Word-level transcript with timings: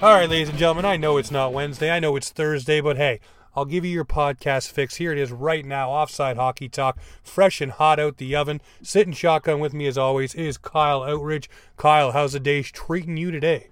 All 0.00 0.14
right, 0.14 0.30
ladies 0.30 0.48
and 0.48 0.56
gentlemen, 0.56 0.84
I 0.84 0.96
know 0.96 1.16
it's 1.16 1.32
not 1.32 1.52
Wednesday. 1.52 1.90
I 1.90 1.98
know 1.98 2.14
it's 2.14 2.30
Thursday, 2.30 2.80
but 2.80 2.96
hey, 2.98 3.18
I'll 3.56 3.64
give 3.64 3.84
you 3.84 3.90
your 3.90 4.04
podcast 4.04 4.70
fix. 4.70 4.94
Here 4.94 5.10
it 5.10 5.18
is 5.18 5.32
right 5.32 5.66
now, 5.66 5.90
Offside 5.90 6.36
Hockey 6.36 6.68
Talk, 6.68 7.00
fresh 7.24 7.60
and 7.60 7.72
hot 7.72 7.98
out 7.98 8.18
the 8.18 8.36
oven. 8.36 8.60
Sitting 8.80 9.12
shotgun 9.12 9.58
with 9.58 9.74
me 9.74 9.88
as 9.88 9.98
always 9.98 10.36
is 10.36 10.56
Kyle 10.56 11.02
Outridge. 11.02 11.48
Kyle, 11.76 12.12
how's 12.12 12.34
the 12.34 12.38
day 12.38 12.62
treating 12.62 13.16
you 13.16 13.32
today? 13.32 13.70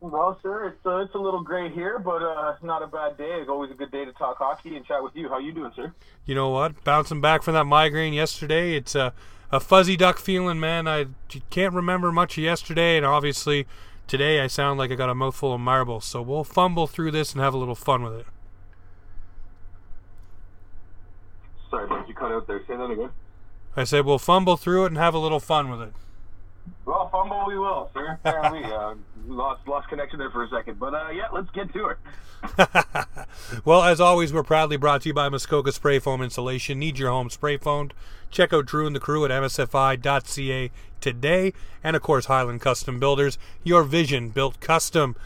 Well, 0.00 0.40
sir, 0.42 0.66
it's 0.70 0.84
uh, 0.84 0.96
it's 0.96 1.14
a 1.14 1.18
little 1.18 1.44
gray 1.44 1.70
here, 1.70 2.00
but 2.00 2.20
uh, 2.20 2.56
not 2.64 2.82
a 2.82 2.88
bad 2.88 3.16
day. 3.16 3.38
It's 3.40 3.48
always 3.48 3.70
a 3.70 3.74
good 3.74 3.92
day 3.92 4.04
to 4.04 4.12
talk 4.14 4.38
hockey 4.38 4.74
and 4.76 4.84
chat 4.84 5.04
with 5.04 5.14
you. 5.14 5.28
How 5.28 5.38
you 5.38 5.52
doing, 5.52 5.70
sir? 5.76 5.94
You 6.26 6.34
know 6.34 6.48
what? 6.48 6.82
Bouncing 6.82 7.20
back 7.20 7.44
from 7.44 7.54
that 7.54 7.66
migraine 7.66 8.12
yesterday, 8.12 8.74
it's 8.74 8.96
a, 8.96 9.12
a 9.52 9.60
fuzzy 9.60 9.96
duck 9.96 10.18
feeling, 10.18 10.58
man. 10.58 10.88
I 10.88 11.06
can't 11.50 11.74
remember 11.74 12.10
much 12.10 12.36
of 12.36 12.42
yesterday, 12.42 12.96
and 12.96 13.06
obviously 13.06 13.68
Today 14.06 14.40
I 14.40 14.48
sound 14.48 14.78
like 14.78 14.90
I 14.90 14.94
got 14.96 15.08
a 15.08 15.14
mouthful 15.14 15.54
of 15.54 15.60
marbles, 15.60 16.04
so 16.04 16.20
we'll 16.20 16.44
fumble 16.44 16.86
through 16.86 17.10
this 17.10 17.32
and 17.32 17.40
have 17.40 17.54
a 17.54 17.58
little 17.58 17.74
fun 17.74 18.02
with 18.02 18.12
it. 18.14 18.26
Sorry, 21.70 21.88
but 21.88 22.06
you 22.06 22.14
cut 22.14 22.30
out 22.30 22.46
there. 22.46 22.62
Say 22.66 22.76
that 22.76 22.90
again. 22.90 23.10
I 23.76 23.84
said 23.84 24.04
we'll 24.04 24.18
fumble 24.18 24.56
through 24.56 24.84
it 24.84 24.88
and 24.88 24.98
have 24.98 25.14
a 25.14 25.18
little 25.18 25.40
fun 25.40 25.70
with 25.70 25.80
it. 25.80 25.92
Well, 26.84 27.08
fumble 27.10 27.44
we 27.46 27.58
will, 27.58 27.90
sir. 27.94 28.18
Apparently, 28.24 28.64
uh, 28.64 28.94
lost 29.26 29.66
lost 29.66 29.88
connection 29.88 30.18
there 30.18 30.30
for 30.30 30.44
a 30.44 30.48
second, 30.48 30.78
but 30.78 30.94
uh, 30.94 31.10
yeah, 31.10 31.28
let's 31.32 31.50
get 31.50 31.72
to 31.72 31.88
it. 31.88 31.98
well, 33.64 33.82
as 33.82 34.00
always, 34.00 34.32
we're 34.32 34.42
proudly 34.42 34.76
brought 34.76 35.02
to 35.02 35.08
you 35.08 35.14
by 35.14 35.28
Muskoka 35.28 35.72
Spray 35.72 35.98
Foam 35.98 36.22
Insulation. 36.22 36.78
Need 36.78 36.98
your 36.98 37.10
home 37.10 37.30
spray 37.30 37.56
foamed? 37.56 37.94
Check 38.30 38.52
out 38.52 38.66
Drew 38.66 38.86
and 38.86 38.94
the 38.94 39.00
crew 39.00 39.24
at 39.24 39.30
msfi.ca 39.30 40.70
today, 41.00 41.52
and 41.82 41.96
of 41.96 42.02
course 42.02 42.26
Highland 42.26 42.60
Custom 42.60 42.98
Builders. 42.98 43.38
Your 43.62 43.82
vision 43.82 44.30
built 44.30 44.60
custom. 44.60 45.16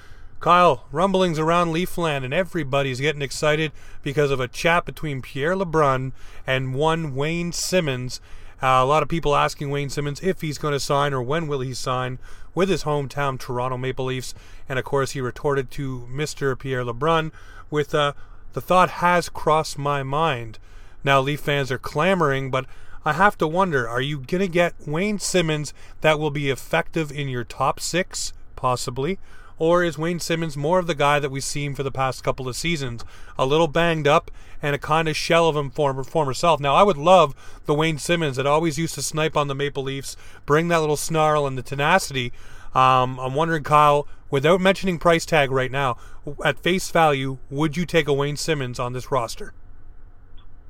Kyle, 0.40 0.84
rumblings 0.92 1.38
around 1.38 1.72
Leafland, 1.72 2.24
and 2.24 2.32
everybody's 2.32 3.00
getting 3.00 3.22
excited 3.22 3.72
because 4.02 4.30
of 4.30 4.38
a 4.38 4.46
chat 4.46 4.84
between 4.84 5.20
Pierre 5.20 5.56
LeBrun 5.56 6.12
and 6.46 6.74
one 6.74 7.16
Wayne 7.16 7.50
Simmonds 7.50 8.20
uh, 8.62 8.66
a 8.66 8.84
lot 8.84 9.02
of 9.02 9.08
people 9.08 9.36
asking 9.36 9.70
Wayne 9.70 9.88
Simmonds 9.88 10.20
if 10.20 10.40
he's 10.40 10.58
going 10.58 10.72
to 10.72 10.80
sign 10.80 11.12
or 11.12 11.22
when 11.22 11.46
will 11.46 11.60
he 11.60 11.74
sign 11.74 12.18
with 12.54 12.68
his 12.68 12.82
hometown 12.82 13.38
Toronto 13.38 13.76
Maple 13.76 14.06
Leafs. 14.06 14.34
And 14.68 14.78
of 14.78 14.84
course, 14.84 15.12
he 15.12 15.20
retorted 15.20 15.70
to 15.72 16.08
Mr. 16.10 16.58
Pierre 16.58 16.84
LeBrun 16.84 17.30
with 17.70 17.94
uh, 17.94 18.14
the 18.54 18.60
thought 18.60 18.90
has 18.90 19.28
crossed 19.28 19.78
my 19.78 20.02
mind. 20.02 20.58
Now, 21.04 21.20
Leaf 21.20 21.40
fans 21.40 21.70
are 21.70 21.78
clamoring, 21.78 22.50
but 22.50 22.66
I 23.04 23.12
have 23.12 23.38
to 23.38 23.46
wonder 23.46 23.88
are 23.88 24.00
you 24.00 24.18
going 24.18 24.40
to 24.40 24.48
get 24.48 24.74
Wayne 24.86 25.18
Simmonds 25.18 25.72
that 26.00 26.18
will 26.18 26.30
be 26.30 26.50
effective 26.50 27.12
in 27.12 27.28
your 27.28 27.44
top 27.44 27.78
six? 27.78 28.32
Possibly. 28.56 29.20
Or 29.58 29.82
is 29.82 29.98
Wayne 29.98 30.20
Simmonds 30.20 30.56
more 30.56 30.78
of 30.78 30.86
the 30.86 30.94
guy 30.94 31.18
that 31.18 31.30
we've 31.30 31.42
seen 31.42 31.74
for 31.74 31.82
the 31.82 31.90
past 31.90 32.22
couple 32.22 32.48
of 32.48 32.56
seasons? 32.56 33.04
A 33.38 33.44
little 33.44 33.68
banged 33.68 34.06
up 34.06 34.30
and 34.62 34.74
a 34.74 34.78
kind 34.78 35.08
of 35.08 35.16
shell 35.16 35.48
of 35.48 35.56
him 35.56 35.70
former 35.70 36.04
former 36.04 36.34
self. 36.34 36.60
Now 36.60 36.74
I 36.74 36.82
would 36.82 36.96
love 36.96 37.34
the 37.66 37.74
Wayne 37.74 37.98
Simmonds 37.98 38.36
that 38.36 38.46
always 38.46 38.78
used 38.78 38.94
to 38.94 39.02
snipe 39.02 39.36
on 39.36 39.48
the 39.48 39.54
Maple 39.54 39.82
Leafs, 39.82 40.16
bring 40.46 40.68
that 40.68 40.80
little 40.80 40.96
snarl 40.96 41.46
and 41.46 41.58
the 41.58 41.62
tenacity. 41.62 42.32
Um, 42.74 43.18
I'm 43.18 43.34
wondering, 43.34 43.64
Kyle, 43.64 44.06
without 44.30 44.60
mentioning 44.60 44.98
price 44.98 45.26
tag 45.26 45.50
right 45.50 45.70
now, 45.70 45.96
at 46.44 46.58
face 46.58 46.90
value, 46.90 47.38
would 47.50 47.76
you 47.76 47.86
take 47.86 48.08
a 48.08 48.12
Wayne 48.12 48.36
Simmonds 48.36 48.78
on 48.78 48.92
this 48.92 49.10
roster? 49.10 49.54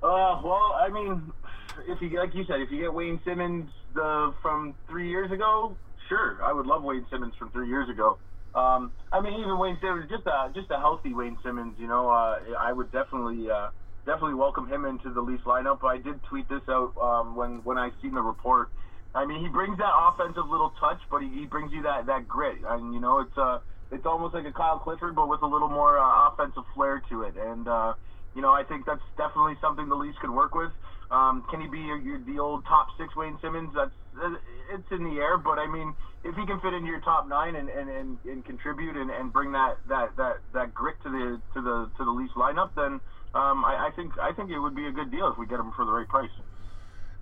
Uh, 0.03 0.41
well, 0.45 0.79
I 0.81 0.89
mean, 0.91 1.33
if 1.89 2.01
you 2.01 2.17
like 2.19 2.35
you 2.35 2.45
said, 2.45 2.61
if 2.61 2.71
you 2.71 2.79
get 2.79 2.95
Wayne 2.95 3.21
Simmonds 3.25 3.71
the, 3.95 4.33
from 4.41 4.75
three 4.89 5.11
years 5.11 5.33
ago, 5.33 5.77
sure, 6.09 6.39
I 6.43 6.53
would 6.53 6.67
love 6.67 6.83
Wayne 6.83 7.05
Simmonds 7.11 7.37
from 7.37 7.51
three 7.51 7.69
years 7.69 7.89
ago. 7.89 8.17
Um, 8.55 8.93
I 9.13 9.21
mean, 9.21 9.35
even 9.41 9.59
Wayne 9.59 9.79
Simmonds, 9.81 10.11
just 10.11 10.27
a 10.27 10.51
just 10.55 10.71
a 10.71 10.79
healthy 10.79 11.15
Wayne 11.15 11.37
Simmonds. 11.45 11.77
You 11.79 11.87
know, 11.87 12.09
uh, 12.09 12.39
I 12.59 12.73
would 12.73 12.91
definitely 12.93 13.51
uh, 13.51 13.69
definitely 14.07 14.35
welcome 14.35 14.69
him 14.69 14.85
into 14.85 15.13
the 15.13 15.21
Leafs 15.21 15.45
lineup. 15.45 15.81
But 15.81 15.89
I 15.89 15.99
did 15.99 16.23
tweet 16.29 16.49
this 16.49 16.63
out 16.69 16.93
um, 17.01 17.37
when 17.37 17.61
when 17.65 17.79
I 17.79 17.91
seen 18.03 18.15
the 18.15 18.23
report. 18.23 18.71
I 19.15 19.25
mean, 19.25 19.41
he 19.41 19.49
brings 19.49 19.79
that 19.79 19.93
offensive 19.93 20.49
little 20.49 20.73
touch, 20.81 21.01
but 21.11 21.23
he, 21.23 21.29
he 21.29 21.47
brings 21.47 21.73
you 21.73 21.83
that 21.83 22.07
that 22.07 22.29
grit, 22.29 22.59
and 22.67 22.95
you 22.95 23.01
know, 23.01 23.21
it's 23.21 23.37
uh 23.37 23.59
it's 23.91 24.05
almost 24.05 24.35
like 24.35 24.45
a 24.45 24.53
Kyle 24.53 24.79
Clifford, 24.79 25.15
but 25.15 25.29
with 25.29 25.43
a 25.43 25.47
little 25.47 25.69
more 25.69 25.99
uh, 25.99 26.29
offensive 26.29 26.65
flair 26.75 27.03
to 27.09 27.23
it. 27.23 27.35
And 27.37 27.67
uh, 27.69 27.95
you 28.35 28.43
know, 28.43 28.53
I 28.53 28.63
think 28.65 28.87
that's 28.87 29.05
definitely 29.17 29.57
something 29.61 29.89
the 29.89 29.97
Leafs 29.97 30.19
could 30.21 30.31
work 30.31 30.55
with. 30.55 30.71
Um, 31.11 31.45
can 31.51 31.61
he 31.61 31.69
be 31.69 31.81
your, 31.81 31.99
your, 31.99 32.19
the 32.21 32.39
old 32.39 32.65
top 32.67 32.89
six 32.99 33.17
Wayne 33.17 33.39
Simmonds? 33.41 33.73
That's 33.75 33.95
it's 34.73 34.91
in 34.91 35.05
the 35.05 35.21
air, 35.21 35.39
but 35.39 35.59
I 35.59 35.67
mean, 35.67 35.95
if 36.25 36.35
he 36.35 36.47
can 36.47 36.61
fit 36.61 36.75
into 36.75 36.89
your 36.89 37.01
top 37.01 37.29
nine 37.29 37.57
and, 37.57 37.69
and, 37.69 37.89
and, 37.89 38.19
and 38.25 38.45
contribute 38.45 38.97
and, 38.97 39.11
and 39.11 39.33
bring 39.33 39.53
that, 39.53 39.77
that, 39.89 40.17
that, 40.17 40.39
that 40.53 40.75
grit 40.75 40.97
to 41.05 41.11
the 41.11 41.41
to 41.55 41.63
the 41.63 41.91
to 41.97 42.05
the 42.05 42.11
Leafs 42.11 42.35
lineup, 42.35 42.71
then 42.75 43.01
um, 43.35 43.65
I, 43.65 43.89
I 43.89 43.91
think 43.97 44.19
I 44.19 44.33
think 44.33 44.51
it 44.51 44.59
would 44.59 44.75
be 44.75 44.87
a 44.87 44.93
good 44.93 45.11
deal 45.11 45.29
if 45.31 45.39
we 45.39 45.47
get 45.47 45.61
him 45.61 45.73
for 45.77 45.85
the 45.85 45.93
right 45.93 46.09
price. 46.09 46.31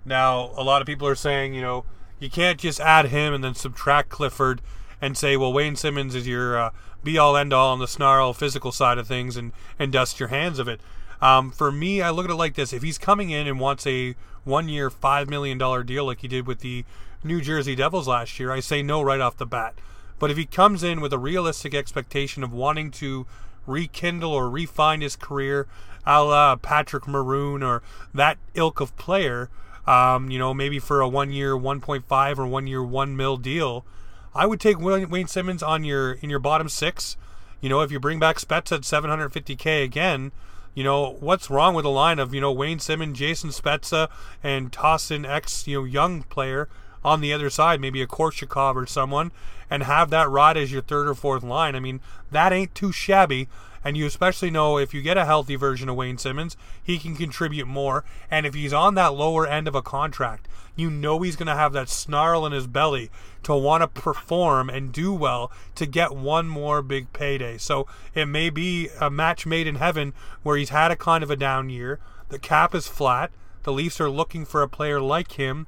Now, 0.03 0.51
a 0.55 0.63
lot 0.63 0.81
of 0.81 0.87
people 0.87 1.07
are 1.07 1.15
saying, 1.15 1.53
you 1.53 1.61
know, 1.61 1.85
you 2.19 2.29
can't 2.29 2.59
just 2.59 2.79
add 2.79 3.07
him 3.07 3.33
and 3.33 3.43
then 3.43 3.53
subtract 3.53 4.09
Clifford 4.09 4.61
and 5.01 5.17
say, 5.17 5.37
well, 5.37 5.53
Wayne 5.53 5.75
Simmonds 5.75 6.15
is 6.15 6.27
your 6.27 6.57
uh, 6.57 6.69
be 7.03 7.17
all 7.17 7.37
end 7.37 7.53
all 7.53 7.71
on 7.71 7.79
the 7.79 7.87
snarl 7.87 8.33
physical 8.33 8.71
side 8.71 8.97
of 8.97 9.07
things 9.07 9.37
and, 9.37 9.51
and 9.77 9.91
dust 9.91 10.19
your 10.19 10.29
hands 10.29 10.59
of 10.59 10.67
it. 10.67 10.81
Um, 11.21 11.51
for 11.51 11.71
me, 11.71 12.01
I 12.01 12.09
look 12.09 12.25
at 12.25 12.31
it 12.31 12.35
like 12.35 12.55
this: 12.55 12.73
if 12.73 12.83
he's 12.83 12.97
coming 12.97 13.29
in 13.29 13.47
and 13.47 13.59
wants 13.59 13.85
a 13.87 14.15
one-year, 14.43 14.89
five 14.89 15.29
million 15.29 15.57
dollar 15.57 15.83
deal 15.83 16.05
like 16.05 16.21
he 16.21 16.27
did 16.27 16.47
with 16.47 16.59
the 16.59 16.85
New 17.23 17.41
Jersey 17.41 17.75
Devils 17.75 18.07
last 18.07 18.39
year, 18.39 18.51
I 18.51 18.59
say 18.59 18.81
no 18.81 19.01
right 19.01 19.19
off 19.19 19.37
the 19.37 19.45
bat. 19.45 19.75
But 20.19 20.31
if 20.31 20.37
he 20.37 20.45
comes 20.45 20.83
in 20.83 21.01
with 21.01 21.13
a 21.13 21.19
realistic 21.19 21.73
expectation 21.73 22.43
of 22.43 22.51
wanting 22.51 22.91
to 22.91 23.27
rekindle 23.65 24.31
or 24.31 24.49
refine 24.49 25.01
his 25.01 25.15
career, 25.15 25.67
a 26.05 26.23
la 26.23 26.55
Patrick 26.55 27.07
Maroon 27.07 27.61
or 27.61 27.83
that 28.13 28.37
ilk 28.55 28.79
of 28.79 28.95
player, 28.97 29.49
um, 29.85 30.31
you 30.31 30.39
know, 30.39 30.53
maybe 30.53 30.79
for 30.79 31.01
a 31.01 31.07
one-year, 31.07 31.55
1.5 31.55 32.37
or 32.39 32.83
one 32.83 33.15
mil 33.15 33.37
deal, 33.37 33.85
I 34.33 34.45
would 34.45 34.59
take 34.59 34.79
Wayne 34.79 35.27
Simmonds 35.27 35.63
on 35.63 35.83
your 35.83 36.13
in 36.13 36.29
your 36.29 36.39
bottom 36.39 36.69
six. 36.69 37.17
You 37.59 37.69
know, 37.69 37.81
if 37.81 37.91
you 37.91 37.99
bring 37.99 38.19
back 38.19 38.37
Spets 38.37 38.71
at 38.71 38.81
750k 38.81 39.83
again, 39.83 40.31
you 40.77 40.83
know, 40.83 41.17
what's 41.21 41.49
wrong 41.49 41.73
with 41.73 41.85
a 41.85 41.89
line 41.89 42.19
of, 42.19 42.35
you 42.35 42.39
know, 42.39 42.51
Wayne 42.51 42.77
Simmonds, 42.77 43.17
Jason 43.17 43.49
Spezza, 43.49 44.09
and 44.43 44.71
toss 44.71 45.09
in 45.09 45.25
X, 45.25 45.65
you 45.65 45.79
know, 45.79 45.85
young 45.85 46.21
player 46.21 46.69
on 47.03 47.19
the 47.19 47.33
other 47.33 47.49
side, 47.49 47.81
maybe 47.81 47.99
a 47.99 48.05
Korshkov 48.05 48.75
or 48.75 48.85
someone, 48.85 49.31
and 49.71 49.81
have 49.81 50.11
that 50.11 50.29
rod 50.29 50.55
as 50.55 50.71
your 50.71 50.83
third 50.83 51.07
or 51.07 51.15
fourth 51.15 51.41
line. 51.41 51.75
I 51.75 51.79
mean, 51.79 51.99
that 52.29 52.53
ain't 52.53 52.75
too 52.75 52.91
shabby. 52.91 53.49
And 53.83 53.95
you 53.95 54.05
especially 54.05 54.51
know 54.51 54.77
if 54.77 54.93
you 54.93 55.01
get 55.01 55.17
a 55.17 55.25
healthy 55.25 55.55
version 55.55 55.89
of 55.89 55.95
Wayne 55.95 56.17
Simmonds, 56.17 56.57
he 56.81 56.97
can 56.97 57.15
contribute 57.15 57.67
more. 57.67 58.03
And 58.29 58.45
if 58.45 58.53
he's 58.53 58.73
on 58.73 58.95
that 58.95 59.13
lower 59.13 59.47
end 59.47 59.67
of 59.67 59.75
a 59.75 59.81
contract, 59.81 60.47
you 60.75 60.89
know 60.89 61.21
he's 61.21 61.35
going 61.35 61.47
to 61.47 61.55
have 61.55 61.73
that 61.73 61.89
snarl 61.89 62.45
in 62.45 62.51
his 62.51 62.67
belly 62.67 63.09
to 63.43 63.55
want 63.55 63.81
to 63.81 63.87
perform 63.87 64.69
and 64.69 64.91
do 64.91 65.13
well 65.13 65.51
to 65.75 65.85
get 65.85 66.15
one 66.15 66.47
more 66.47 66.81
big 66.81 67.11
payday. 67.13 67.57
So 67.57 67.87
it 68.13 68.25
may 68.25 68.49
be 68.49 68.89
a 68.99 69.09
match 69.09 69.45
made 69.45 69.67
in 69.67 69.75
heaven 69.75 70.13
where 70.43 70.57
he's 70.57 70.69
had 70.69 70.91
a 70.91 70.95
kind 70.95 71.23
of 71.23 71.31
a 71.31 71.35
down 71.35 71.69
year. 71.69 71.99
The 72.29 72.39
cap 72.39 72.75
is 72.75 72.87
flat. 72.87 73.31
The 73.63 73.73
Leafs 73.73 73.99
are 73.99 74.09
looking 74.09 74.45
for 74.45 74.61
a 74.61 74.69
player 74.69 75.01
like 75.01 75.33
him. 75.33 75.67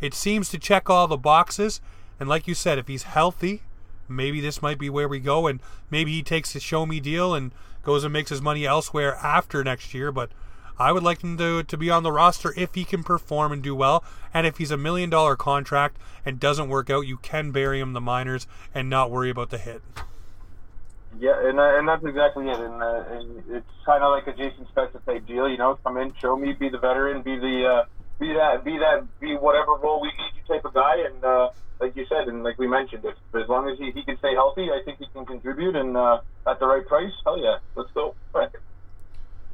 It 0.00 0.14
seems 0.14 0.48
to 0.50 0.58
check 0.58 0.90
all 0.90 1.06
the 1.06 1.16
boxes. 1.16 1.80
And 2.20 2.28
like 2.28 2.48
you 2.48 2.54
said, 2.54 2.78
if 2.78 2.88
he's 2.88 3.04
healthy, 3.04 3.62
maybe 4.08 4.40
this 4.40 4.62
might 4.62 4.78
be 4.78 4.90
where 4.90 5.08
we 5.08 5.20
go. 5.20 5.46
And 5.46 5.60
maybe 5.90 6.12
he 6.12 6.22
takes 6.22 6.52
the 6.52 6.60
show 6.60 6.86
me 6.86 7.00
deal 7.00 7.34
and 7.34 7.52
goes 7.82 8.04
and 8.04 8.12
makes 8.12 8.30
his 8.30 8.42
money 8.42 8.66
elsewhere 8.66 9.16
after 9.16 9.62
next 9.64 9.94
year. 9.94 10.12
But 10.12 10.30
I 10.78 10.92
would 10.92 11.02
like 11.02 11.22
him 11.22 11.36
to, 11.38 11.62
to 11.62 11.76
be 11.76 11.90
on 11.90 12.02
the 12.02 12.12
roster 12.12 12.54
if 12.56 12.74
he 12.74 12.84
can 12.84 13.02
perform 13.02 13.52
and 13.52 13.62
do 13.62 13.74
well. 13.74 14.04
And 14.32 14.46
if 14.46 14.58
he's 14.58 14.70
a 14.70 14.76
million 14.76 15.10
dollar 15.10 15.36
contract 15.36 15.96
and 16.24 16.38
doesn't 16.38 16.68
work 16.68 16.88
out, 16.90 17.06
you 17.06 17.16
can 17.18 17.50
bury 17.50 17.80
him 17.80 17.92
the 17.92 18.00
minors 18.00 18.46
and 18.74 18.88
not 18.88 19.10
worry 19.10 19.30
about 19.30 19.50
the 19.50 19.58
hit. 19.58 19.82
Yeah, 21.18 21.48
and 21.48 21.58
uh, 21.58 21.78
and 21.78 21.88
that's 21.88 22.04
exactly 22.04 22.48
it. 22.48 22.60
And, 22.60 22.80
uh, 22.80 23.04
and 23.10 23.42
it's 23.50 23.66
kind 23.84 24.04
of 24.04 24.12
like 24.12 24.28
a 24.28 24.32
Jason 24.32 24.66
Spezza 24.72 25.04
type 25.04 25.26
deal, 25.26 25.48
you 25.48 25.56
know. 25.56 25.78
Come 25.82 25.96
in, 25.96 26.14
show 26.20 26.36
me, 26.36 26.52
be 26.52 26.68
the 26.68 26.78
veteran, 26.78 27.22
be 27.22 27.36
the 27.36 27.66
uh, 27.66 27.84
be 28.18 28.32
that, 28.34 28.64
be 28.64 28.78
that, 28.78 29.06
be 29.20 29.36
whatever 29.36 29.74
role 29.76 30.00
we 30.00 30.08
need 30.08 30.32
you 30.36 30.54
type 30.54 30.64
of 30.64 30.74
guy. 30.74 30.96
And 31.06 31.24
uh, 31.24 31.50
like 31.80 31.96
you 31.96 32.06
said, 32.08 32.28
and 32.28 32.42
like 32.42 32.58
we 32.58 32.66
mentioned, 32.66 33.04
if 33.04 33.14
as 33.40 33.48
long 33.48 33.68
as 33.68 33.78
he, 33.78 33.90
he 33.92 34.02
can 34.02 34.18
stay 34.18 34.34
healthy, 34.34 34.70
I 34.70 34.82
think 34.84 34.98
he 34.98 35.06
can 35.12 35.24
contribute. 35.24 35.76
And 35.76 35.96
uh, 35.96 36.20
at 36.46 36.58
the 36.58 36.66
right 36.66 36.86
price, 36.86 37.12
hell 37.24 37.38
yeah, 37.38 37.58
let's 37.74 37.90
go. 37.92 38.14
Right. 38.34 38.50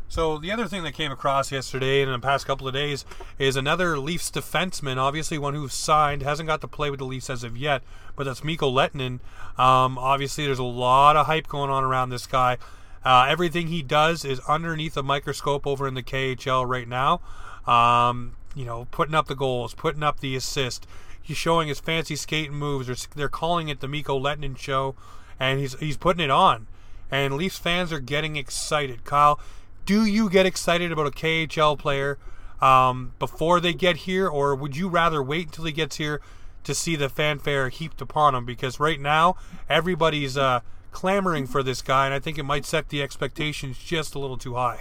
So 0.07 0.39
the 0.39 0.53
other 0.53 0.69
thing 0.69 0.85
that 0.85 0.93
came 0.93 1.11
across 1.11 1.51
yesterday 1.51 2.01
and 2.01 2.09
in 2.09 2.21
the 2.21 2.25
past 2.25 2.47
couple 2.47 2.69
of 2.69 2.75
days 2.75 3.05
is 3.37 3.57
another 3.57 3.99
Leafs 3.99 4.31
defenseman, 4.31 4.97
obviously 4.97 5.39
one 5.39 5.55
who's 5.55 5.75
signed, 5.75 6.23
hasn't 6.23 6.47
got 6.47 6.61
to 6.61 6.69
play 6.69 6.89
with 6.89 7.01
the 7.01 7.05
Leafs 7.05 7.29
as 7.29 7.43
of 7.43 7.57
yet, 7.57 7.83
but 8.15 8.23
that's 8.23 8.45
Mikko 8.45 8.71
Lehtonen. 8.71 9.19
Um, 9.59 9.99
obviously, 9.99 10.47
there's 10.47 10.61
a 10.61 10.63
lot 10.63 11.17
of 11.17 11.27
hype 11.27 11.49
going 11.49 11.69
on 11.69 11.83
around 11.83 12.11
this 12.11 12.29
guy. 12.29 12.59
Uh, 13.05 13.27
everything 13.29 13.67
he 13.67 13.83
does 13.83 14.25
is 14.25 14.39
underneath 14.41 14.97
a 14.97 15.03
microscope 15.03 15.67
over 15.67 15.89
in 15.89 15.95
the 15.95 16.03
KHL 16.03 16.65
right 16.65 16.87
now. 16.87 17.21
Um, 17.67 18.37
you 18.55 18.65
know, 18.65 18.87
putting 18.91 19.15
up 19.15 19.27
the 19.27 19.35
goals, 19.35 19.75
putting 19.75 20.03
up 20.03 20.21
the 20.21 20.37
assist. 20.37 20.87
He's 21.21 21.37
showing 21.37 21.69
his 21.69 21.81
fancy 21.81 22.17
skating 22.17 22.55
moves. 22.55 22.87
They're, 22.87 22.97
they're 23.17 23.29
calling 23.29 23.69
it 23.69 23.81
the 23.81 23.89
Mikko 23.89 24.19
Lehtonen 24.21 24.59
show. 24.59 24.95
and 25.41 25.59
he's 25.59 25.79
he's 25.79 25.97
putting 25.97 26.23
it 26.25 26.31
on. 26.31 26.67
And 27.11 27.35
Leafs 27.35 27.59
fans 27.59 27.93
are 27.93 28.01
getting 28.01 28.37
excited. 28.37 29.05
Kyle, 29.05 29.41
do 29.87 30.05
you 30.05 30.31
get 30.31 30.47
excited 30.47 30.91
about 30.93 31.07
a 31.07 31.11
KHL 31.11 31.79
player 31.79 32.19
um, 32.61 33.13
before 33.19 33.61
they 33.61 33.75
get 33.75 33.99
here, 33.99 34.29
or 34.29 34.55
would 34.55 34.77
you 34.77 34.89
rather 34.89 35.23
wait 35.23 35.47
until 35.47 35.65
he 35.65 35.73
gets 35.73 35.97
here 35.97 36.21
to 36.65 36.75
see 36.75 36.97
the 36.97 37.09
fanfare 37.09 37.69
heaped 37.69 38.01
upon 38.01 38.35
him? 38.35 38.45
Because 38.45 38.81
right 38.81 39.01
now 39.01 39.37
everybody's 39.69 40.37
uh, 40.37 40.61
clamoring 40.93 41.47
for 41.47 41.63
this 41.63 41.83
guy, 41.83 42.07
and 42.07 42.15
I 42.15 42.19
think 42.19 42.39
it 42.39 42.45
might 42.45 42.65
set 42.65 42.89
the 42.89 43.03
expectations 43.03 43.79
just 43.79 44.15
a 44.15 44.19
little 44.19 44.39
too 44.39 44.55
high. 44.55 44.81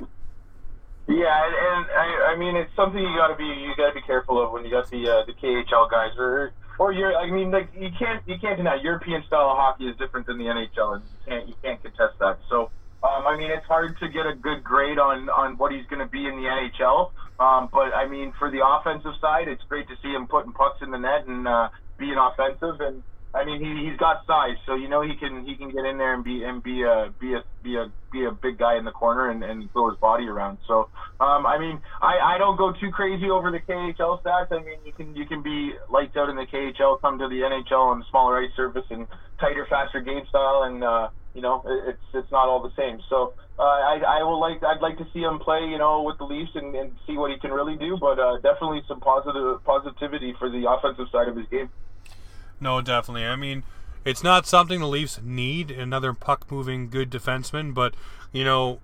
Yeah, 1.07 1.35
and, 1.35 1.55
and 1.55 1.85
I, 1.91 2.31
I 2.31 2.35
mean 2.37 2.55
it's 2.55 2.71
something 2.75 3.01
you 3.01 3.15
got 3.17 3.27
to 3.27 3.35
be 3.35 3.43
you 3.43 3.75
got 3.75 3.89
to 3.89 3.93
be 3.93 4.01
careful 4.01 4.41
of 4.41 4.51
when 4.51 4.63
you 4.63 4.71
got 4.71 4.89
the 4.89 5.03
uh, 5.09 5.25
the 5.25 5.33
KHL 5.33 5.89
guys 5.91 6.11
or 6.17 6.53
or 6.79 6.93
you're 6.93 7.15
I 7.15 7.29
mean 7.29 7.51
like 7.51 7.69
you 7.75 7.89
can't 7.97 8.23
you 8.25 8.35
can't 8.39 8.55
deny 8.55 8.75
European 8.75 9.21
style 9.27 9.49
of 9.51 9.57
hockey 9.57 9.87
is 9.87 9.97
different 9.97 10.27
than 10.27 10.37
the 10.37 10.45
NHL 10.45 10.95
and 10.95 11.03
you 11.03 11.19
can't 11.27 11.47
you 11.49 11.55
can't 11.61 11.81
contest 11.81 12.15
that. 12.19 12.39
So 12.49 12.71
um, 13.03 13.27
I 13.27 13.35
mean 13.35 13.51
it's 13.51 13.65
hard 13.65 13.97
to 13.99 14.07
get 14.07 14.25
a 14.25 14.33
good 14.33 14.63
grade 14.63 14.97
on 14.97 15.27
on 15.29 15.57
what 15.57 15.73
he's 15.73 15.85
going 15.87 15.99
to 15.99 16.09
be 16.09 16.25
in 16.25 16.37
the 16.37 16.47
NHL. 16.47 17.11
Um, 17.37 17.67
but 17.73 17.93
I 17.93 18.07
mean 18.07 18.31
for 18.39 18.49
the 18.49 18.65
offensive 18.65 19.13
side, 19.19 19.49
it's 19.49 19.63
great 19.67 19.89
to 19.89 19.95
see 20.01 20.13
him 20.13 20.27
putting 20.27 20.53
pucks 20.53 20.79
in 20.81 20.89
the 20.89 20.97
net 20.97 21.27
and 21.27 21.45
uh, 21.45 21.67
being 21.99 22.15
offensive 22.17 22.79
and 22.79 23.03
I 23.33 23.45
mean, 23.45 23.57
he 23.57 23.89
he's 23.89 23.97
got 23.97 24.21
size, 24.27 24.61
so 24.65 24.75
you 24.75 24.87
know 24.87 25.01
he 25.01 25.15
can 25.17 25.43
he 25.43 25.55
can 25.55 25.71
get 25.73 25.85
in 25.85 25.97
there 25.97 26.13
and 26.13 26.23
be 26.23 26.43
and 26.43 26.61
be 26.61 26.83
a 26.83 27.09
be 27.19 27.33
a 27.33 27.41
be 27.63 27.77
a 27.77 27.89
be 28.11 28.25
a 28.25 28.31
big 28.31 28.59
guy 28.59 28.77
in 28.77 28.85
the 28.85 28.91
corner 28.91 29.31
and, 29.31 29.43
and 29.43 29.71
throw 29.73 29.89
his 29.89 29.97
body 29.99 30.27
around. 30.27 30.59
So, 30.67 30.89
um, 31.19 31.47
I 31.47 31.57
mean, 31.57 31.81
I, 31.99 32.35
I 32.35 32.37
don't 32.37 32.57
go 32.57 32.71
too 32.79 32.91
crazy 32.91 33.31
over 33.31 33.49
the 33.49 33.57
KHL 33.57 34.21
stats. 34.21 34.53
I 34.53 34.61
mean, 34.61 34.77
you 34.85 34.93
can 34.93 35.15
you 35.15 35.25
can 35.25 35.41
be 35.41 35.73
lights 35.89 36.15
out 36.15 36.29
in 36.29 36.35
the 36.35 36.45
KHL, 36.45 37.01
come 37.01 37.17
to 37.17 37.27
the 37.27 37.41
NHL 37.41 37.97
on 37.97 38.05
smaller 38.11 38.37
ice 38.37 38.53
surface 38.55 38.85
and 38.91 39.07
tighter, 39.39 39.65
faster 39.67 39.99
game 39.99 40.21
style, 40.29 40.69
and 40.69 40.83
uh, 40.83 41.09
you 41.33 41.41
know 41.41 41.63
it's 41.65 42.05
it's 42.13 42.31
not 42.31 42.47
all 42.47 42.61
the 42.61 42.73
same. 42.77 43.01
So 43.09 43.33
uh, 43.57 43.63
I 43.63 44.21
I 44.21 44.23
will 44.23 44.39
like 44.39 44.61
I'd 44.63 44.81
like 44.81 44.99
to 44.99 45.07
see 45.11 45.21
him 45.21 45.39
play, 45.39 45.65
you 45.65 45.79
know, 45.79 46.03
with 46.03 46.19
the 46.19 46.25
Leafs 46.25 46.51
and, 46.53 46.75
and 46.75 46.91
see 47.07 47.17
what 47.17 47.31
he 47.31 47.39
can 47.39 47.49
really 47.49 47.77
do. 47.77 47.97
But 47.99 48.19
uh, 48.19 48.37
definitely 48.45 48.85
some 48.87 48.99
positive 48.99 49.63
positivity 49.65 50.35
for 50.37 50.51
the 50.53 50.69
offensive 50.69 51.09
side 51.11 51.27
of 51.27 51.35
his 51.35 51.47
game. 51.49 51.69
No, 52.63 52.81
definitely. 52.81 53.25
I 53.25 53.35
mean, 53.35 53.63
it's 54.05 54.23
not 54.23 54.47
something 54.47 54.79
the 54.79 54.87
Leafs 54.87 55.19
need 55.21 55.69
another 55.69 56.13
puck 56.13 56.49
moving 56.49 56.89
good 56.89 57.11
defenseman, 57.11 57.73
but 57.73 57.93
you 58.31 58.45
know, 58.45 58.79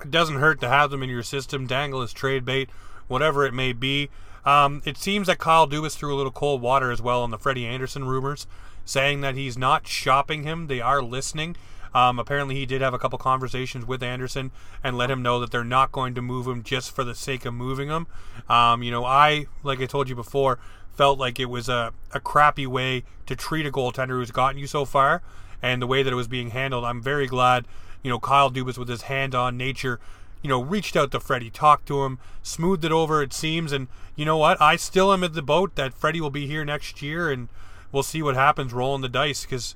it 0.00 0.12
doesn't 0.12 0.36
hurt 0.36 0.60
to 0.60 0.68
have 0.68 0.90
them 0.90 1.02
in 1.02 1.10
your 1.10 1.24
system. 1.24 1.66
Dangle 1.66 2.00
as 2.00 2.12
trade 2.12 2.44
bait, 2.44 2.70
whatever 3.08 3.44
it 3.44 3.52
may 3.52 3.72
be. 3.72 4.08
Um, 4.44 4.82
it 4.84 4.96
seems 4.96 5.26
that 5.26 5.38
Kyle 5.38 5.66
Dubas 5.66 5.96
threw 5.96 6.14
a 6.14 6.16
little 6.16 6.30
cold 6.30 6.62
water 6.62 6.92
as 6.92 7.02
well 7.02 7.22
on 7.22 7.32
the 7.32 7.38
Freddie 7.38 7.66
Andersen 7.66 8.04
rumors, 8.04 8.46
saying 8.84 9.20
that 9.22 9.34
he's 9.34 9.58
not 9.58 9.88
shopping 9.88 10.44
him. 10.44 10.68
They 10.68 10.80
are 10.80 11.02
listening. 11.02 11.56
Um, 11.92 12.18
apparently, 12.20 12.54
he 12.54 12.66
did 12.66 12.82
have 12.82 12.94
a 12.94 12.98
couple 12.98 13.18
conversations 13.18 13.84
with 13.84 14.02
Andersen 14.02 14.52
and 14.82 14.96
let 14.96 15.10
him 15.10 15.22
know 15.22 15.40
that 15.40 15.50
they're 15.50 15.64
not 15.64 15.92
going 15.92 16.14
to 16.14 16.22
move 16.22 16.46
him 16.46 16.62
just 16.62 16.94
for 16.94 17.02
the 17.04 17.14
sake 17.14 17.44
of 17.46 17.54
moving 17.54 17.88
him. 17.88 18.06
Um, 18.48 18.82
you 18.82 18.90
know, 18.90 19.04
I, 19.04 19.46
like 19.62 19.80
I 19.80 19.86
told 19.86 20.08
you 20.08 20.14
before, 20.14 20.58
felt 20.94 21.18
like 21.18 21.40
it 21.40 21.46
was 21.46 21.68
a, 21.68 21.92
a 22.12 22.20
crappy 22.20 22.66
way 22.66 23.04
to 23.26 23.36
treat 23.36 23.66
a 23.66 23.70
goaltender 23.70 24.10
who's 24.10 24.30
gotten 24.30 24.58
you 24.58 24.66
so 24.66 24.84
far 24.84 25.22
and 25.62 25.80
the 25.80 25.86
way 25.86 26.02
that 26.02 26.12
it 26.12 26.16
was 26.16 26.28
being 26.28 26.50
handled. 26.50 26.84
I'm 26.84 27.02
very 27.02 27.26
glad, 27.26 27.66
you 28.02 28.10
know, 28.10 28.20
Kyle 28.20 28.50
Dubas 28.50 28.78
with 28.78 28.88
his 28.88 29.02
hand 29.02 29.34
on 29.34 29.56
nature, 29.56 29.98
you 30.42 30.48
know, 30.48 30.62
reached 30.62 30.94
out 30.94 31.10
to 31.12 31.20
Freddie, 31.20 31.50
talked 31.50 31.86
to 31.86 32.04
him, 32.04 32.18
smoothed 32.42 32.84
it 32.84 32.92
over, 32.92 33.22
it 33.22 33.32
seems. 33.32 33.72
And 33.72 33.88
you 34.14 34.24
know 34.24 34.36
what? 34.36 34.60
I 34.60 34.76
still 34.76 35.12
am 35.12 35.24
in 35.24 35.32
the 35.32 35.42
boat 35.42 35.74
that 35.76 35.94
Freddie 35.94 36.20
will 36.20 36.30
be 36.30 36.46
here 36.46 36.64
next 36.64 37.02
year 37.02 37.30
and 37.30 37.48
we'll 37.92 38.02
see 38.02 38.22
what 38.22 38.34
happens 38.34 38.72
rolling 38.72 39.02
the 39.02 39.08
dice 39.08 39.42
because 39.42 39.74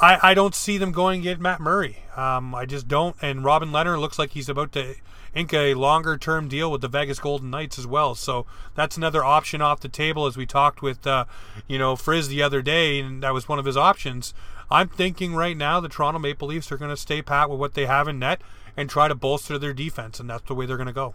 I, 0.00 0.30
I 0.30 0.34
don't 0.34 0.54
see 0.54 0.78
them 0.78 0.92
going 0.92 1.20
get 1.20 1.40
Matt 1.40 1.60
Murray. 1.60 1.98
Um, 2.16 2.54
I 2.54 2.64
just 2.64 2.88
don't. 2.88 3.16
And 3.20 3.44
Robin 3.44 3.70
Lehner 3.70 4.00
looks 4.00 4.18
like 4.18 4.30
he's 4.30 4.48
about 4.48 4.72
to 4.72 4.94
ink 5.34 5.52
a 5.52 5.74
longer 5.74 6.16
term 6.16 6.48
deal 6.48 6.70
with 6.72 6.80
the 6.80 6.88
Vegas 6.88 7.18
Golden 7.18 7.50
Knights 7.50 7.78
as 7.78 7.86
well. 7.86 8.14
So 8.14 8.46
that's 8.74 8.96
another 8.96 9.22
option 9.24 9.60
off 9.60 9.80
the 9.80 9.88
table 9.88 10.26
as 10.26 10.36
we 10.36 10.46
talked 10.46 10.82
with, 10.82 11.06
uh, 11.06 11.26
you 11.68 11.78
know, 11.78 11.96
Frizz 11.96 12.28
the 12.28 12.42
other 12.42 12.62
day, 12.62 12.98
and 12.98 13.22
that 13.22 13.34
was 13.34 13.48
one 13.48 13.58
of 13.58 13.66
his 13.66 13.76
options. 13.76 14.32
I'm 14.70 14.88
thinking 14.88 15.34
right 15.34 15.56
now 15.56 15.80
the 15.80 15.88
Toronto 15.88 16.18
Maple 16.18 16.48
Leafs 16.48 16.72
are 16.72 16.78
going 16.78 16.90
to 16.90 16.96
stay 16.96 17.22
pat 17.22 17.50
with 17.50 17.58
what 17.58 17.74
they 17.74 17.86
have 17.86 18.08
in 18.08 18.18
net 18.18 18.40
and 18.76 18.88
try 18.88 19.08
to 19.08 19.14
bolster 19.14 19.58
their 19.58 19.74
defense, 19.74 20.18
and 20.20 20.30
that's 20.30 20.44
the 20.44 20.54
way 20.54 20.64
they're 20.64 20.76
going 20.76 20.86
to 20.86 20.92
go. 20.92 21.14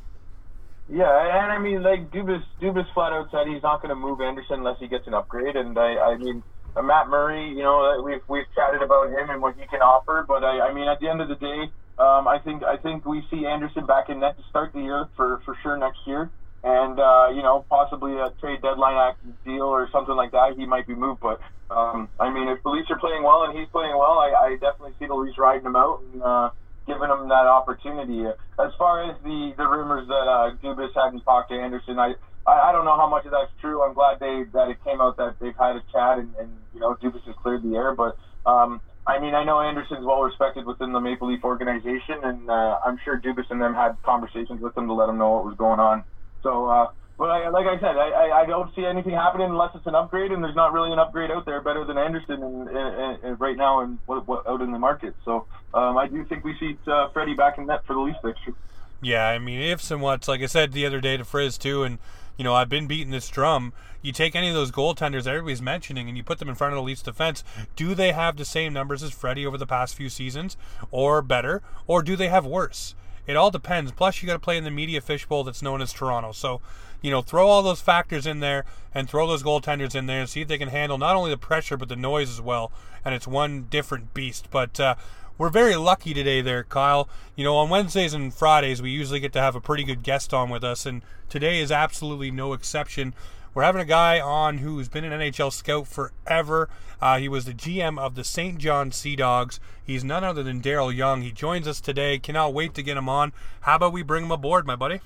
Yeah, 0.87 1.43
and 1.43 1.51
I 1.51 1.57
mean, 1.57 1.81
like 1.81 2.11
Dubas, 2.11 2.43
Dubas 2.61 2.85
flat 2.93 3.11
out 3.11 3.31
said 3.31 3.47
he's 3.47 3.63
not 3.63 3.81
going 3.81 3.89
to 3.89 3.95
move 3.95 4.21
Andersen 4.21 4.59
unless 4.59 4.77
he 4.79 4.87
gets 4.87 5.07
an 5.07 5.15
upgrade, 5.15 5.55
and 5.55 5.77
I, 5.79 5.97
I 5.97 6.17
mean, 6.17 6.43
uh, 6.75 6.81
Matt 6.81 7.09
Murray, 7.09 7.49
you 7.49 7.63
know, 7.63 8.01
we've 8.03 8.21
we've 8.27 8.45
chatted 8.53 8.81
about 8.81 9.09
him 9.09 9.29
and 9.29 9.41
what 9.41 9.55
he 9.55 9.65
can 9.67 9.81
offer, 9.81 10.25
but 10.27 10.43
I, 10.43 10.69
I 10.69 10.73
mean, 10.73 10.87
at 10.87 10.99
the 10.99 11.07
end 11.07 11.21
of 11.21 11.29
the 11.29 11.35
day, 11.35 11.71
um, 11.97 12.27
I 12.27 12.39
think 12.43 12.63
I 12.63 12.77
think 12.77 13.05
we 13.05 13.23
see 13.29 13.45
Andersen 13.45 13.85
back 13.85 14.09
in 14.09 14.19
net 14.19 14.37
to 14.37 14.43
start 14.49 14.73
the 14.73 14.81
year 14.81 15.07
for 15.15 15.41
for 15.45 15.55
sure 15.63 15.77
next 15.77 15.99
year, 16.05 16.29
and 16.63 16.99
uh, 16.99 17.27
you 17.33 17.41
know, 17.41 17.65
possibly 17.69 18.17
a 18.17 18.29
trade 18.41 18.61
deadline 18.61 18.97
act 18.97 19.19
deal 19.45 19.63
or 19.63 19.89
something 19.91 20.15
like 20.15 20.31
that. 20.31 20.55
He 20.57 20.65
might 20.65 20.87
be 20.87 20.95
moved, 20.95 21.21
but 21.21 21.39
um, 21.71 22.09
I 22.19 22.29
mean, 22.29 22.49
if 22.49 22.61
the 22.63 22.69
Leafs 22.69 22.91
are 22.91 22.99
playing 22.99 23.23
well 23.23 23.43
and 23.43 23.57
he's 23.57 23.67
playing 23.69 23.97
well, 23.97 24.19
I, 24.19 24.33
I 24.33 24.49
definitely 24.59 24.93
see 24.99 25.07
the 25.07 25.15
Leafs 25.15 25.37
riding 25.37 25.65
him 25.65 25.75
out 25.75 26.01
and. 26.13 26.21
Uh, 26.21 26.49
giving 26.85 27.09
him 27.09 27.29
that 27.29 27.47
opportunity. 27.47 28.25
As 28.59 28.71
far 28.77 29.09
as 29.09 29.17
the, 29.23 29.53
the 29.57 29.67
rumors 29.67 30.07
that 30.07 30.13
uh, 30.13 30.51
Dubas 30.61 30.93
hadn't 30.93 31.21
talked 31.21 31.49
to 31.49 31.57
Andersen, 31.57 31.97
I 31.97 32.13
I, 32.47 32.69
I 32.69 32.71
don't 32.71 32.85
know 32.85 32.97
how 32.97 33.07
much 33.07 33.25
of 33.25 33.31
that's 33.31 33.51
true. 33.61 33.83
I'm 33.83 33.93
glad 33.93 34.19
they 34.19 34.43
that 34.53 34.69
it 34.69 34.83
came 34.83 35.01
out 35.01 35.17
that 35.17 35.35
they've 35.39 35.55
had 35.57 35.75
a 35.75 35.83
chat 35.91 36.19
and, 36.19 36.33
and 36.39 36.49
you 36.73 36.79
know 36.79 36.95
Dubas 36.95 37.23
has 37.25 37.35
cleared 37.41 37.63
the 37.63 37.75
air. 37.75 37.93
But 37.95 38.17
um, 38.45 38.81
I 39.07 39.19
mean, 39.19 39.35
I 39.35 39.43
know 39.43 39.59
Andersen's 39.59 40.05
well 40.05 40.21
respected 40.21 40.65
within 40.65 40.91
the 40.91 40.99
Maple 40.99 41.31
Leaf 41.31 41.43
organization, 41.43 42.23
and 42.23 42.49
uh, 42.49 42.79
I'm 42.85 42.99
sure 43.03 43.19
Dubas 43.19 43.49
and 43.49 43.61
them 43.61 43.73
had 43.73 43.95
conversations 44.03 44.61
with 44.61 44.75
him 44.77 44.87
to 44.87 44.93
let 44.93 45.09
him 45.09 45.17
know 45.17 45.31
what 45.31 45.45
was 45.45 45.55
going 45.57 45.79
on. 45.79 46.03
So, 46.41 46.65
uh, 46.65 46.91
but 47.17 47.29
I, 47.29 47.49
like 47.49 47.65
I 47.65 47.79
said, 47.79 47.95
I, 47.97 48.41
I, 48.41 48.45
don't 48.45 48.73
see 48.75 48.83
anything 48.83 49.13
happening 49.13 49.47
unless 49.49 49.73
it's 49.73 49.87
an 49.87 49.95
upgrade, 49.95 50.31
and 50.31 50.43
there's 50.43 50.55
not 50.55 50.73
really 50.73 50.91
an 50.91 50.99
upgrade 50.99 51.31
out 51.31 51.45
there 51.45 51.61
better 51.61 51.85
than 51.85 51.97
Andersen 51.97 52.43
in, 52.43 52.67
in, 52.67 53.19
in, 53.23 53.35
right 53.37 53.55
now 53.55 53.81
and 53.81 53.99
what, 54.05 54.27
what, 54.27 54.45
out 54.45 54.61
in 54.61 54.71
the 54.71 54.79
market. 54.79 55.15
So 55.23 55.47
um, 55.73 55.97
I 55.97 56.07
do 56.07 56.25
think 56.25 56.43
we 56.43 56.55
see 56.59 56.77
uh, 56.87 57.09
Freddie 57.13 57.33
back 57.33 57.57
in 57.57 57.67
net 57.67 57.85
for 57.85 57.93
the 57.93 58.01
Leafs 58.01 58.17
fixture. 58.21 58.53
Yeah, 59.01 59.27
I 59.27 59.39
mean, 59.39 59.61
ifs 59.61 59.91
and 59.91 60.01
whats, 60.01 60.27
like 60.27 60.41
I 60.41 60.47
said 60.47 60.73
the 60.73 60.85
other 60.85 60.99
day 60.99 61.15
to 61.15 61.23
Frizz 61.23 61.57
too, 61.57 61.83
and 61.83 61.99
you 62.37 62.43
know, 62.43 62.53
I've 62.53 62.69
been 62.69 62.87
beating 62.87 63.11
this 63.11 63.29
drum. 63.29 63.73
You 64.01 64.11
take 64.11 64.35
any 64.35 64.49
of 64.49 64.55
those 64.55 64.71
goaltenders 64.71 65.25
everybody's 65.25 65.61
mentioning 65.61 66.07
and 66.07 66.17
you 66.17 66.23
put 66.23 66.39
them 66.39 66.49
in 66.49 66.55
front 66.55 66.73
of 66.73 66.77
the 66.77 66.83
Leafs 66.83 67.01
defense. 67.01 67.43
Do 67.75 67.95
they 67.95 68.11
have 68.11 68.37
the 68.37 68.45
same 68.45 68.73
numbers 68.73 69.01
as 69.01 69.11
Freddie 69.11 69.45
over 69.45 69.57
the 69.57 69.65
past 69.65 69.95
few 69.95 70.09
seasons, 70.09 70.57
or 70.91 71.21
better, 71.21 71.61
or 71.87 72.03
do 72.03 72.15
they 72.15 72.27
have 72.27 72.45
worse? 72.45 72.95
It 73.27 73.35
all 73.35 73.49
depends. 73.49 73.91
Plus, 73.91 74.21
you 74.21 74.27
got 74.27 74.33
to 74.33 74.39
play 74.39 74.57
in 74.57 74.63
the 74.63 74.71
media 74.71 75.01
fishbowl 75.01 75.43
that's 75.43 75.63
known 75.63 75.81
as 75.81 75.91
Toronto. 75.91 76.31
So, 76.31 76.61
you 77.01 77.09
know, 77.09 77.21
throw 77.21 77.47
all 77.47 77.63
those 77.63 77.81
factors 77.81 78.27
in 78.27 78.39
there 78.39 78.65
and 78.93 79.09
throw 79.09 79.25
those 79.25 79.43
goaltenders 79.43 79.95
in 79.95 80.05
there 80.05 80.19
and 80.19 80.29
see 80.29 80.41
if 80.41 80.47
they 80.47 80.57
can 80.57 80.69
handle 80.69 80.97
not 80.97 81.15
only 81.15 81.31
the 81.31 81.37
pressure 81.37 81.77
but 81.77 81.89
the 81.89 81.95
noise 81.95 82.29
as 82.29 82.41
well. 82.41 82.71
And 83.03 83.15
it's 83.15 83.27
one 83.27 83.65
different 83.69 84.13
beast. 84.13 84.49
But 84.51 84.79
uh, 84.79 84.95
we're 85.37 85.49
very 85.49 85.75
lucky 85.75 86.13
today 86.13 86.41
there, 86.41 86.63
Kyle. 86.63 87.09
You 87.35 87.43
know, 87.43 87.57
on 87.57 87.69
Wednesdays 87.69 88.13
and 88.13 88.33
Fridays, 88.33 88.81
we 88.81 88.91
usually 88.91 89.19
get 89.19 89.33
to 89.33 89.41
have 89.41 89.55
a 89.55 89.61
pretty 89.61 89.83
good 89.83 90.03
guest 90.03 90.33
on 90.33 90.49
with 90.49 90.63
us, 90.63 90.85
and 90.85 91.01
today 91.29 91.59
is 91.59 91.71
absolutely 91.71 92.31
no 92.31 92.53
exception. 92.53 93.13
We're 93.53 93.63
having 93.63 93.81
a 93.81 93.85
guy 93.85 94.19
on 94.19 94.59
who's 94.59 94.89
been 94.89 95.03
an 95.03 95.19
NHL 95.19 95.51
scout 95.51 95.87
forever. 95.87 96.69
Uh, 97.01 97.19
he 97.19 97.29
was 97.29 97.45
the 97.45 97.53
GM 97.53 97.99
of 97.99 98.15
the 98.15 98.23
Saint 98.23 98.57
John 98.57 98.91
Sea 98.91 99.15
Dogs. 99.15 99.59
He's 99.83 100.03
none 100.03 100.23
other 100.23 100.43
than 100.43 100.61
Daryl 100.61 100.93
Young. 100.93 101.21
He 101.21 101.31
joins 101.31 101.67
us 101.67 101.79
today. 101.79 102.17
Cannot 102.17 102.53
wait 102.53 102.73
to 102.73 102.83
get 102.83 102.97
him 102.97 103.09
on. 103.09 103.33
How 103.61 103.75
about 103.75 103.93
we 103.93 104.03
bring 104.03 104.25
him 104.25 104.31
aboard, 104.31 104.65
my 104.65 104.75
buddy? 104.75 105.01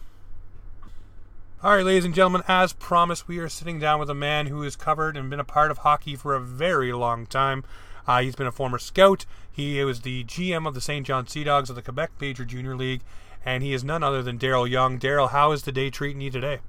All 1.62 1.76
right, 1.76 1.86
ladies 1.86 2.06
and 2.06 2.16
gentlemen, 2.16 2.44
as 2.48 2.72
promised, 2.74 3.28
we 3.28 3.38
are 3.40 3.50
sitting 3.50 3.80
down 3.80 4.00
with 4.00 4.10
a 4.10 4.16
man 4.16 4.48
who 4.48 4.62
has 4.62 4.76
covered 4.76 5.18
and 5.18 5.30
been 5.30 5.42
a 5.42 5.44
part 5.44 5.72
of 5.72 5.80
hockey 5.80 6.16
for 6.16 6.34
a 6.34 6.40
very 6.40 6.94
long 6.94 7.26
time. 7.26 7.64
Uh, 8.08 8.22
he's 8.22 8.36
been 8.36 8.48
a 8.48 8.52
former 8.52 8.80
scout. 8.80 9.26
He 9.52 9.84
was 9.84 10.02
the 10.02 10.24
GM 10.24 10.68
of 10.68 10.74
the 10.74 10.82
Saint 10.82 11.06
John 11.06 11.28
Sea 11.28 11.44
Dogs 11.44 11.70
of 11.70 11.76
the 11.76 11.82
Quebec 11.82 12.12
Major 12.20 12.46
Junior 12.46 12.76
League, 12.76 13.02
and 13.46 13.64
he 13.64 13.74
is 13.74 13.84
none 13.84 14.04
other 14.04 14.24
than 14.24 14.40
Daryl 14.40 14.70
Young. 14.70 15.00
Daryl, 15.00 15.32
how 15.32 15.52
is 15.52 15.64
the 15.64 15.72
day 15.72 15.90
treating 15.90 16.22
you 16.22 16.32
today? 16.32 16.60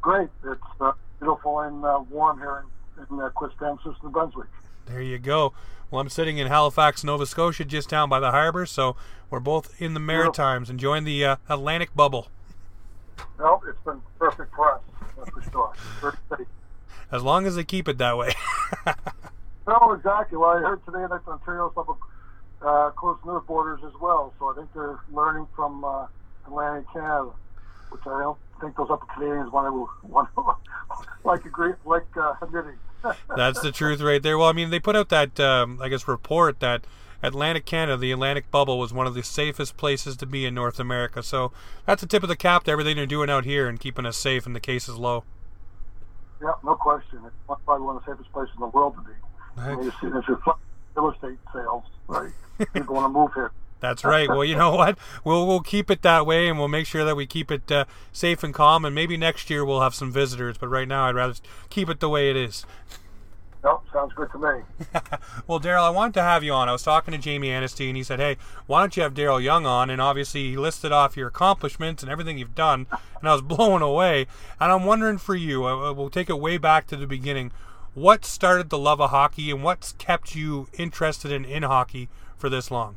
Great. 0.00 0.28
It's 0.44 0.60
uh, 0.80 0.92
beautiful 1.18 1.60
and 1.60 1.84
uh, 1.84 2.04
warm 2.10 2.38
here 2.38 2.64
in, 2.96 3.16
in 3.16 3.20
uh, 3.20 3.30
Quispamsis, 3.30 3.96
New 4.02 4.10
Brunswick. 4.10 4.48
There 4.86 5.02
you 5.02 5.18
go. 5.18 5.52
Well, 5.90 6.00
I'm 6.00 6.08
sitting 6.08 6.38
in 6.38 6.48
Halifax, 6.48 7.04
Nova 7.04 7.26
Scotia, 7.26 7.64
just 7.64 7.88
down 7.88 8.08
by 8.08 8.20
the 8.20 8.30
harbor, 8.32 8.66
so 8.66 8.96
we're 9.30 9.40
both 9.40 9.80
in 9.80 9.94
the 9.94 10.00
Maritimes, 10.00 10.68
enjoying 10.68 11.04
the 11.04 11.24
uh, 11.24 11.36
Atlantic 11.48 11.94
bubble. 11.94 12.28
No, 13.38 13.62
it's 13.68 13.80
been 13.80 14.00
perfect 14.18 14.54
for 14.54 14.74
us, 14.74 14.80
that's 15.16 15.30
for 15.30 15.42
sure. 16.00 16.46
As 17.10 17.22
long 17.22 17.46
as 17.46 17.54
they 17.54 17.64
keep 17.64 17.88
it 17.88 17.98
that 17.98 18.16
way. 18.16 18.34
No, 19.66 19.92
exactly. 19.92 20.38
Well, 20.38 20.50
I 20.50 20.60
heard 20.60 20.84
today 20.84 21.04
that 21.08 21.26
Ontario's 21.26 21.72
up 21.76 21.98
uh, 22.62 22.90
close 22.90 23.18
to 23.22 23.30
their 23.30 23.40
borders 23.40 23.80
as 23.84 23.92
well, 24.00 24.32
so 24.38 24.50
I 24.50 24.54
think 24.54 24.72
they're 24.74 24.98
learning 25.12 25.46
from 25.56 25.84
uh, 25.84 26.06
Atlantic 26.46 26.86
Canada, 26.92 27.30
which 27.90 28.02
I 28.06 28.22
don't 28.22 28.38
think 28.60 28.76
those 28.76 28.88
upper 28.90 29.06
Canadians 29.12 29.50
want 29.52 29.66
to 29.66 30.08
want 30.08 30.28
to, 30.34 30.54
like 31.24 31.44
agree 31.44 31.72
like 31.84 32.06
uh, 32.16 32.34
admitting. 32.42 32.78
That's 33.36 33.60
the 33.60 33.72
truth 33.72 34.00
right 34.00 34.22
there. 34.22 34.38
Well, 34.38 34.48
I 34.48 34.52
mean, 34.52 34.70
they 34.70 34.80
put 34.80 34.96
out 34.96 35.08
that 35.10 35.38
um, 35.40 35.80
I 35.82 35.88
guess 35.88 36.08
report 36.08 36.60
that 36.60 36.84
Atlantic 37.22 37.64
Canada, 37.64 37.96
the 37.96 38.12
Atlantic 38.12 38.50
bubble, 38.50 38.78
was 38.78 38.92
one 38.92 39.06
of 39.06 39.14
the 39.14 39.22
safest 39.22 39.76
places 39.76 40.16
to 40.18 40.26
be 40.26 40.46
in 40.46 40.54
North 40.54 40.78
America. 40.78 41.22
So 41.22 41.52
that's 41.86 42.02
a 42.02 42.06
tip 42.06 42.22
of 42.22 42.28
the 42.28 42.36
cap 42.36 42.64
to 42.64 42.70
everything 42.70 42.96
they're 42.96 43.06
doing 43.06 43.30
out 43.30 43.44
here 43.44 43.68
and 43.68 43.80
keeping 43.80 44.06
us 44.06 44.16
safe 44.16 44.46
and 44.46 44.54
the 44.54 44.60
cases 44.60 44.96
low. 44.96 45.24
Yeah, 46.40 46.52
no 46.64 46.74
question. 46.74 47.20
It's 47.24 47.34
probably 47.46 47.84
one 47.84 47.96
of 47.96 48.04
the 48.04 48.12
safest 48.12 48.32
places 48.32 48.54
in 48.54 48.60
the 48.60 48.68
world 48.68 48.94
to 48.94 49.00
be. 49.00 49.12
Mean, 49.56 49.84
you 49.84 49.90
see, 50.00 50.06
it's 50.06 50.28
reflect 50.28 50.58
real 50.94 51.10
estate 51.10 51.38
sales, 51.52 51.84
right? 52.08 52.32
People 52.72 52.94
want 52.94 53.12
to 53.12 53.18
move 53.18 53.32
here. 53.34 53.52
That's 53.80 54.04
right. 54.04 54.28
Well, 54.28 54.44
you 54.44 54.56
know 54.56 54.74
what? 54.74 54.98
We'll 55.22 55.46
we'll 55.46 55.60
keep 55.60 55.90
it 55.90 56.02
that 56.02 56.26
way, 56.26 56.48
and 56.48 56.58
we'll 56.58 56.68
make 56.68 56.86
sure 56.86 57.04
that 57.04 57.14
we 57.14 57.26
keep 57.26 57.50
it 57.50 57.70
uh, 57.70 57.84
safe 58.12 58.42
and 58.42 58.54
calm. 58.54 58.84
And 58.84 58.94
maybe 58.94 59.16
next 59.16 59.50
year 59.50 59.64
we'll 59.64 59.82
have 59.82 59.94
some 59.94 60.10
visitors, 60.10 60.56
but 60.58 60.68
right 60.68 60.88
now 60.88 61.04
I'd 61.04 61.14
rather 61.14 61.34
keep 61.68 61.90
it 61.90 62.00
the 62.00 62.08
way 62.08 62.30
it 62.30 62.36
is. 62.36 62.64
Nope, 63.62 63.84
sounds 63.92 64.12
good 64.14 64.30
to 64.30 64.38
me. 64.38 64.62
well, 65.46 65.58
Daryl, 65.58 65.82
I 65.82 65.90
wanted 65.90 66.14
to 66.14 66.22
have 66.22 66.44
you 66.44 66.52
on. 66.52 66.68
I 66.68 66.72
was 66.72 66.84
talking 66.84 67.12
to 67.12 67.18
Jamie 67.18 67.48
Anasty, 67.48 67.88
and 67.88 67.96
he 67.96 68.02
said, 68.02 68.20
"Hey, 68.20 68.36
why 68.66 68.80
don't 68.80 68.96
you 68.96 69.02
have 69.02 69.12
Daryl 69.12 69.42
Young 69.42 69.66
on?" 69.66 69.90
And 69.90 70.00
obviously, 70.00 70.50
he 70.50 70.56
listed 70.56 70.92
off 70.92 71.16
your 71.16 71.28
accomplishments 71.28 72.02
and 72.02 72.10
everything 72.10 72.38
you've 72.38 72.54
done, 72.54 72.86
and 73.20 73.28
I 73.28 73.32
was 73.32 73.42
blown 73.56 73.82
away. 73.82 74.26
And 74.60 74.72
I'm 74.72 74.84
wondering 74.84 75.18
for 75.18 75.34
you, 75.34 75.66
uh, 75.66 75.92
we'll 75.92 76.10
take 76.10 76.30
it 76.30 76.38
way 76.38 76.58
back 76.58 76.86
to 76.88 76.96
the 76.96 77.06
beginning. 77.06 77.50
What 77.96 78.26
started 78.26 78.68
the 78.68 78.76
love 78.76 79.00
of 79.00 79.08
hockey, 79.08 79.50
and 79.50 79.64
what's 79.64 79.92
kept 79.92 80.34
you 80.34 80.68
interested 80.76 81.32
in 81.32 81.46
in 81.46 81.62
hockey 81.62 82.10
for 82.36 82.50
this 82.50 82.70
long? 82.70 82.96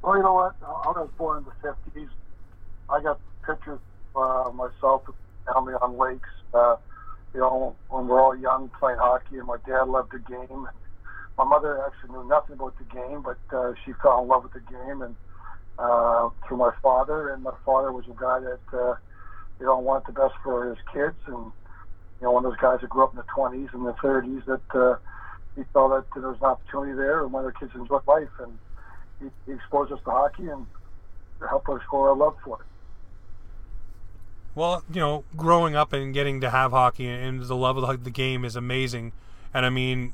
Well, 0.00 0.16
you 0.16 0.22
know 0.22 0.34
what? 0.34 0.54
I 0.62 0.92
was 0.92 1.10
born 1.18 1.38
in 1.38 1.44
the 1.44 1.74
50s. 2.00 2.08
I 2.88 3.02
got 3.02 3.18
pictures 3.44 3.80
uh, 4.14 4.52
myself 4.54 5.02
family 5.52 5.74
on 5.74 5.98
lakes. 5.98 6.28
Uh, 6.54 6.76
you 7.34 7.40
know, 7.40 7.74
when 7.88 8.06
we're 8.06 8.22
all 8.22 8.36
young 8.36 8.70
playing 8.78 8.98
hockey, 9.00 9.38
and 9.38 9.48
my 9.48 9.56
dad 9.66 9.88
loved 9.88 10.12
the 10.12 10.20
game. 10.20 10.68
My 11.36 11.42
mother 11.42 11.84
actually 11.84 12.16
knew 12.16 12.28
nothing 12.28 12.54
about 12.54 12.78
the 12.78 12.84
game, 12.94 13.22
but 13.22 13.38
uh, 13.52 13.72
she 13.84 13.92
fell 14.00 14.22
in 14.22 14.28
love 14.28 14.44
with 14.44 14.52
the 14.52 14.60
game, 14.60 15.02
and 15.02 15.16
uh, 15.80 16.28
through 16.46 16.58
my 16.58 16.70
father. 16.80 17.30
And 17.30 17.42
my 17.42 17.54
father 17.66 17.90
was 17.90 18.04
a 18.06 18.14
guy 18.20 18.38
that 18.38 18.78
uh, 18.78 18.94
you 19.58 19.66
know 19.66 19.80
wanted 19.80 20.06
the 20.06 20.12
best 20.12 20.34
for 20.44 20.68
his 20.68 20.78
kids, 20.92 21.16
and 21.26 21.50
know 22.24 22.32
one 22.32 22.44
of 22.44 22.52
those 22.52 22.60
guys 22.60 22.80
that 22.80 22.90
grew 22.90 23.04
up 23.04 23.12
in 23.12 23.16
the 23.16 23.22
20s 23.22 23.72
and 23.72 23.86
the 23.86 23.92
30s 23.94 24.44
that 24.46 24.78
uh, 24.78 24.96
he 25.56 25.62
felt 25.72 25.90
that 25.90 26.04
there 26.14 26.28
was 26.28 26.38
an 26.40 26.46
opportunity 26.46 26.92
there, 26.96 27.22
and 27.22 27.32
one 27.32 27.44
of 27.44 27.52
their 27.52 27.60
kids 27.60 27.78
enjoyed 27.78 28.06
life, 28.06 28.28
and 28.40 28.58
he, 29.20 29.26
he 29.46 29.52
exposed 29.52 29.92
us 29.92 30.00
to 30.04 30.10
hockey 30.10 30.48
and 30.48 30.66
helped 31.48 31.68
us 31.68 31.80
grow 31.88 32.02
our 32.02 32.16
love 32.16 32.36
for 32.44 32.60
it. 32.60 32.66
Well, 34.54 34.84
you 34.92 35.00
know, 35.00 35.24
growing 35.36 35.74
up 35.74 35.92
and 35.92 36.14
getting 36.14 36.40
to 36.40 36.50
have 36.50 36.70
hockey 36.70 37.08
and 37.08 37.42
the 37.42 37.56
love 37.56 37.76
of 37.76 38.04
the 38.04 38.10
game 38.10 38.44
is 38.44 38.54
amazing. 38.54 39.12
And 39.52 39.66
I 39.66 39.70
mean, 39.70 40.12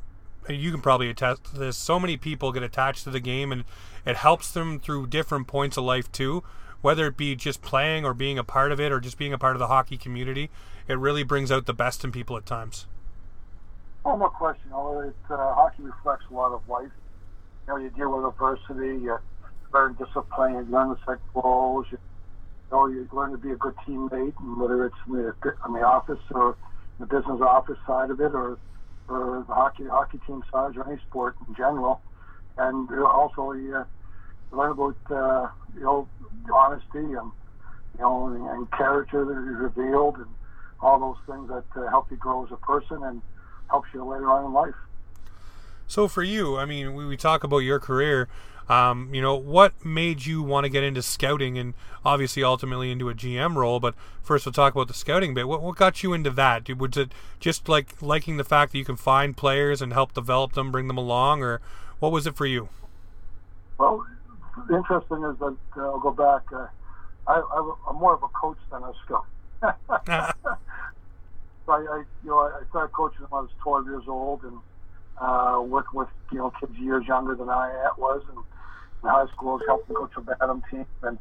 you 0.49 0.71
can 0.71 0.81
probably 0.81 1.11
attest 1.11 1.45
to 1.45 1.59
this. 1.59 1.76
So 1.76 2.00
many 2.00 2.17
people 2.17 2.50
get 2.52 2.62
attached 2.62 3.05
to 3.05 3.11
the 3.11 3.21
game, 3.21 3.52
and 3.52 3.64
it 4.07 4.17
helps 4.17 4.50
them 4.50 4.81
through 4.81 5.09
different 5.09 5.47
points 5.47 5.76
of 5.76 5.85
life 5.85 6.11
too. 6.11 6.43
Whether 6.82 7.06
it 7.06 7.16
be 7.16 7.37
just 7.37 7.62
playing 7.62 8.04
or 8.04 8.14
being 8.14 8.38
a 8.38 8.44
part 8.44 8.72
of 8.72 8.80
it, 8.80 8.90
or 8.90 9.00
just 9.00 9.18
being 9.18 9.32
a 9.32 9.38
part 9.38 9.54
of 9.54 9.60
the 9.60 9.66
hockey 9.66 9.96
community, 9.96 10.50
it 10.88 10.99
really 10.99 11.22
brings 11.22 11.52
out 11.52 11.66
the 11.66 11.75
best 11.75 12.04
in 12.04 12.12
people 12.12 12.37
at 12.37 12.46
times. 12.46 12.87
Oh, 14.04 14.16
no 14.16 14.28
question. 14.28 14.70
Know, 14.70 15.00
it, 15.00 15.14
uh, 15.28 15.54
hockey 15.54 15.82
reflects 15.82 16.25
a 16.30 16.34
lot 16.34 16.52
of 16.52 16.66
life 16.68 16.90
you 17.70 17.72
know, 17.72 17.82
you 17.82 17.90
deal 17.90 18.16
with 18.16 18.32
adversity, 18.32 19.02
you 19.02 19.18
learn 19.72 19.94
discipline, 19.94 20.54
you 20.54 20.66
learn 20.70 20.88
to 20.88 20.99
set 21.06 21.18
goals, 21.34 21.87
you, 21.90 21.99
you 22.70 22.76
know, 22.76 22.87
you 22.87 23.08
learn 23.12 23.32
to 23.32 23.38
be 23.38 23.50
a 23.50 23.56
good 23.56 23.75
teammate, 23.87 24.34
and 24.40 24.60
whether 24.60 24.87
it's 24.87 24.94
in 25.06 25.14
the, 25.14 25.34
in 25.66 25.72
the 25.75 25.80
office 25.80 26.18
or 26.32 26.56
the 26.99 27.06
business 27.06 27.40
office 27.40 27.78
side 27.87 28.10
of 28.10 28.20
it, 28.20 28.34
or 28.34 28.58
or 29.08 29.44
the 29.46 29.54
hockey 29.54 29.84
hockey 29.87 30.18
team 30.26 30.42
side, 30.52 30.76
or 30.76 30.88
any 30.88 31.00
sport 31.08 31.37
in 31.49 31.54
general, 31.54 32.00
and 32.58 32.88
also 33.04 33.52
you 33.52 33.84
learn 34.52 34.73
about 34.73 34.97
uh, 35.11 35.49
you 35.75 35.83
know 35.83 36.09
honesty 36.52 36.99
and 36.99 37.12
you 37.14 38.00
know 38.00 38.26
and, 38.26 38.47
and 38.49 38.71
character 38.73 39.25
that 39.25 39.33
is 39.33 39.57
revealed, 39.59 40.16
and 40.16 40.26
all 40.80 40.99
those 40.99 41.16
things 41.26 41.49
that 41.49 41.80
uh, 41.80 41.88
help 41.90 42.11
you 42.11 42.16
grow 42.16 42.45
as 42.45 42.52
a 42.52 42.57
person 42.57 43.02
and 43.02 43.23
helps 43.69 43.88
you 43.95 44.04
later 44.04 44.30
on 44.30 44.45
in 44.45 44.52
life. 44.52 44.75
So 45.87 46.07
for 46.07 46.23
you, 46.23 46.57
I 46.57 46.64
mean, 46.66 46.95
we, 46.95 47.04
we 47.07 47.16
talk 47.16 47.42
about 47.42 47.59
your 47.59 47.80
career. 47.80 48.28
Um, 48.69 49.12
you 49.12 49.21
know, 49.21 49.35
what 49.35 49.85
made 49.85 50.26
you 50.26 50.45
want 50.45 50.64
to 50.64 50.69
get 50.71 50.85
into 50.85 51.02
scouting 51.02 51.59
and 51.59 51.75
obviously 52.04 52.45
ultimately 52.45 52.92
into 52.92 53.09
a 53.09 53.14
GM 53.14 53.57
role? 53.57 53.80
But 53.80 53.97
first, 54.23 54.47
we'll 54.47 54.52
talk 54.52 54.75
about 54.75 54.87
the 54.87 54.95
scouting 54.95 55.35
bit. 55.35 55.49
What, 55.49 55.61
what 55.61 55.75
got 55.75 56.04
you 56.04 56.12
into 56.12 56.30
that? 56.30 56.69
Was 56.78 56.97
it 56.97 57.11
just 57.40 57.69
like 57.69 58.00
liking 58.00 58.37
the 58.37 58.45
fact 58.45 58.71
that 58.71 58.78
you 58.78 58.85
can 58.85 58.95
find 58.95 59.37
players 59.37 59.83
and 59.83 59.92
help 59.92 60.14
develop 60.14 60.52
them, 60.52 60.71
bring 60.71 60.87
them 60.87 60.97
along, 60.97 61.42
or 61.42 61.61
what 61.99 62.12
was 62.12 62.28
it 62.28 62.37
for 62.37 62.47
you? 62.47 62.69
Well, 63.76 64.07
interesting 64.71 65.25
is 65.25 65.38
that 65.38 65.57
uh, 65.76 65.81
I'll 65.81 66.00
go 66.00 66.11
back. 66.11 66.43
Uh, 66.52 66.67
I, 67.26 67.38
am 67.88 67.97
more 67.97 68.14
of 68.14 68.23
a 68.23 68.29
coach 68.29 68.59
than 68.71 68.83
a 68.83 68.93
scout. 69.05 69.26
so 71.67 71.73
I, 71.73 71.79
I, 71.79 72.05
you 72.25 72.31
know, 72.31 72.38
I 72.38 72.62
started 72.71 72.93
coaching 72.93 73.26
when 73.29 73.38
I 73.38 73.43
was 73.43 73.50
12 73.62 73.87
years 73.87 74.05
old, 74.09 74.43
and 74.43 74.59
uh, 75.21 75.61
working 75.62 75.99
with 75.99 76.09
you 76.33 76.38
know 76.38 76.52
kids 76.59 76.76
years 76.79 77.07
younger 77.07 77.35
than 77.35 77.49
I 77.49 77.90
was, 77.99 78.23
and 78.29 78.38
in 79.02 79.09
high 79.09 79.26
school 79.33 79.50
I 79.50 79.55
was 79.55 79.62
helping 79.67 79.97
coach 79.97 80.12
a 80.17 80.21
Bantam 80.21 80.62
team. 80.71 80.87
And 81.02 81.19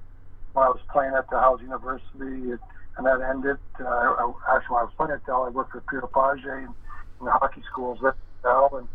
when 0.54 0.66
I 0.66 0.70
was 0.70 0.80
playing 0.92 1.14
at 1.14 1.30
Dalhousie 1.30 1.64
University, 1.64 2.52
it, 2.52 2.60
and 2.98 3.06
that 3.06 3.22
ended. 3.22 3.58
Uh, 3.80 3.86
I, 3.86 4.34
actually, 4.56 4.76
when 4.76 4.82
I 4.82 4.84
was 4.84 4.94
playing 4.98 5.14
at 5.14 5.26
Dal, 5.26 5.44
I 5.44 5.50
worked 5.50 5.72
for 5.72 5.82
Peter 5.82 6.08
Page 6.08 6.46
in, 6.46 6.74
in 7.20 7.26
the 7.26 7.32
hockey 7.32 7.62
schools 7.72 8.00
at 8.06 8.16
Dal, 8.44 8.70
and 8.78 8.88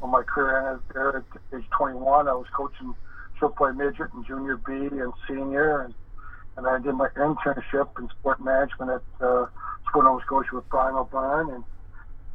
when 0.00 0.12
my 0.12 0.22
career 0.22 0.68
ended 0.68 0.82
there 0.92 1.16
at 1.16 1.24
age 1.56 1.64
21, 1.76 2.28
I 2.28 2.32
was 2.32 2.46
coaching 2.54 2.94
short 3.38 3.56
play 3.56 3.72
midget 3.72 4.12
and 4.12 4.26
junior 4.26 4.56
B 4.56 4.72
and 4.72 5.12
senior, 5.28 5.82
and 5.82 5.94
and 6.56 6.66
I 6.66 6.78
did 6.78 6.94
my 6.94 7.08
internship 7.16 7.98
in 7.98 8.08
sport 8.08 8.42
management 8.42 8.90
at 8.90 9.26
uh, 9.26 9.46
Sport 9.88 10.04
Nova 10.06 10.22
Scotia 10.24 10.54
with 10.54 10.68
Brian 10.70 10.94
O'Byrne, 10.94 11.50
and 11.50 11.64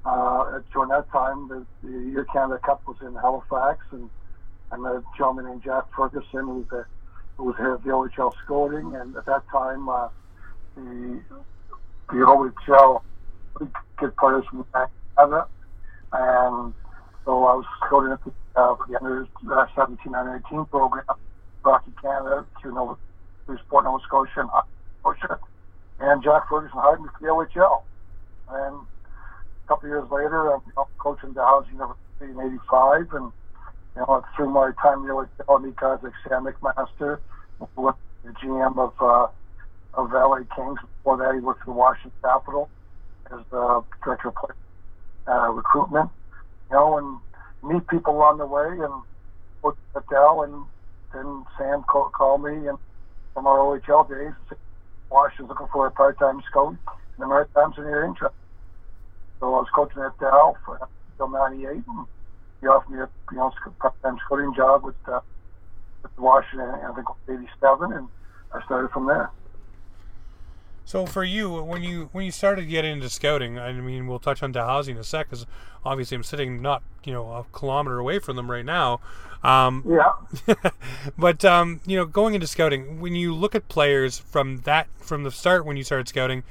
uh, 0.05 0.59
during 0.71 0.89
that 0.89 1.09
time, 1.11 1.47
the, 1.47 1.65
the 1.83 2.11
Year 2.11 2.25
Canada 2.31 2.59
Cup 2.63 2.81
was 2.87 2.97
in 3.01 3.15
Halifax, 3.15 3.83
and 3.91 4.09
met 4.81 4.93
a 4.93 5.03
gentleman 5.17 5.45
named 5.45 5.63
Jack 5.63 5.83
Ferguson, 5.95 6.25
who 6.33 6.65
was, 6.71 6.85
who 7.37 7.43
was 7.45 7.55
head 7.57 7.67
of 7.67 7.83
the 7.83 7.89
OHL 7.89 8.33
scouting, 8.43 8.95
and 8.95 9.15
at 9.15 9.25
that 9.25 9.43
time, 9.51 9.89
uh, 9.89 10.07
the 10.75 11.21
the 12.09 12.17
OHL 12.17 13.01
get 13.99 14.15
players 14.17 14.45
from 14.49 14.65
Canada, 15.17 15.47
and 16.13 16.73
so 17.25 17.45
I 17.45 17.55
was 17.55 17.65
at 18.11 18.23
the, 18.23 18.31
uh, 18.59 18.75
for 18.75 18.85
the 18.89 18.97
under 18.97 19.27
uh, 19.51 19.65
17 19.75 20.15
under 20.15 20.41
18 20.47 20.65
program, 20.65 21.05
Hockey 21.63 21.91
Canada, 22.01 22.45
through 22.59 22.73
Nova, 22.73 22.97
through 23.45 23.57
Sport 23.59 23.85
Nova 23.85 24.03
Scotia 24.05 24.41
and 24.41 24.49
Scotia, 25.01 25.39
and 25.99 26.23
Jack 26.23 26.49
Ferguson 26.49 26.79
hired 26.79 27.01
me 27.01 27.09
for 27.19 27.21
the 27.21 27.59
OHL, 27.59 27.83
and 28.49 28.75
a 28.75 29.67
couple 29.67 29.89
years 29.89 30.09
later, 30.09 30.53
I'm 30.53 30.61
coaching 30.97 31.33
Dalhousie 31.33 31.73
University 31.73 31.99
in 32.21 32.39
'85, 32.39 33.13
and 33.13 33.31
you 33.95 34.01
know 34.01 34.23
through 34.35 34.49
my 34.49 34.71
time 34.81 35.03
there 35.03 35.15
with 35.15 35.29
meet 35.61 35.75
guys 35.75 35.99
like 36.01 36.13
Sam 36.27 36.45
McMaster, 36.45 37.19
was 37.75 37.95
the 38.23 38.31
GM 38.31 38.77
of 38.79 38.93
uh, 38.99 39.27
of 39.93 40.11
LA 40.11 40.41
Kings. 40.55 40.79
Before 40.97 41.17
that, 41.17 41.35
he 41.35 41.39
worked 41.39 41.63
for 41.63 41.73
the 41.73 41.77
Washington 41.77 42.11
Capitol 42.21 42.69
as 43.31 43.39
the 43.51 43.83
director 44.03 44.29
of 44.29 44.35
uh, 45.27 45.51
recruitment. 45.51 46.09
You 46.71 46.77
know, 46.77 46.97
and 46.97 47.73
meet 47.73 47.85
people 47.89 48.15
along 48.15 48.37
the 48.37 48.45
way, 48.45 48.63
and 48.63 49.03
look 49.61 49.77
at 49.93 50.07
Dal, 50.09 50.43
and 50.43 50.65
then 51.13 51.43
Sam 51.57 51.83
called, 51.83 52.13
called 52.13 52.43
me 52.43 52.67
and 52.67 52.77
from 53.33 53.45
our 53.45 53.57
OHL 53.57 54.07
days. 54.07 54.33
Washington's 55.09 55.49
looking 55.49 55.67
for 55.73 55.87
a 55.87 55.91
part-time 55.91 56.41
scout 56.49 56.71
in 56.71 57.19
the 57.19 57.27
Maritimes 57.27 57.75
in 57.77 57.83
your 57.83 58.05
interest. 58.05 58.35
So 59.39 59.47
I 59.53 59.59
was 59.59 59.67
coaching 59.75 60.01
at 60.01 60.17
Dal 60.19 60.57
for 60.65 60.79
until 61.11 61.27
'98, 61.27 61.67
and 61.67 62.07
he 62.61 62.67
offered 62.67 62.89
me 62.89 62.99
a 62.99 63.09
you 63.31 63.37
know 63.37 63.51
part-time 63.79 64.17
scouting 64.25 64.53
job 64.55 64.83
with, 64.85 64.95
uh, 65.11 65.19
with 66.03 66.17
Washington. 66.17 66.69
I 66.69 66.93
think 66.93 67.07
'87, 67.27 67.91
and 67.91 68.07
I 68.53 68.63
started 68.63 68.91
from 68.91 69.07
there. 69.07 69.29
So 70.85 71.05
for 71.05 71.23
you, 71.23 71.61
when 71.61 71.83
you 71.83 72.09
when 72.11 72.25
you 72.25 72.31
started 72.31 72.65
getting 72.65 72.93
into 72.93 73.09
scouting, 73.09 73.59
I 73.59 73.71
mean, 73.71 74.07
we'll 74.07 74.19
touch 74.19 74.43
on 74.43 74.51
Dalhousie 74.51 74.91
in 74.91 74.97
a 74.97 75.03
sec, 75.03 75.29
because 75.29 75.45
obviously 75.85 76.15
I'm 76.15 76.23
sitting 76.23 76.61
not 76.61 76.83
you 77.03 77.13
know 77.13 77.31
a 77.31 77.45
kilometer 77.53 77.99
away 77.99 78.19
from 78.19 78.35
them 78.35 78.49
right 78.49 78.65
now. 78.65 78.99
Um, 79.43 79.83
yeah. 79.87 80.51
but 81.17 81.43
um, 81.45 81.81
you 81.85 81.97
know, 81.97 82.05
going 82.05 82.35
into 82.35 82.47
scouting, 82.47 82.99
when 82.99 83.15
you 83.15 83.33
look 83.33 83.55
at 83.55 83.67
players 83.67 84.19
from 84.19 84.61
that 84.61 84.87
from 84.97 85.23
the 85.23 85.31
start 85.31 85.65
when 85.65 85.77
you 85.77 85.83
started 85.83 86.07
scouting, 86.07 86.43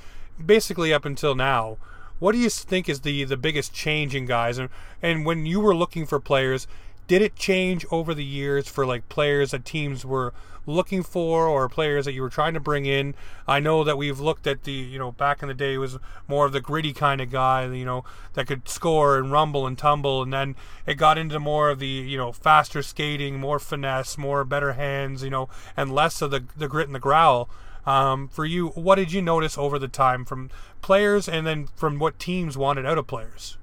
basically 0.45 0.93
up 0.93 1.05
until 1.05 1.35
now, 1.35 1.77
what 2.19 2.33
do 2.33 2.39
you 2.39 2.51
think 2.51 2.89
is 2.89 3.01
the 3.01 3.25
the 3.25 3.37
biggest 3.37 3.73
change 3.75 4.15
in 4.15 4.27
guys? 4.27 4.59
And 4.59 4.71
and 5.03 5.27
when 5.27 5.47
you 5.47 5.61
were 5.61 5.75
looking 5.75 6.07
for 6.07 6.21
players, 6.21 6.67
did 7.11 7.23
it 7.23 7.35
change 7.35 7.85
over 7.91 8.15
the 8.15 8.25
years 8.25 8.69
for 8.69 8.87
like 8.87 9.09
players 9.09 9.51
that 9.51 9.65
teams 9.65 10.05
were 10.05 10.33
looking 10.65 11.03
for 11.03 11.49
or 11.49 11.69
players 11.69 12.05
that 12.05 12.13
you 12.13 12.23
were 12.23 12.31
trying 12.31 12.55
to 12.55 12.61
bring 12.61 12.87
in? 12.87 13.17
I 13.49 13.59
know 13.59 13.83
that 13.83 13.99
we've 13.99 14.21
looked 14.21 14.47
at 14.47 14.63
the, 14.63 14.71
you 14.71 14.97
know, 14.97 15.11
back 15.11 15.43
in 15.43 15.49
the 15.49 15.55
day 15.55 15.77
was 15.77 15.99
more 16.29 16.47
of 16.47 16.53
the 16.53 16.61
gritty 16.61 16.93
kind 16.93 17.21
of 17.21 17.29
guy, 17.29 17.67
you 17.67 17.85
know, 17.85 18.05
that 18.35 18.47
could 18.47 18.69
score 18.69 19.19
and 19.19 19.33
rumble 19.33 19.67
and 19.67 19.77
tumble 19.77 20.23
and 20.23 20.33
then 20.33 20.55
it 20.87 20.95
got 20.95 21.19
into 21.19 21.41
more 21.41 21.69
of 21.69 21.81
the, 21.81 21.89
you 21.89 22.17
know, 22.17 22.31
faster 22.31 22.81
skating, 22.81 23.41
more 23.41 23.59
finesse, 23.59 24.17
more 24.17 24.45
better 24.45 24.75
hands, 24.75 25.25
you 25.25 25.31
know, 25.31 25.49
and 25.77 25.93
less 25.93 26.23
of 26.23 26.31
the 26.31 26.45
the 26.57 26.69
grit 26.69 26.87
and 26.87 26.95
the 26.95 27.01
growl. 27.01 27.51
Um, 27.87 28.29
for 28.29 28.45
you, 28.45 28.69
what 28.69 28.95
did 28.95 29.11
you 29.11 29.21
notice 29.21 29.59
over 29.59 29.81
the 29.81 29.89
time 29.89 30.25
from 30.25 30.49
players 30.81 31.29
and 31.29 31.45
then 31.45 31.67
from 31.75 31.99
what 31.99 32.21
teams 32.21 32.57
wanted 32.57 32.87
out 32.87 32.99
of 32.99 33.09
players? 33.09 33.59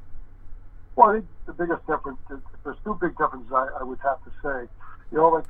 Well, 0.98 1.10
I 1.12 1.14
think 1.14 1.26
the 1.46 1.54
biggest 1.54 1.86
difference, 1.86 2.18
there's 2.64 2.76
two 2.84 2.98
big 3.00 3.16
differences 3.18 3.54
I, 3.54 3.70
I 3.80 3.84
would 3.84 4.00
have 4.02 4.18
to 4.26 4.32
say. 4.42 4.68
You 5.12 5.20
know, 5.20 5.30
like, 5.30 5.46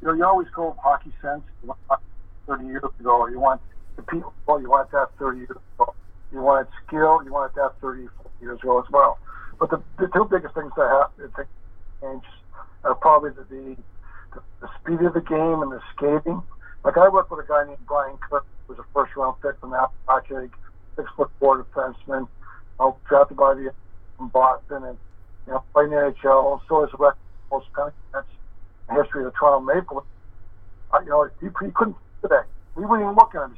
you 0.00 0.08
know, 0.08 0.14
you 0.14 0.24
always 0.24 0.48
go 0.56 0.74
hockey 0.82 1.12
sense. 1.20 1.42
30 2.46 2.64
years 2.64 2.82
ago, 2.98 3.26
you 3.28 3.38
want 3.38 3.60
the 3.96 4.02
people, 4.02 4.32
you 4.48 4.70
want 4.70 4.90
that 4.92 5.08
30 5.18 5.38
years 5.40 5.50
ago. 5.50 5.94
You 6.32 6.40
wanted 6.40 6.68
skill, 6.86 7.20
you 7.22 7.30
wanted 7.30 7.54
that 7.56 7.74
30, 7.82 8.08
years 8.40 8.58
ago 8.60 8.80
as 8.80 8.90
well. 8.90 9.18
But 9.60 9.70
the, 9.70 9.82
the 9.98 10.08
two 10.08 10.24
biggest 10.24 10.54
things 10.54 10.72
that 10.76 10.88
have 10.88 11.34
to 11.36 11.44
change 12.00 12.24
are 12.84 12.94
probably 12.94 13.30
the, 13.30 13.44
the, 13.44 14.40
the 14.62 14.68
speed 14.80 15.04
of 15.04 15.12
the 15.12 15.20
game 15.20 15.60
and 15.60 15.70
the 15.70 15.80
skating 15.94 16.42
like 16.84 16.96
I 16.96 17.08
worked 17.08 17.30
with 17.30 17.44
a 17.44 17.48
guy 17.48 17.64
named 17.66 17.84
Brian 17.86 18.16
Kirk, 18.18 18.46
who 18.66 18.74
was 18.74 18.78
a 18.78 18.86
first 18.94 19.14
round 19.16 19.36
pick 19.42 19.58
from 19.60 19.72
Appalachia, 19.72 20.48
six 20.96 21.10
foot 21.16 21.30
four 21.38 21.62
defenseman, 21.64 22.28
drafted 23.08 23.36
by 23.36 23.54
the 23.54 23.72
from 24.18 24.28
Boston, 24.28 24.84
and 24.84 24.98
you 25.46 25.52
know 25.52 25.64
played 25.72 25.84
in 25.84 25.90
the 25.90 25.96
NHL. 25.96 26.60
So 26.68 26.84
is 26.84 26.90
the 26.90 26.98
record 26.98 27.18
most 27.50 27.72
penalty 27.72 27.96
in 28.12 28.20
the 28.94 29.02
history 29.02 29.24
of 29.24 29.32
the 29.32 29.38
Toronto 29.38 29.64
Maple 29.64 29.96
Leafs. 29.96 30.08
Uh, 30.92 31.00
you 31.00 31.08
know, 31.08 31.28
he, 31.40 31.46
he 31.64 31.72
couldn't 31.72 31.96
today. 32.20 32.42
We 32.76 32.84
weren't 32.84 33.02
even 33.02 33.14
looking 33.14 33.40
at 33.40 33.46
him. 33.46 33.56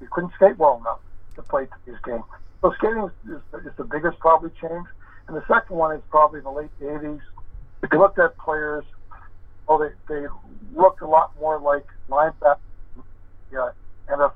He 0.00 0.06
couldn't 0.10 0.32
skate 0.34 0.58
well 0.58 0.78
enough 0.80 1.00
to 1.36 1.42
play 1.42 1.66
these 1.86 1.96
games. 2.04 2.24
So 2.60 2.72
skating 2.76 3.08
is, 3.24 3.36
is, 3.36 3.64
is 3.66 3.72
the 3.76 3.84
biggest 3.84 4.18
probably 4.18 4.50
change. 4.60 4.86
And 5.28 5.36
the 5.36 5.44
second 5.46 5.76
one 5.76 5.94
is 5.94 6.02
probably 6.10 6.38
in 6.38 6.44
the 6.44 6.50
late 6.50 6.70
80s. 6.80 7.20
If 7.82 7.92
you 7.92 7.98
looked 7.98 8.18
at 8.18 8.36
players, 8.38 8.84
oh, 9.68 9.78
they, 9.78 9.90
they 10.12 10.26
looked 10.74 11.00
a 11.00 11.06
lot 11.06 11.32
more 11.40 11.58
like 11.60 11.86
linebackers. 12.08 12.58
Yeah, 13.52 13.70
and 14.08 14.30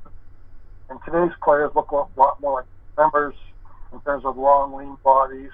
and 0.90 0.98
today's 1.04 1.34
players 1.42 1.70
look 1.74 1.90
a 1.92 2.06
lot 2.18 2.40
more 2.40 2.60
like 2.60 2.66
members 2.96 3.34
in 3.92 4.00
terms 4.00 4.24
of 4.24 4.36
long, 4.36 4.74
lean 4.74 4.96
bodies. 5.02 5.50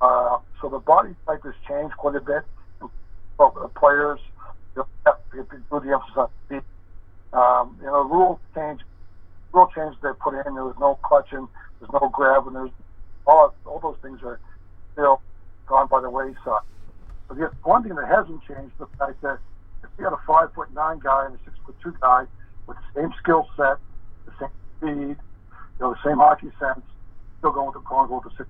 Uh, 0.00 0.38
so 0.60 0.68
the 0.68 0.78
body 0.78 1.14
type 1.26 1.42
has 1.44 1.54
changed 1.68 1.96
quite 1.96 2.16
a 2.16 2.20
bit. 2.20 2.42
But 3.36 3.54
the 3.54 3.68
players, 3.68 4.20
you 4.76 4.84
to 5.04 5.62
put 5.70 5.82
the 5.82 5.92
emphasis 5.92 6.16
on 6.16 6.28
speed. 6.46 6.62
Um, 7.32 7.76
you 7.80 7.86
know, 7.86 8.02
rule 8.04 8.40
change, 8.54 8.80
rule 9.52 9.68
change 9.74 9.96
they 10.02 10.10
put 10.22 10.34
in. 10.34 10.54
There 10.54 10.64
was 10.64 10.76
no 10.78 10.98
clutching, 11.02 11.48
there's 11.80 11.92
no 11.92 12.08
grabbing. 12.12 12.54
There's 12.54 12.70
all 13.26 13.54
all 13.66 13.80
those 13.80 13.96
things 14.02 14.20
are 14.24 14.38
still 14.92 15.20
gone 15.66 15.88
by 15.88 16.00
the 16.00 16.10
wayside. 16.10 16.62
But 17.28 17.38
the 17.38 17.50
one 17.64 17.82
thing 17.82 17.94
that 17.96 18.06
hasn't 18.06 18.42
changed 18.46 18.74
the 18.78 18.86
fact 18.98 19.20
that 19.22 19.38
if 19.82 19.90
you 19.98 20.04
got 20.04 20.12
a 20.12 20.22
five 20.26 20.54
foot 20.54 20.72
nine 20.74 21.00
guy 21.02 21.26
and 21.26 21.34
a 21.34 21.38
six 21.44 21.56
foot 21.66 21.74
two 21.82 21.94
guy 22.00 22.24
with 22.66 22.76
the 22.76 23.00
same 23.00 23.12
skill 23.20 23.48
set, 23.56 23.78
the 24.26 24.32
same 24.38 24.54
speed, 24.78 25.16
you 25.18 25.80
know, 25.80 25.94
the 25.94 26.08
same 26.08 26.18
hockey 26.18 26.50
sense, 26.60 26.84
still 27.38 27.52
going 27.52 27.72
to 27.72 27.80
with 27.80 28.24
the 28.24 28.30
six. 28.38 28.48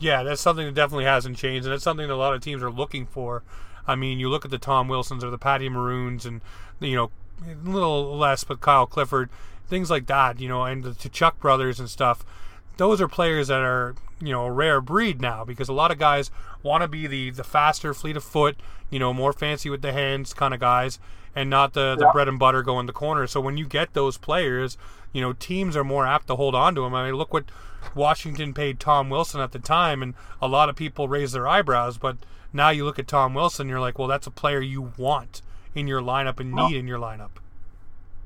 Yeah, 0.00 0.22
that's 0.22 0.40
something 0.40 0.66
that 0.66 0.74
definitely 0.74 1.04
hasn't 1.04 1.36
changed, 1.36 1.66
and 1.66 1.74
it's 1.74 1.84
something 1.84 2.08
that 2.08 2.14
a 2.14 2.16
lot 2.16 2.34
of 2.34 2.40
teams 2.40 2.62
are 2.62 2.70
looking 2.70 3.06
for. 3.06 3.42
I 3.86 3.94
mean, 3.94 4.18
you 4.18 4.28
look 4.28 4.44
at 4.44 4.50
the 4.50 4.58
Tom 4.58 4.88
Wilsons 4.88 5.22
or 5.22 5.30
the 5.30 5.38
Patty 5.38 5.68
Maroons, 5.68 6.24
and 6.24 6.40
you 6.80 6.96
know, 6.96 7.10
a 7.46 7.68
little 7.68 8.16
less, 8.16 8.42
but 8.42 8.60
Kyle 8.60 8.86
Clifford, 8.86 9.28
things 9.68 9.90
like 9.90 10.06
that. 10.06 10.40
You 10.40 10.48
know, 10.48 10.64
and 10.64 10.82
the 10.82 11.08
Chuck 11.08 11.38
brothers 11.38 11.78
and 11.78 11.88
stuff. 11.88 12.24
Those 12.78 13.00
are 13.00 13.08
players 13.08 13.48
that 13.48 13.60
are 13.60 13.94
you 14.20 14.32
know 14.32 14.46
a 14.46 14.50
rare 14.50 14.80
breed 14.80 15.20
now 15.20 15.44
because 15.44 15.68
a 15.68 15.74
lot 15.74 15.90
of 15.90 15.98
guys 15.98 16.30
want 16.62 16.82
to 16.82 16.88
be 16.88 17.06
the 17.06 17.30
the 17.30 17.44
faster, 17.44 17.92
fleet 17.92 18.16
of 18.16 18.24
foot, 18.24 18.56
you 18.88 18.98
know, 18.98 19.12
more 19.12 19.34
fancy 19.34 19.68
with 19.68 19.82
the 19.82 19.92
hands 19.92 20.32
kind 20.32 20.54
of 20.54 20.60
guys, 20.60 20.98
and 21.36 21.50
not 21.50 21.74
the 21.74 21.94
the 21.94 22.06
yeah. 22.06 22.12
bread 22.12 22.28
and 22.28 22.38
butter 22.38 22.62
go 22.62 22.80
in 22.80 22.86
the 22.86 22.92
corner. 22.92 23.26
So 23.26 23.38
when 23.38 23.58
you 23.58 23.66
get 23.66 23.92
those 23.92 24.16
players, 24.16 24.78
you 25.12 25.20
know, 25.20 25.32
teams 25.32 25.76
are 25.76 25.84
more 25.84 26.06
apt 26.06 26.26
to 26.28 26.36
hold 26.36 26.54
on 26.54 26.74
to 26.74 26.82
them. 26.82 26.94
I 26.94 27.06
mean, 27.06 27.14
look 27.14 27.32
what 27.32 27.46
Washington 27.94 28.54
paid 28.54 28.78
Tom 28.78 29.10
Wilson 29.10 29.40
at 29.40 29.52
the 29.52 29.58
time, 29.58 30.02
and 30.02 30.14
a 30.40 30.48
lot 30.48 30.68
of 30.68 30.76
people 30.76 31.08
raised 31.08 31.34
their 31.34 31.48
eyebrows. 31.48 31.98
But 31.98 32.16
now 32.52 32.70
you 32.70 32.84
look 32.84 32.98
at 32.98 33.08
Tom 33.08 33.34
Wilson, 33.34 33.68
you're 33.68 33.80
like, 33.80 33.98
well, 33.98 34.08
that's 34.08 34.26
a 34.26 34.30
player 34.30 34.60
you 34.60 34.92
want 34.96 35.42
in 35.74 35.86
your 35.86 36.00
lineup 36.00 36.40
and 36.40 36.52
need 36.52 36.76
in 36.76 36.86
your 36.86 36.98
lineup. 36.98 37.30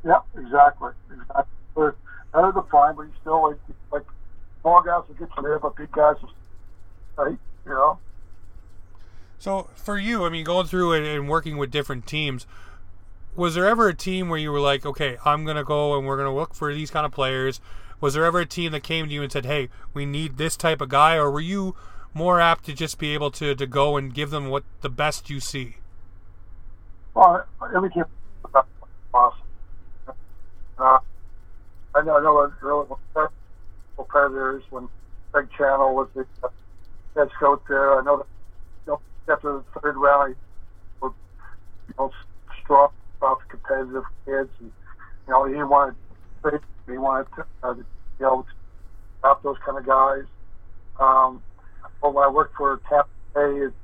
Yeah, 0.04 0.20
exactly, 0.36 0.90
exactly. 1.10 1.92
Of 2.34 2.54
the 2.54 2.62
prime, 2.62 2.96
but 2.96 3.02
you 3.02 3.12
still 3.20 3.48
like 3.48 3.58
like 3.92 4.02
small 4.60 4.82
guys 4.82 5.02
will 5.06 5.14
get 5.14 5.28
you 5.36 5.42
there, 5.42 5.58
but 5.60 5.76
big 5.76 5.92
guys 5.92 6.16
right? 7.16 7.38
You 7.64 7.72
know. 7.72 7.98
So 9.38 9.68
for 9.76 9.98
you, 9.98 10.24
I 10.24 10.30
mean, 10.30 10.44
going 10.44 10.66
through 10.66 10.94
it 10.94 11.04
and 11.04 11.28
working 11.28 11.58
with 11.58 11.70
different 11.70 12.06
teams, 12.06 12.46
was 13.36 13.54
there 13.54 13.66
ever 13.66 13.88
a 13.88 13.94
team 13.94 14.28
where 14.28 14.38
you 14.38 14.52
were 14.52 14.60
like, 14.60 14.86
okay, 14.86 15.16
I'm 15.24 15.44
gonna 15.44 15.64
go 15.64 15.96
and 15.96 16.06
we're 16.06 16.16
gonna 16.16 16.34
look 16.34 16.54
for 16.54 16.72
these 16.72 16.90
kind 16.90 17.06
of 17.06 17.12
players? 17.12 17.60
Was 18.00 18.14
there 18.14 18.24
ever 18.24 18.40
a 18.40 18.46
team 18.46 18.72
that 18.72 18.82
came 18.82 19.08
to 19.08 19.14
you 19.14 19.22
and 19.22 19.32
said, 19.32 19.46
hey, 19.46 19.68
we 19.92 20.04
need 20.04 20.36
this 20.36 20.56
type 20.56 20.80
of 20.80 20.88
guy, 20.88 21.16
or 21.16 21.30
were 21.30 21.40
you 21.40 21.74
more 22.12 22.40
apt 22.40 22.64
to 22.66 22.72
just 22.72 22.98
be 22.98 23.12
able 23.14 23.30
to 23.32 23.54
to 23.54 23.66
go 23.66 23.96
and 23.96 24.14
give 24.14 24.30
them 24.30 24.48
what 24.48 24.64
the 24.82 24.90
best 24.90 25.30
you 25.30 25.40
see? 25.40 25.76
Well, 27.14 27.44
every 27.74 27.90
team 27.90 28.04
awesome. 29.14 29.40
Uh, 30.78 30.98
I 31.94 32.02
know, 32.02 32.16
I 32.16 32.22
know, 32.22 32.52
really, 32.60 32.86
Predators 34.08 34.62
when 34.70 34.88
Greg 35.32 35.48
Channel 35.56 35.94
was 35.94 36.08
the 36.14 36.26
head 37.16 37.28
coach 37.38 37.62
there. 37.68 37.98
I 37.98 38.04
know 38.04 38.18
that 38.18 38.26
you 38.86 38.92
know, 38.92 39.00
after 39.32 39.52
the 39.74 39.80
third 39.80 39.96
round, 39.96 40.36
you 41.02 41.14
know 41.98 42.12
strong, 42.62 42.90
tough, 43.24 43.38
competitive 43.48 44.04
kids, 44.24 44.50
and 44.60 44.70
you 45.26 45.32
know 45.32 45.44
he 45.46 45.62
wanted 45.62 45.94
he 46.86 46.98
wanted 46.98 47.26
to 47.36 47.44
uh, 47.62 47.74
you 47.74 47.84
know 48.20 48.46
stop 49.18 49.42
those 49.42 49.56
kind 49.64 49.78
of 49.78 49.86
guys. 49.86 50.24
Um, 51.00 51.42
well, 52.02 52.12
when 52.12 52.24
I 52.24 52.30
worked 52.30 52.56
for 52.56 52.80
Tampa 52.88 53.08
Bay 53.34 53.74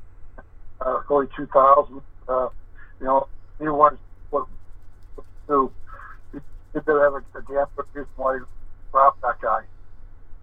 uh, 0.81 1.01
early 1.11 1.27
2000, 1.37 2.01
uh, 2.29 2.49
you 3.01 3.07
know 3.07 3.29
he 3.59 3.69
wanted 3.69 3.99
what, 4.31 4.47
to 5.17 5.25
do. 5.49 5.73
He, 6.33 6.39
did 6.75 6.87
have 6.87 7.15
a, 7.15 7.25
a 7.35 7.43
damn 7.49 7.67
good 7.77 7.87
reason 7.95 8.09
why 8.17 8.39
he 8.39 8.45
dropped 8.93 9.23
that 9.23 9.41
guy. 9.41 9.63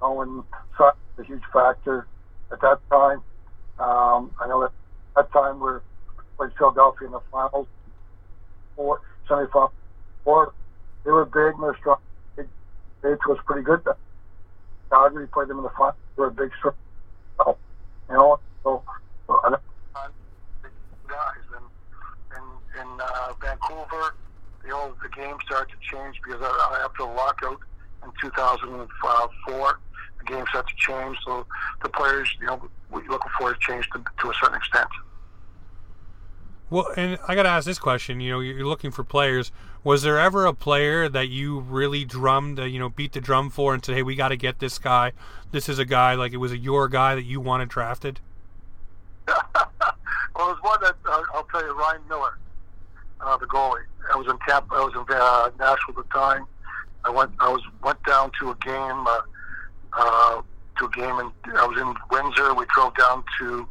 Owen 0.02 0.44
was 0.80 0.96
a 1.20 1.24
huge 1.24 1.42
factor 1.54 2.08
at 2.52 2.62
that 2.62 2.80
time. 2.90 3.22
Um, 3.80 4.32
I 4.42 4.48
know 4.48 4.62
that 4.62 4.72
that 5.16 5.32
time 5.32 5.60
we 5.60 5.72
played 6.38 6.52
Philadelphia 6.58 7.08
in 7.08 7.14
the 7.14 7.22
finals, 7.32 7.68
four 8.78 9.02
semifinals. 9.30 9.72
Four, 10.24 10.54
they 11.04 11.12
were 11.12 11.26
big 11.26 11.56
and 11.56 11.64
they're 11.64 11.78
strong. 11.80 11.98
They, 12.38 12.44
they 13.02 13.10
was 13.28 13.40
pretty 13.46 13.64
good. 13.64 13.82
Calgary 14.90 15.28
played 15.28 15.50
them 15.50 15.58
in 15.58 15.64
the 15.64 15.70
finals. 15.72 15.96
They 16.16 16.22
were 16.22 16.28
a 16.28 16.32
big, 16.32 16.52
strong. 16.58 16.76
So, 17.38 17.58
you 18.10 18.16
know, 18.16 18.40
so 18.64 18.84
I 19.30 19.58
guys 21.08 21.44
in 21.52 21.64
in, 22.38 22.82
in 22.82 23.02
uh, 23.02 23.34
Vancouver. 23.42 24.16
The 24.64 24.72
old 24.72 24.96
the 25.02 25.10
game 25.10 25.38
started 25.46 25.72
to 25.72 25.80
change 25.96 26.20
because 26.24 26.42
after 26.84 27.04
the 27.04 27.12
lockout 27.12 27.60
in 28.04 28.12
2004 28.22 29.80
the 30.20 30.26
game 30.26 30.46
starts 30.50 30.72
to 30.72 30.78
change. 30.78 31.18
So 31.26 31.46
the 31.82 31.90
players, 31.90 32.30
you 32.40 32.48
know, 32.48 32.70
what 32.90 33.06
looking 33.06 33.32
for 33.40 33.54
has 33.54 33.58
changed 33.60 33.90
to, 33.94 34.04
to 34.22 34.32
a 34.32 34.34
certain 34.42 34.58
extent. 34.58 34.90
Well, 36.70 36.92
and 36.98 37.18
I 37.28 37.36
got 37.36 37.44
to 37.44 37.50
ask 37.50 37.66
this 37.66 37.80
question. 37.80 38.20
You 38.20 38.32
know, 38.32 38.40
you're 38.40 38.66
looking 38.66 38.92
for 38.92 39.04
players. 39.04 39.52
Was 39.84 40.04
there 40.04 40.20
ever 40.20 40.46
a 40.46 40.54
player 40.54 41.08
that 41.08 41.30
you 41.30 41.60
really 41.60 42.04
drummed, 42.04 42.60
you 42.60 42.80
know, 42.80 42.90
beat 42.90 43.14
the 43.14 43.22
drum 43.22 43.50
for 43.50 43.74
and 43.74 43.84
said, 43.84 43.96
hey, 43.96 44.04
we 44.04 44.16
got 44.16 44.30
to 44.30 44.38
get 44.38 44.60
this 44.60 44.78
guy? 44.78 45.14
This 45.52 45.70
is 45.70 45.80
a 45.80 45.86
guy, 45.86 46.16
like 46.16 46.34
it 46.34 46.38
was 46.38 46.52
a 46.52 46.58
your 46.58 46.90
guy 46.90 47.16
that 47.16 47.24
you 47.24 47.40
wanted 47.40 47.70
drafted? 47.70 48.20
well, 49.28 49.36
there's 50.36 50.62
one 50.62 50.80
that 50.82 50.96
uh, 51.06 51.22
I'll 51.34 51.48
tell 51.52 51.64
you, 51.64 51.74
Ryan 51.74 52.02
Miller, 52.10 52.38
uh, 53.22 53.38
the 53.38 53.46
goalie. 53.46 53.86
I 54.14 54.18
was 54.18 54.28
in 54.28 54.38
Tampa, 54.48 54.76
I 54.76 54.84
was 54.84 54.94
in 54.94 55.06
uh, 55.10 55.52
Nashville 55.58 55.96
at 56.00 56.08
the 56.08 56.14
time. 56.14 56.46
I 57.06 57.10
went, 57.10 57.32
I 57.40 57.50
was 57.50 57.62
went 57.82 58.04
down 58.04 58.32
to 58.40 58.52
a 58.52 58.56
game. 58.56 59.08
Uh, 59.08 59.22
uh, 59.94 60.42
to 60.78 60.86
a 60.86 60.90
game, 60.90 61.20
and 61.20 61.58
I 61.58 61.66
was 61.66 61.80
in 61.80 61.94
Windsor. 62.12 62.54
We 62.54 62.66
drove 62.74 62.96
down 62.96 63.24
to 63.40 63.68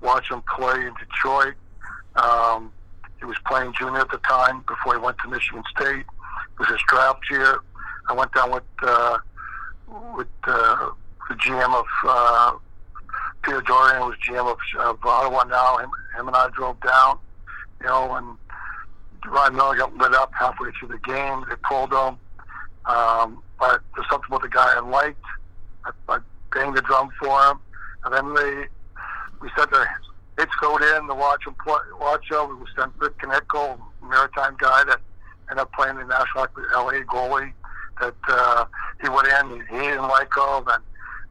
watch 0.00 0.30
him 0.30 0.42
play 0.56 0.86
in 0.86 0.92
Detroit. 0.98 1.54
Um, 2.18 2.72
he 3.18 3.24
was 3.24 3.36
playing 3.46 3.72
junior 3.78 4.00
at 4.00 4.10
the 4.10 4.18
time 4.18 4.64
before 4.66 4.94
he 4.94 5.00
went 5.00 5.18
to 5.24 5.28
Michigan 5.28 5.62
State. 5.76 6.00
It 6.00 6.58
was 6.58 6.68
his 6.68 6.80
draft 6.88 7.20
year. 7.30 7.60
I 8.08 8.12
went 8.12 8.32
down 8.32 8.50
with 8.52 8.62
uh, 8.82 9.18
with 10.16 10.28
uh, 10.44 10.90
the 11.28 11.34
GM 11.34 11.74
of 11.74 11.86
uh, 12.04 12.52
Peter 13.42 13.60
Dorion 13.62 14.00
was 14.00 14.16
GM 14.26 14.50
of, 14.50 14.58
of 14.80 15.04
Ottawa 15.04 15.44
now. 15.44 15.78
Him, 15.78 15.90
him 16.16 16.28
and 16.28 16.36
I 16.36 16.48
drove 16.50 16.80
down, 16.80 17.18
you 17.80 17.86
know, 17.86 18.14
and 18.14 18.36
Ryan 19.26 19.56
Miller 19.56 19.76
got 19.76 19.96
lit 19.96 20.14
up 20.14 20.32
halfway 20.38 20.70
through 20.72 20.88
the 20.88 20.98
game. 20.98 21.44
They 21.48 21.56
pulled 21.68 21.92
him. 21.92 22.18
Um, 22.86 23.42
but 23.58 23.82
there's 23.94 24.08
something 24.10 24.28
about 24.28 24.42
the 24.42 24.48
guy 24.48 24.74
I 24.76 24.80
liked. 24.80 25.24
I, 25.84 25.90
I 26.08 26.18
banged 26.52 26.76
the 26.76 26.82
drum 26.82 27.10
for 27.18 27.40
him. 27.42 27.58
And 28.04 28.14
then 28.14 28.34
they, 28.34 28.66
we 29.40 29.50
sent 29.56 29.70
the 29.70 29.86
hits 30.38 30.54
code 30.54 30.82
in 30.82 31.08
to 31.08 31.14
watch 31.14 31.44
him 31.46 31.54
watch 32.00 32.30
him. 32.30 32.60
We 32.60 32.66
sent 32.76 32.92
Rick 32.98 33.18
Konecko, 33.18 33.78
Maritime 34.02 34.56
guy 34.58 34.84
that 34.84 35.00
ended 35.50 35.62
up 35.62 35.72
playing 35.72 35.96
the 35.96 36.04
National 36.04 36.46
LA 36.72 37.02
goalie. 37.02 37.52
That 38.00 38.14
uh, 38.28 38.64
he 39.02 39.08
went 39.08 39.26
in, 39.26 39.60
he 39.68 39.88
didn't 39.88 40.08
like 40.08 40.30
him. 40.36 40.64
And 40.68 40.82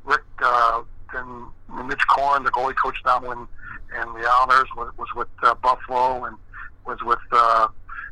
Rick, 0.03 0.23
uh, 0.43 0.81
then 1.13 1.45
Mitch 1.87 2.05
Korn, 2.09 2.43
the 2.43 2.51
goalie 2.51 2.75
coach 2.75 3.01
down 3.05 3.25
when, 3.25 3.47
and 3.95 4.15
the 4.15 4.27
Islanders 4.29 4.69
was, 4.75 4.91
was 4.97 5.07
with 5.15 5.29
uh, 5.43 5.55
Buffalo 5.55 6.25
and 6.25 6.35
was 6.85 6.99
with 7.03 7.19
uh, 7.31 7.67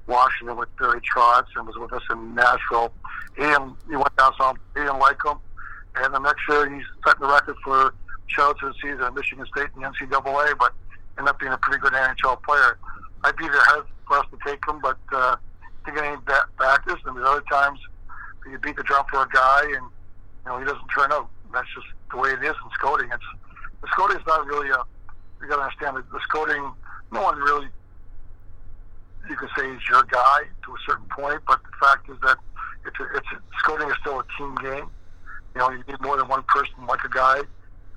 Washington 0.08 0.58
with 0.58 0.70
Barry 0.78 1.02
Trotz 1.02 1.48
and 1.56 1.68
was 1.68 1.76
with 1.78 1.92
us 1.92 2.04
in 2.10 2.36
Nashville. 2.36 2.94
He, 3.36 3.44
and 3.44 3.76
he 3.90 3.96
went 3.96 4.16
down 4.16 4.32
some, 4.38 4.58
he 4.74 4.82
didn't 4.82 5.00
like 5.00 5.18
him. 5.26 5.38
And 5.98 6.14
the 6.14 6.20
next 6.20 6.42
year 6.48 6.70
he 6.74 6.82
set 7.06 7.20
the 7.20 7.28
record 7.28 7.56
for 7.64 7.94
shouts 8.28 8.62
of 8.64 8.74
the 8.74 8.76
season 8.82 9.02
at 9.02 9.14
Michigan 9.14 9.46
State 9.46 9.68
in 9.76 9.82
the 9.82 9.88
NCAA, 9.88 10.58
but 10.58 10.74
ended 11.17 11.30
up 11.30 11.39
being 11.39 11.51
a 11.51 11.58
pretty 11.58 11.80
good 11.80 11.93
NHL 11.93 12.41
player. 12.43 12.78
I'd 13.23 13.36
be 13.38 13.47
there 13.47 13.62
for 14.08 14.17
us 14.17 14.25
to 14.32 14.38
take 14.45 14.60
him, 14.67 14.80
but 14.82 14.97
uh, 15.12 15.36
I 15.36 15.86
think 15.86 15.97
it 15.97 16.04
ain't 16.04 16.25
that 16.28 16.45
practice. 16.58 16.99
And 17.06 17.17
there's 17.17 17.28
other 17.28 17.43
times 17.49 17.80
you 18.49 18.58
beat 18.60 18.75
the 18.75 18.84
drum 18.84 19.06
for 19.10 19.23
a 19.23 19.30
guy 19.34 19.63
and 19.63 19.86
you 20.45 20.47
know 20.47 20.60
he 20.60 20.65
doesn't 20.65 20.88
turn 20.95 21.12
out. 21.12 21.30
That's 21.54 21.67
just 21.73 21.88
the 22.12 22.17
way 22.17 22.30
it 22.30 22.43
is 22.43 22.54
in 22.54 22.69
scouting. 22.73 23.10
It's 23.12 23.23
the 23.82 23.88
scouting 23.91 24.17
is 24.17 24.28
not 24.28 24.45
really 24.45 24.69
a. 24.69 24.84
You 25.41 25.49
got 25.49 25.58
to 25.58 25.62
understand 25.63 25.97
that 25.97 26.12
the 26.12 26.19
scouting. 26.21 26.71
No 27.12 27.21
one 27.21 27.38
really. 27.38 27.67
You 29.30 29.36
can 29.36 29.49
say 29.58 29.65
is 29.65 29.82
your 29.89 30.04
guy 30.04 30.45
to 30.65 30.71
a 30.71 30.78
certain 30.86 31.06
point, 31.10 31.41
but 31.47 31.60
the 31.63 31.73
fact 31.82 32.10
is 32.10 32.17
that 32.21 32.38
it's 32.86 32.99
a, 32.99 33.04
it's 33.17 33.28
a, 33.34 33.41
scouting 33.60 33.89
is 33.89 33.95
still 34.01 34.19
a 34.19 34.25
team 34.38 34.56
game. 34.62 34.89
You 35.56 35.62
know, 35.62 35.69
you 35.71 35.84
need 35.88 35.99
more 36.01 36.17
than 36.17 36.28
one 36.28 36.43
person 36.43 36.73
like 36.88 37.04
a 37.04 37.10
guy. 37.10 37.41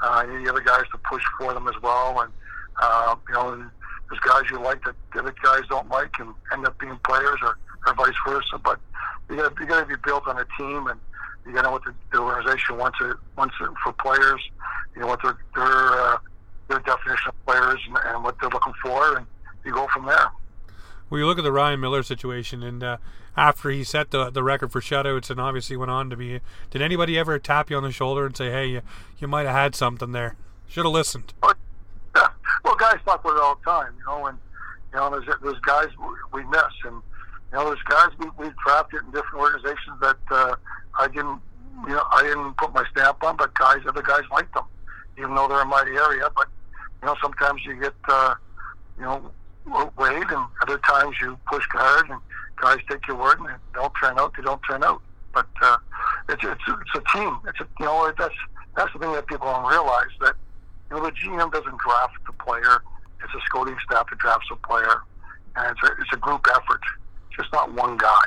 Uh, 0.01 0.25
you 0.27 0.39
need 0.39 0.47
the 0.47 0.53
other 0.53 0.63
guys 0.63 0.85
to 0.93 0.99
push 0.99 1.23
for 1.39 1.53
them 1.53 1.69
as 1.69 1.75
well, 1.83 2.21
and 2.21 2.33
uh, 2.81 3.17
you 3.29 3.35
know, 3.35 3.71
there's 4.09 4.21
guys 4.21 4.45
you 4.51 4.61
like 4.61 4.85
that 4.85 4.95
the 5.13 5.21
other 5.21 5.35
guys 5.43 5.63
don't 5.69 5.89
like, 5.89 6.11
and 6.19 6.33
end 6.53 6.67
up 6.67 6.79
being 6.79 6.99
players, 7.05 7.39
or, 7.43 7.59
or 7.87 7.95
vice 7.95 8.15
versa. 8.27 8.59
But 8.63 8.79
you 9.29 9.37
got 9.37 9.59
you 9.59 9.67
got 9.67 9.81
to 9.81 9.87
be 9.87 10.01
built 10.05 10.27
on 10.27 10.39
a 10.39 10.47
team, 10.59 10.87
and 10.87 10.99
you 11.47 11.53
got 11.53 11.63
to 11.63 11.69
know 11.69 11.73
what 11.73 11.85
the, 11.85 11.95
the 12.13 12.21
organization 12.21 12.79
wants 12.79 12.99
it 13.01 13.17
wants 13.37 13.55
it 13.61 13.71
for 13.83 13.93
players. 13.95 14.41
You 14.95 15.03
know 15.03 15.09
what 15.09 15.23
their 15.23 15.37
their 15.55 15.67
uh, 15.67 16.19
their 16.69 16.81
definition 16.81 17.29
of 17.29 17.47
players 17.47 17.81
and, 17.87 17.99
and 18.07 18.25
what 18.25 18.37
they're 18.41 18.51
looking 18.51 18.75
for, 18.83 19.17
and 19.17 19.27
you 19.65 19.73
go 19.73 19.87
from 19.93 20.07
there. 20.07 20.31
Well, 21.11 21.19
you 21.19 21.27
look 21.27 21.39
at 21.39 21.45
the 21.45 21.53
Ryan 21.53 21.81
Miller 21.81 22.03
situation, 22.03 22.63
and 22.63 22.83
uh, 22.83 22.97
after 23.37 23.71
he 23.71 23.85
set 23.85 24.11
the 24.11 24.31
the 24.31 24.43
record 24.43 24.73
for 24.73 24.81
shutouts, 24.81 25.31
and 25.31 25.41
obviously 25.41 25.77
went 25.77 25.91
on 25.91 26.11
to 26.11 26.17
be. 26.17 26.41
Did 26.71 26.83
anybody 26.83 27.19
ever 27.19 27.39
tap 27.39 27.71
you 27.71 27.77
on 27.77 27.83
the 27.83 27.93
shoulder 27.93 28.27
and 28.27 28.37
say, 28.37 28.51
"Hey, 28.51 28.67
you, 28.67 28.83
you 29.19 29.29
might 29.29 29.47
have 29.47 29.55
had 29.55 29.75
something 29.75 30.13
there. 30.13 30.37
Should 30.69 30.85
have 30.85 30.93
listened." 30.93 31.35
Well. 31.43 31.55
Well, 32.65 32.75
guys 32.77 32.97
talk 33.05 33.25
about 33.25 33.37
it 33.37 33.43
all 33.43 33.57
the 33.57 33.71
time, 33.71 33.95
you 33.99 34.05
know, 34.07 34.27
and 34.27 34.39
you 34.93 34.99
know, 34.99 35.11
there's 35.11 35.27
there's 35.43 35.61
guys 35.61 35.89
we 36.33 36.45
miss, 36.45 36.63
and 36.85 37.03
you 37.53 37.59
know, 37.59 37.67
there's 37.67 37.83
guys 37.89 38.09
we 38.19 38.27
we 38.39 38.51
drafted 38.65 39.03
in 39.03 39.11
different 39.11 39.37
organizations 39.37 40.01
that 40.01 40.17
uh, 40.31 40.57
I 40.99 41.09
didn't, 41.09 41.41
you 41.87 41.95
know, 41.95 42.05
I 42.11 42.23
didn't 42.23 42.57
put 42.57 42.73
my 42.73 42.85
stamp 42.91 43.23
on, 43.23 43.37
but 43.37 43.55
guys, 43.55 43.79
other 43.87 44.03
guys 44.03 44.23
liked 44.31 44.55
them, 44.55 44.65
even 45.19 45.35
though 45.35 45.49
they're 45.49 45.63
in 45.63 45.69
my 45.69 45.85
area. 45.87 46.29
But 46.35 46.49
you 47.03 47.07
know, 47.07 47.17
sometimes 47.23 47.63
you 47.65 47.81
get, 47.81 47.95
uh, 48.09 48.35
you 48.99 49.05
know, 49.05 49.31
weighed, 49.99 50.31
and 50.31 50.47
other 50.63 50.79
times 50.79 51.17
you 51.21 51.39
push 51.47 51.65
hard, 51.71 52.09
and 52.11 52.21
guys 52.57 52.79
take 52.91 53.07
your 53.07 53.17
word, 53.17 53.39
and 53.39 53.49
they 53.49 53.53
don't 53.75 53.93
turn 54.03 54.19
out. 54.19 54.35
They 54.37 54.43
don't 54.43 54.61
turn 54.69 54.83
out. 54.83 55.03
But 55.35 55.49
uh, 55.61 55.77
it's 56.31 56.43
it's 56.43 56.63
it's 56.67 56.95
a 56.95 57.17
team. 57.17 57.39
It's 57.47 57.61
a 57.61 57.67
you 57.79 57.87
know 57.87 58.11
that's 58.19 58.35
that's 58.75 58.93
the 58.95 58.99
thing 58.99 59.13
that 59.13 59.27
people 59.27 59.47
don't 59.47 59.71
realize 59.71 60.13
that 60.21 60.35
you 60.91 60.97
know 60.97 61.05
the 61.05 61.13
GM 61.13 61.53
doesn't 61.53 61.79
draft 61.79 62.15
the 62.27 62.33
player. 62.45 62.83
It's 63.23 63.35
a 63.35 63.41
scouting 63.47 63.77
staff 63.85 64.07
that 64.11 64.19
drafts 64.19 64.47
a 64.53 64.57
player, 64.67 65.03
and 65.57 65.77
it's 65.77 65.83
a 65.83 65.93
it's 66.01 66.13
a 66.13 66.17
group 66.17 66.47
effort. 66.51 66.81
It's 67.29 67.37
just 67.37 67.53
not 67.53 67.73
one 67.75 67.97
guy. 67.97 68.25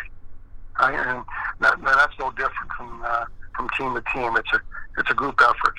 Right? 0.80 0.96
And 0.96 1.26
that, 1.60 1.80
that's 1.84 2.14
no 2.20 2.32
different 2.32 2.72
from 2.78 3.04
uh, 3.04 3.26
from 3.56 3.70
team 3.78 3.94
to 3.96 4.04
team. 4.14 4.36
It's 4.38 4.54
a 4.54 4.62
it's 4.98 5.12
a 5.12 5.14
group 5.14 5.40
effort. 5.42 5.76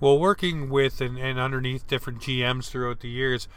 Well, 0.00 0.18
working 0.18 0.68
with 0.68 1.00
and, 1.00 1.18
and 1.18 1.38
underneath 1.38 1.86
different 1.86 2.20
GMs 2.20 2.68
throughout 2.68 3.00
the 3.00 3.08
years, 3.08 3.48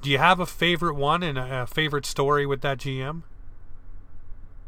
do 0.00 0.10
you 0.10 0.18
have 0.18 0.40
a 0.40 0.46
favorite 0.46 0.94
one 0.94 1.22
and 1.22 1.38
a, 1.38 1.62
a 1.62 1.66
favorite 1.66 2.06
story 2.06 2.46
with 2.46 2.60
that 2.62 2.78
GM? 2.78 3.22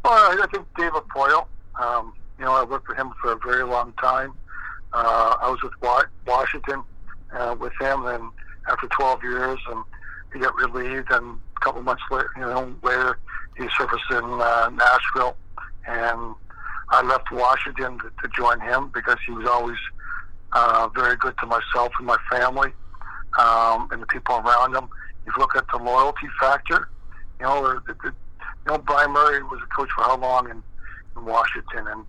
Well, 0.04 0.12
I 0.12 0.46
think 0.52 0.66
David 0.76 1.02
Poile. 1.14 1.46
Um, 1.80 2.12
you 2.38 2.44
know, 2.44 2.52
I 2.52 2.62
worked 2.64 2.88
with 2.88 2.98
him 2.98 3.12
for 3.20 3.32
a 3.32 3.38
very 3.38 3.64
long 3.64 3.92
time. 3.94 4.34
Uh, 4.94 5.36
I 5.42 5.50
was 5.50 5.60
with 5.62 5.72
Washington 6.26 6.84
uh, 7.36 7.56
with 7.58 7.72
him, 7.80 8.06
and 8.06 8.30
after 8.68 8.86
12 8.86 9.24
years, 9.24 9.58
and 9.68 9.82
he 10.32 10.38
got 10.38 10.54
relieved, 10.54 11.10
and 11.10 11.38
a 11.56 11.60
couple 11.60 11.82
months 11.82 12.02
later, 12.10 12.30
you 12.36 12.42
know, 12.42 12.74
later, 12.82 13.18
he 13.56 13.66
surfaced 13.76 14.10
in 14.10 14.24
uh, 14.24 14.70
Nashville, 14.70 15.36
and 15.86 16.34
I 16.90 17.02
left 17.02 17.30
Washington 17.32 17.98
to, 17.98 18.10
to 18.22 18.28
join 18.36 18.60
him 18.60 18.90
because 18.94 19.16
he 19.26 19.32
was 19.32 19.48
always 19.48 19.78
uh, 20.52 20.88
very 20.94 21.16
good 21.16 21.34
to 21.40 21.46
myself 21.46 21.92
and 21.98 22.06
my 22.06 22.18
family 22.30 22.72
um, 23.38 23.88
and 23.90 24.00
the 24.00 24.06
people 24.06 24.36
around 24.36 24.76
him. 24.76 24.88
You 25.26 25.32
look 25.38 25.56
at 25.56 25.64
the 25.72 25.78
loyalty 25.78 26.28
factor, 26.38 26.88
you 27.40 27.46
know, 27.46 27.80
the, 27.86 27.94
the, 27.94 28.12
you 28.66 28.72
know, 28.72 28.78
Bryan 28.78 29.10
Murray 29.10 29.42
was 29.42 29.60
a 29.62 29.74
coach 29.74 29.88
for 29.96 30.04
how 30.04 30.16
long 30.18 30.48
in, 30.50 30.62
in 31.16 31.24
Washington, 31.24 31.88
and 31.88 32.04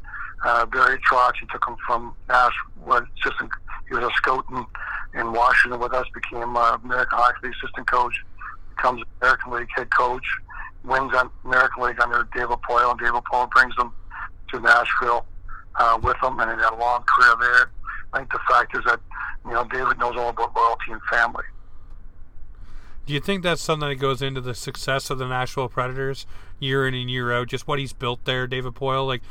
uh, 0.45 0.65
Barry 0.67 0.99
Trotz, 0.99 1.33
he 1.39 1.47
took 1.47 1.67
him 1.67 1.75
from 1.85 2.15
Nash, 2.29 2.53
was 2.85 3.03
assistant, 3.19 3.51
he 3.89 3.95
was 3.95 4.05
a 4.05 4.11
scout 4.15 4.45
in, 4.51 4.65
in 5.19 5.33
Washington 5.33 5.79
with 5.79 5.93
us, 5.93 6.05
became 6.13 6.55
uh, 6.55 6.77
American 6.83 7.17
Hockey 7.17 7.47
League 7.47 7.55
assistant 7.61 7.89
coach, 7.89 8.15
becomes 8.75 9.01
American 9.21 9.53
League 9.53 9.67
head 9.75 9.89
coach, 9.95 10.25
wins 10.83 11.13
on 11.15 11.29
American 11.43 11.83
League 11.83 11.99
under 11.99 12.27
David 12.35 12.57
Poile, 12.69 12.91
and 12.91 12.99
David 12.99 13.23
Poile 13.31 13.49
brings 13.51 13.75
them 13.75 13.91
to 14.51 14.59
Nashville 14.59 15.25
uh, 15.75 15.99
with 16.01 16.17
him, 16.21 16.39
and 16.39 16.51
he 16.51 16.63
had 16.63 16.73
a 16.73 16.79
long 16.79 17.03
career 17.03 17.35
there. 17.39 17.71
I 18.13 18.19
think 18.19 18.31
the 18.31 18.39
fact 18.47 18.77
is 18.77 18.83
that, 18.85 18.99
you 19.45 19.51
know, 19.51 19.65
David 19.65 19.97
knows 19.97 20.15
all 20.15 20.29
about 20.29 20.55
loyalty 20.55 20.91
and 20.91 21.01
family. 21.11 21.43
Do 23.05 23.13
you 23.13 23.19
think 23.19 23.43
that's 23.43 23.61
something 23.61 23.89
that 23.89 23.95
goes 23.95 24.21
into 24.21 24.41
the 24.41 24.55
success 24.55 25.09
of 25.09 25.19
the 25.19 25.27
Nashville 25.27 25.69
Predators 25.69 26.25
year 26.59 26.87
in 26.87 26.93
and 26.93 27.09
year 27.09 27.31
out? 27.31 27.47
Just 27.47 27.67
what 27.67 27.77
he's 27.77 27.93
built 27.93 28.25
there, 28.25 28.47
David 28.47 28.73
Poile. 28.73 29.05
Like, 29.05 29.21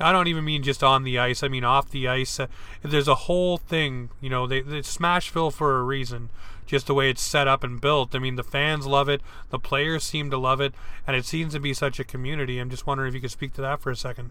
I 0.00 0.12
don't 0.12 0.26
even 0.26 0.44
mean 0.44 0.62
just 0.62 0.82
on 0.82 1.04
the 1.04 1.18
ice. 1.18 1.42
I 1.42 1.48
mean 1.48 1.64
off 1.64 1.90
the 1.90 2.08
ice. 2.08 2.40
Uh, 2.40 2.46
there's 2.82 3.08
a 3.08 3.14
whole 3.14 3.58
thing. 3.58 4.10
You 4.20 4.30
know, 4.30 4.46
they, 4.46 4.60
they 4.60 4.80
Smashville 4.80 5.52
for 5.52 5.78
a 5.78 5.82
reason. 5.82 6.30
Just 6.66 6.86
the 6.86 6.94
way 6.94 7.10
it's 7.10 7.22
set 7.22 7.46
up 7.46 7.62
and 7.62 7.80
built. 7.80 8.14
I 8.14 8.18
mean, 8.18 8.36
the 8.36 8.42
fans 8.42 8.86
love 8.86 9.08
it. 9.08 9.20
The 9.50 9.58
players 9.58 10.02
seem 10.02 10.30
to 10.30 10.38
love 10.38 10.60
it, 10.60 10.74
and 11.06 11.14
it 11.14 11.26
seems 11.26 11.52
to 11.52 11.60
be 11.60 11.74
such 11.74 12.00
a 12.00 12.04
community. 12.04 12.58
I'm 12.58 12.70
just 12.70 12.86
wondering 12.86 13.08
if 13.08 13.14
you 13.14 13.20
could 13.20 13.30
speak 13.30 13.52
to 13.54 13.60
that 13.60 13.80
for 13.80 13.90
a 13.90 13.96
second. 13.96 14.30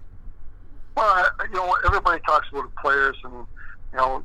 Well, 0.97 1.29
you 1.49 1.55
know, 1.55 1.75
everybody 1.85 2.21
talks 2.25 2.47
about 2.51 2.63
the 2.63 2.81
players, 2.81 3.15
and 3.23 3.33
you 3.91 3.97
know, 3.97 4.23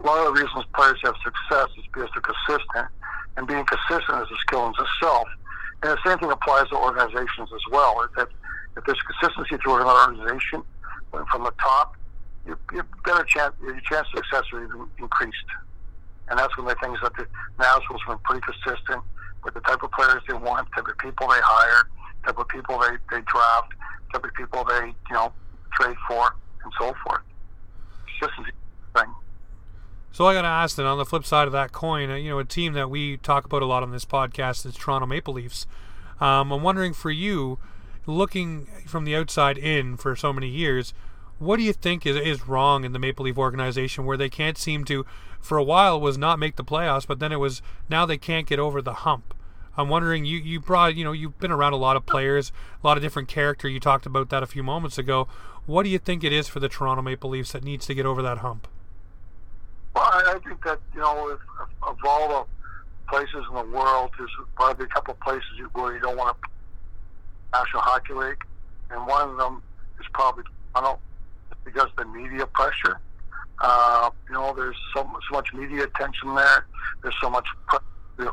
one 0.00 0.18
of 0.18 0.26
the 0.26 0.32
reasons 0.32 0.64
players 0.74 0.98
have 1.04 1.14
success 1.22 1.68
is 1.76 1.84
because 1.92 2.08
they're 2.14 2.22
consistent 2.22 2.88
and 3.36 3.46
being 3.46 3.64
consistent 3.64 4.22
is 4.22 4.28
a 4.30 4.38
skill 4.40 4.66
in 4.66 4.72
itself. 4.72 5.28
And 5.82 5.92
the 5.92 5.98
same 6.04 6.18
thing 6.18 6.30
applies 6.30 6.68
to 6.68 6.76
organizations 6.76 7.48
as 7.54 7.60
well. 7.70 8.08
If 8.78 8.84
there's 8.84 9.00
consistency 9.02 9.56
through 9.62 9.82
an 9.82 9.86
organization, 9.86 10.62
from 11.10 11.44
the 11.44 11.52
top, 11.60 11.96
you, 12.46 12.56
you 12.72 12.82
better 13.04 13.24
chance 13.24 13.54
your 13.62 13.78
chance 13.80 14.06
of 14.14 14.24
success 14.24 14.44
is 14.54 14.70
increased. 14.98 15.36
And 16.28 16.38
that's 16.38 16.56
one 16.56 16.68
of 16.68 16.76
the 16.76 16.86
things 16.86 16.98
that 17.02 17.12
the 17.16 17.26
Nationals 17.58 18.02
have 18.06 18.16
been 18.16 18.24
pretty 18.24 18.42
consistent 18.44 19.02
with 19.44 19.54
the 19.54 19.60
type 19.60 19.82
of 19.82 19.90
players 19.92 20.22
they 20.28 20.34
want, 20.34 20.68
type 20.74 20.86
of 20.86 20.98
people 20.98 21.26
they 21.28 21.40
hire, 21.40 21.88
type 22.24 22.38
of 22.38 22.48
people 22.48 22.78
they, 22.78 22.96
they 23.10 23.22
draft, 23.26 23.72
type 24.12 24.24
of 24.24 24.34
people 24.34 24.64
they 24.64 24.86
you 24.86 25.14
know 25.14 25.32
trade 25.72 25.96
for, 26.06 26.34
and 26.64 26.72
so 26.78 26.94
forth. 27.04 27.22
Consistency 28.20 28.52
thing. 28.94 29.14
So 30.12 30.26
I 30.26 30.34
got 30.34 30.42
to 30.42 30.48
ask 30.48 30.76
then, 30.76 30.86
on 30.86 30.98
the 30.98 31.04
flip 31.04 31.24
side 31.24 31.46
of 31.46 31.52
that 31.52 31.72
coin, 31.72 32.10
uh, 32.10 32.16
you 32.16 32.30
know, 32.30 32.38
a 32.38 32.44
team 32.44 32.72
that 32.72 32.90
we 32.90 33.18
talk 33.18 33.44
about 33.44 33.62
a 33.62 33.66
lot 33.66 33.82
on 33.82 33.90
this 33.90 34.04
podcast 34.04 34.66
is 34.66 34.74
Toronto 34.74 35.06
Maple 35.06 35.34
Leafs. 35.34 35.66
Um, 36.20 36.50
I'm 36.50 36.62
wondering 36.62 36.92
for 36.92 37.10
you, 37.10 37.58
looking 38.12 38.66
from 38.86 39.04
the 39.04 39.14
outside 39.14 39.58
in 39.58 39.96
for 39.96 40.16
so 40.16 40.32
many 40.32 40.48
years, 40.48 40.94
what 41.38 41.56
do 41.56 41.62
you 41.62 41.72
think 41.72 42.04
is, 42.06 42.16
is 42.16 42.48
wrong 42.48 42.84
in 42.84 42.92
the 42.92 42.98
Maple 42.98 43.24
Leaf 43.24 43.38
organization 43.38 44.04
where 44.04 44.16
they 44.16 44.28
can't 44.28 44.58
seem 44.58 44.84
to, 44.86 45.06
for 45.40 45.58
a 45.58 45.64
while, 45.64 46.00
was 46.00 46.18
not 46.18 46.38
make 46.38 46.56
the 46.56 46.64
playoffs, 46.64 47.06
but 47.06 47.20
then 47.20 47.32
it 47.32 47.36
was 47.36 47.62
now 47.88 48.04
they 48.04 48.18
can't 48.18 48.46
get 48.46 48.58
over 48.58 48.82
the 48.82 48.94
hump. 48.94 49.34
I'm 49.76 49.88
wondering, 49.88 50.24
you, 50.24 50.38
you 50.38 50.58
brought, 50.58 50.96
you 50.96 51.04
know, 51.04 51.12
you've 51.12 51.38
been 51.38 51.52
around 51.52 51.72
a 51.72 51.76
lot 51.76 51.96
of 51.96 52.04
players, 52.04 52.50
a 52.82 52.86
lot 52.86 52.96
of 52.96 53.02
different 53.02 53.28
character. 53.28 53.68
You 53.68 53.78
talked 53.78 54.06
about 54.06 54.28
that 54.30 54.42
a 54.42 54.46
few 54.46 54.64
moments 54.64 54.98
ago. 54.98 55.28
What 55.66 55.84
do 55.84 55.88
you 55.88 55.98
think 55.98 56.24
it 56.24 56.32
is 56.32 56.48
for 56.48 56.58
the 56.58 56.68
Toronto 56.68 57.02
Maple 57.02 57.30
Leafs 57.30 57.52
that 57.52 57.62
needs 57.62 57.86
to 57.86 57.94
get 57.94 58.04
over 58.04 58.20
that 58.22 58.38
hump? 58.38 58.66
Well, 59.94 60.04
I, 60.04 60.38
think 60.44 60.64
that 60.64 60.80
you 60.94 61.00
know, 61.00 61.28
if, 61.28 61.40
of 61.82 61.96
all 62.04 62.28
the 62.28 62.44
places 63.08 63.44
in 63.48 63.54
the 63.54 63.76
world, 63.76 64.10
there's 64.18 64.30
probably 64.56 64.86
a 64.86 64.88
couple 64.88 65.14
of 65.14 65.20
places 65.20 65.44
where 65.72 65.94
you 65.94 66.00
don't 66.00 66.16
want 66.16 66.36
to 66.42 66.48
National 67.52 67.82
Hockey 67.82 68.14
League, 68.14 68.42
and 68.90 69.06
one 69.06 69.28
of 69.28 69.36
them 69.36 69.62
is 70.00 70.06
probably 70.12 70.44
Toronto 70.74 70.98
because 71.64 71.88
the 71.96 72.04
media 72.04 72.46
pressure. 72.46 73.00
Uh, 73.60 74.10
you 74.28 74.34
know, 74.34 74.54
there's 74.54 74.76
so, 74.94 75.02
so 75.02 75.34
much 75.34 75.52
media 75.52 75.82
attention 75.84 76.34
there. 76.34 76.66
There's 77.02 77.16
so 77.20 77.28
much. 77.28 77.46
You 78.18 78.32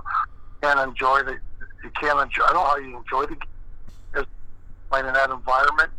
can't 0.62 0.80
enjoy 0.80 1.24
the. 1.24 1.38
You 1.84 1.90
can't 2.00 2.20
enjoy. 2.20 2.44
I 2.44 2.54
don't 2.54 2.56
know 2.56 2.64
how 2.64 2.78
you 2.78 2.98
enjoy 2.98 3.22
the 3.24 3.36
game 3.36 3.46
playing 4.90 5.08
in 5.08 5.14
that 5.14 5.30
environment. 5.30 5.92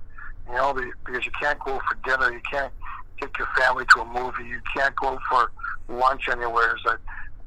You 0.49 0.55
know, 0.55 0.73
the, 0.73 0.93
because 1.05 1.25
you 1.25 1.33
can't 1.41 1.59
go 1.61 1.81
for 1.81 1.97
dinner. 2.05 2.33
You 2.33 2.41
can't 2.51 2.73
take 3.21 3.37
your 3.39 3.49
family 3.59 3.85
to 3.95 4.03
a 4.03 4.05
movie. 4.07 4.49
You 4.49 4.61
can't 4.75 4.95
go 4.97 5.19
for 5.29 5.51
lunch 5.89 6.29
anywhere. 6.29 6.77
That 6.85 6.99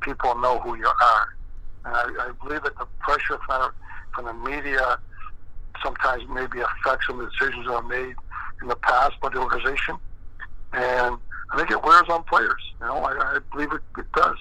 people 0.02 0.36
know 0.36 0.60
who 0.60 0.76
you 0.78 0.88
are. 0.88 1.36
And 1.86 1.96
I, 1.96 2.28
I 2.28 2.32
believe 2.44 2.64
that 2.64 2.78
the 2.78 2.86
pressure 3.00 3.40
from, 3.46 3.72
from 4.14 4.26
the 4.26 4.34
media 4.34 5.00
sometimes 5.84 6.24
maybe 6.30 6.60
affects 6.60 7.08
some 7.08 7.20
of 7.20 7.26
the 7.26 7.32
decisions 7.32 7.66
that 7.68 7.74
are 7.74 7.84
made 7.84 8.16
in 8.62 8.68
the 8.68 8.76
past 8.76 9.14
by 9.22 9.30
the 9.30 9.40
organization. 9.40 9.98
And 10.74 11.18
I 11.52 11.58
think 11.58 11.72
it 11.72 11.84
wears 11.84 12.06
on 12.10 12.24
players. 12.24 12.62
You 12.80 12.88
know, 12.88 12.98
I, 12.98 13.36
I 13.36 13.40
believe 13.52 13.72
it, 13.72 13.82
it 13.98 14.12
does. 14.14 14.38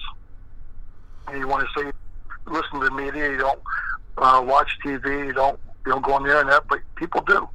And 1.27 1.39
you 1.39 1.47
want 1.47 1.67
to 1.67 1.81
say, 1.81 1.91
listen 2.47 2.79
to 2.79 2.85
the 2.85 2.91
media, 2.91 3.31
you 3.31 3.37
don't 3.37 3.59
uh, 4.17 4.43
watch 4.45 4.69
TV, 4.85 5.27
you 5.27 5.33
don't 5.33 5.59
you 5.85 5.93
don't 5.93 6.03
go 6.03 6.13
on 6.13 6.23
the 6.23 6.29
internet, 6.29 6.63
but 6.67 6.79
people 6.95 7.21
do. 7.21 7.47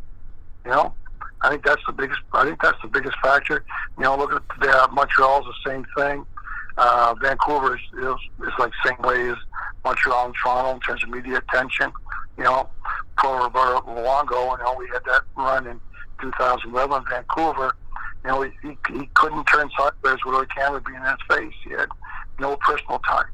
You 0.65 0.71
know, 0.71 0.95
I 1.43 1.51
think 1.51 1.65
that's 1.65 1.83
the 1.87 1.93
biggest. 1.93 2.21
I 2.33 2.45
think 2.45 2.61
that's 2.63 2.81
the 2.83 2.89
biggest 2.89 3.17
factor. 3.23 3.65
You 3.99 4.05
know, 4.05 4.17
look 4.17 4.33
at 4.33 4.43
the, 4.61 4.89
Montreal's 4.93 5.45
the 5.45 5.71
same 5.71 5.87
thing. 5.97 6.25
Uh, 6.77 7.15
Vancouver 7.21 7.77
is, 7.77 7.83
is, 7.99 8.15
is 8.47 8.53
like 8.59 8.73
same 8.85 9.01
way 9.01 9.29
as 9.29 9.37
Montreal 9.85 10.27
and 10.27 10.35
Toronto 10.35 10.75
in 10.75 10.81
terms 10.81 11.05
of 11.05 11.11
media 11.11 11.37
attention. 11.39 11.93
You 12.37 12.45
know, 12.45 12.69
for 13.21 13.43
Roberto 13.43 13.81
Luongo, 13.83 14.59
you 14.59 14.65
know, 14.65 14.77
we 14.79 14.89
had 14.93 15.05
that 15.05 15.23
run 15.37 15.67
in 15.67 15.81
2011 16.21 16.97
in 16.97 17.05
Vancouver. 17.09 17.77
You 18.25 18.31
know, 18.31 18.43
he, 18.43 18.77
he, 18.93 19.11
couldn't 19.15 19.45
turn 19.45 19.71
sideways 19.79 20.19
with 20.25 20.35
a 20.35 20.47
camera 20.47 20.81
being 20.81 20.99
in 20.99 21.05
his 21.05 21.15
face. 21.29 21.55
He 21.63 21.71
had 21.71 21.89
no 22.41 22.57
personal 22.57 22.99
time. 23.01 23.27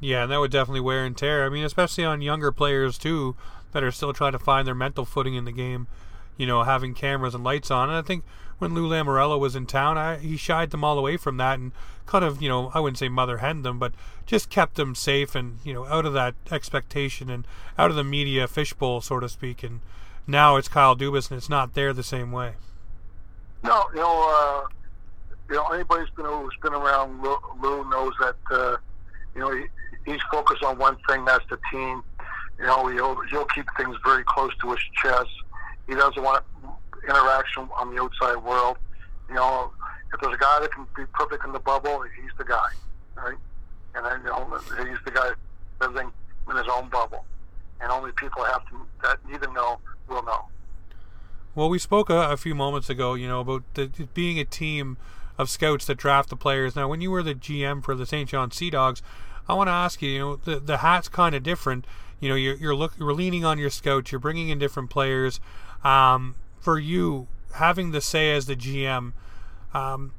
Yeah, 0.00 0.24
and 0.24 0.32
that 0.32 0.38
would 0.38 0.50
definitely 0.52 0.80
wear 0.80 1.04
and 1.04 1.16
tear. 1.16 1.44
I 1.44 1.48
mean, 1.48 1.64
especially 1.64 2.04
on 2.04 2.20
younger 2.20 2.52
players 2.52 2.98
too 2.98 3.36
that 3.72 3.82
are 3.82 3.90
still 3.90 4.12
trying 4.12 4.32
to 4.32 4.38
find 4.38 4.66
their 4.66 4.74
mental 4.74 5.04
footing 5.04 5.34
in 5.34 5.44
the 5.44 5.52
game. 5.52 5.88
You 6.38 6.46
know, 6.46 6.62
having 6.62 6.94
cameras 6.94 7.34
and 7.34 7.44
lights 7.44 7.70
on. 7.70 7.90
And 7.90 7.98
I 7.98 8.02
think 8.02 8.24
when 8.58 8.74
Lou 8.74 8.88
Lamoriello 8.88 9.38
was 9.38 9.54
in 9.54 9.66
town, 9.66 9.98
I, 9.98 10.16
he 10.16 10.36
shied 10.36 10.70
them 10.70 10.82
all 10.82 10.98
away 10.98 11.18
from 11.18 11.36
that 11.36 11.58
and 11.58 11.72
kind 12.06 12.24
of, 12.24 12.40
you 12.40 12.48
know, 12.48 12.70
I 12.72 12.80
wouldn't 12.80 12.98
say 12.98 13.08
mother 13.08 13.38
hen 13.38 13.62
them, 13.62 13.78
but 13.78 13.92
just 14.28 14.50
kept 14.50 14.74
them 14.74 14.94
safe 14.94 15.34
and 15.34 15.58
you 15.64 15.72
know 15.72 15.86
out 15.86 16.04
of 16.04 16.12
that 16.12 16.34
expectation 16.50 17.30
and 17.30 17.46
out 17.78 17.90
of 17.90 17.96
the 17.96 18.04
media 18.04 18.46
fishbowl, 18.46 19.00
so 19.00 19.18
to 19.18 19.28
speak. 19.28 19.62
And 19.62 19.80
now 20.26 20.56
it's 20.56 20.68
Kyle 20.68 20.94
Dubas, 20.94 21.30
and 21.30 21.38
it's 21.38 21.48
not 21.48 21.74
there 21.74 21.92
the 21.92 22.02
same 22.02 22.30
way. 22.30 22.54
No, 23.64 23.84
you 23.94 24.00
know, 24.00 24.64
uh, 24.68 24.68
you 25.48 25.56
know, 25.56 25.66
anybody 25.68 26.02
who's 26.02 26.10
been 26.10 26.26
who's 26.26 26.56
been 26.62 26.74
around 26.74 27.22
Lou, 27.22 27.36
Lou 27.60 27.88
knows 27.90 28.12
that 28.20 28.36
uh, 28.50 28.76
you 29.34 29.40
know 29.40 29.50
he, 29.50 29.64
he's 30.04 30.20
focused 30.30 30.62
on 30.62 30.78
one 30.78 30.96
thing. 31.08 31.24
That's 31.24 31.44
the 31.48 31.58
team. 31.72 32.02
You 32.58 32.66
know, 32.66 32.86
he'll 32.88 33.20
he'll 33.30 33.46
keep 33.46 33.66
things 33.78 33.96
very 34.04 34.24
close 34.24 34.52
to 34.60 34.70
his 34.70 34.80
chest. 35.02 35.30
He 35.88 35.94
doesn't 35.94 36.22
want 36.22 36.44
interaction 37.08 37.68
on 37.76 37.94
the 37.94 38.02
outside 38.02 38.36
world. 38.36 38.76
You 39.28 39.34
know, 39.34 39.72
if 40.12 40.20
there's 40.20 40.34
a 40.34 40.38
guy 40.38 40.60
that 40.60 40.72
can 40.72 40.86
be 40.96 41.04
perfect 41.12 41.44
in 41.44 41.52
the 41.52 41.58
bubble, 41.58 42.02
he's 42.20 42.30
the 42.36 42.44
guy, 42.44 42.68
right? 43.16 43.36
And 43.94 44.04
then 44.04 44.20
you 44.22 44.28
know, 44.28 44.58
he's 44.84 44.98
the 45.04 45.10
guy 45.10 45.30
living 45.80 46.10
in 46.48 46.56
his 46.56 46.66
own 46.72 46.88
bubble, 46.88 47.24
and 47.80 47.90
only 47.90 48.12
people 48.12 48.44
have 48.44 48.64
to 48.68 48.86
that 49.02 49.18
need 49.28 49.42
to 49.42 49.52
know 49.52 49.78
will 50.08 50.22
know. 50.24 50.46
Well, 51.54 51.68
we 51.68 51.78
spoke 51.78 52.08
a, 52.08 52.30
a 52.30 52.36
few 52.36 52.54
moments 52.54 52.88
ago, 52.88 53.14
you 53.14 53.26
know, 53.26 53.40
about 53.40 53.64
the, 53.74 53.90
being 54.14 54.38
a 54.38 54.44
team 54.44 54.96
of 55.36 55.50
scouts 55.50 55.86
that 55.86 55.96
draft 55.96 56.30
the 56.30 56.36
players. 56.36 56.76
Now, 56.76 56.88
when 56.88 57.00
you 57.00 57.10
were 57.10 57.22
the 57.22 57.34
GM 57.34 57.82
for 57.82 57.94
the 57.94 58.06
Saint 58.06 58.28
John 58.28 58.50
Sea 58.50 58.70
Dogs, 58.70 59.02
I 59.48 59.54
want 59.54 59.68
to 59.68 59.72
ask 59.72 60.00
you, 60.02 60.10
you 60.10 60.18
know, 60.18 60.36
the 60.36 60.60
the 60.60 60.78
hat's 60.78 61.08
kind 61.08 61.34
of 61.34 61.42
different. 61.42 61.86
You 62.20 62.28
know, 62.28 62.34
you're 62.34 62.56
you're 62.56 62.76
look 62.76 62.94
you're 62.98 63.14
leaning 63.14 63.44
on 63.44 63.58
your 63.58 63.70
scouts. 63.70 64.12
You're 64.12 64.18
bringing 64.18 64.48
in 64.48 64.58
different 64.58 64.90
players. 64.90 65.40
Um, 65.84 66.34
for 66.60 66.78
you, 66.78 67.28
having 67.54 67.92
the 67.92 68.00
say 68.00 68.32
as 68.34 68.46
the 68.46 68.56
GM, 68.56 69.12
um, 69.72 70.12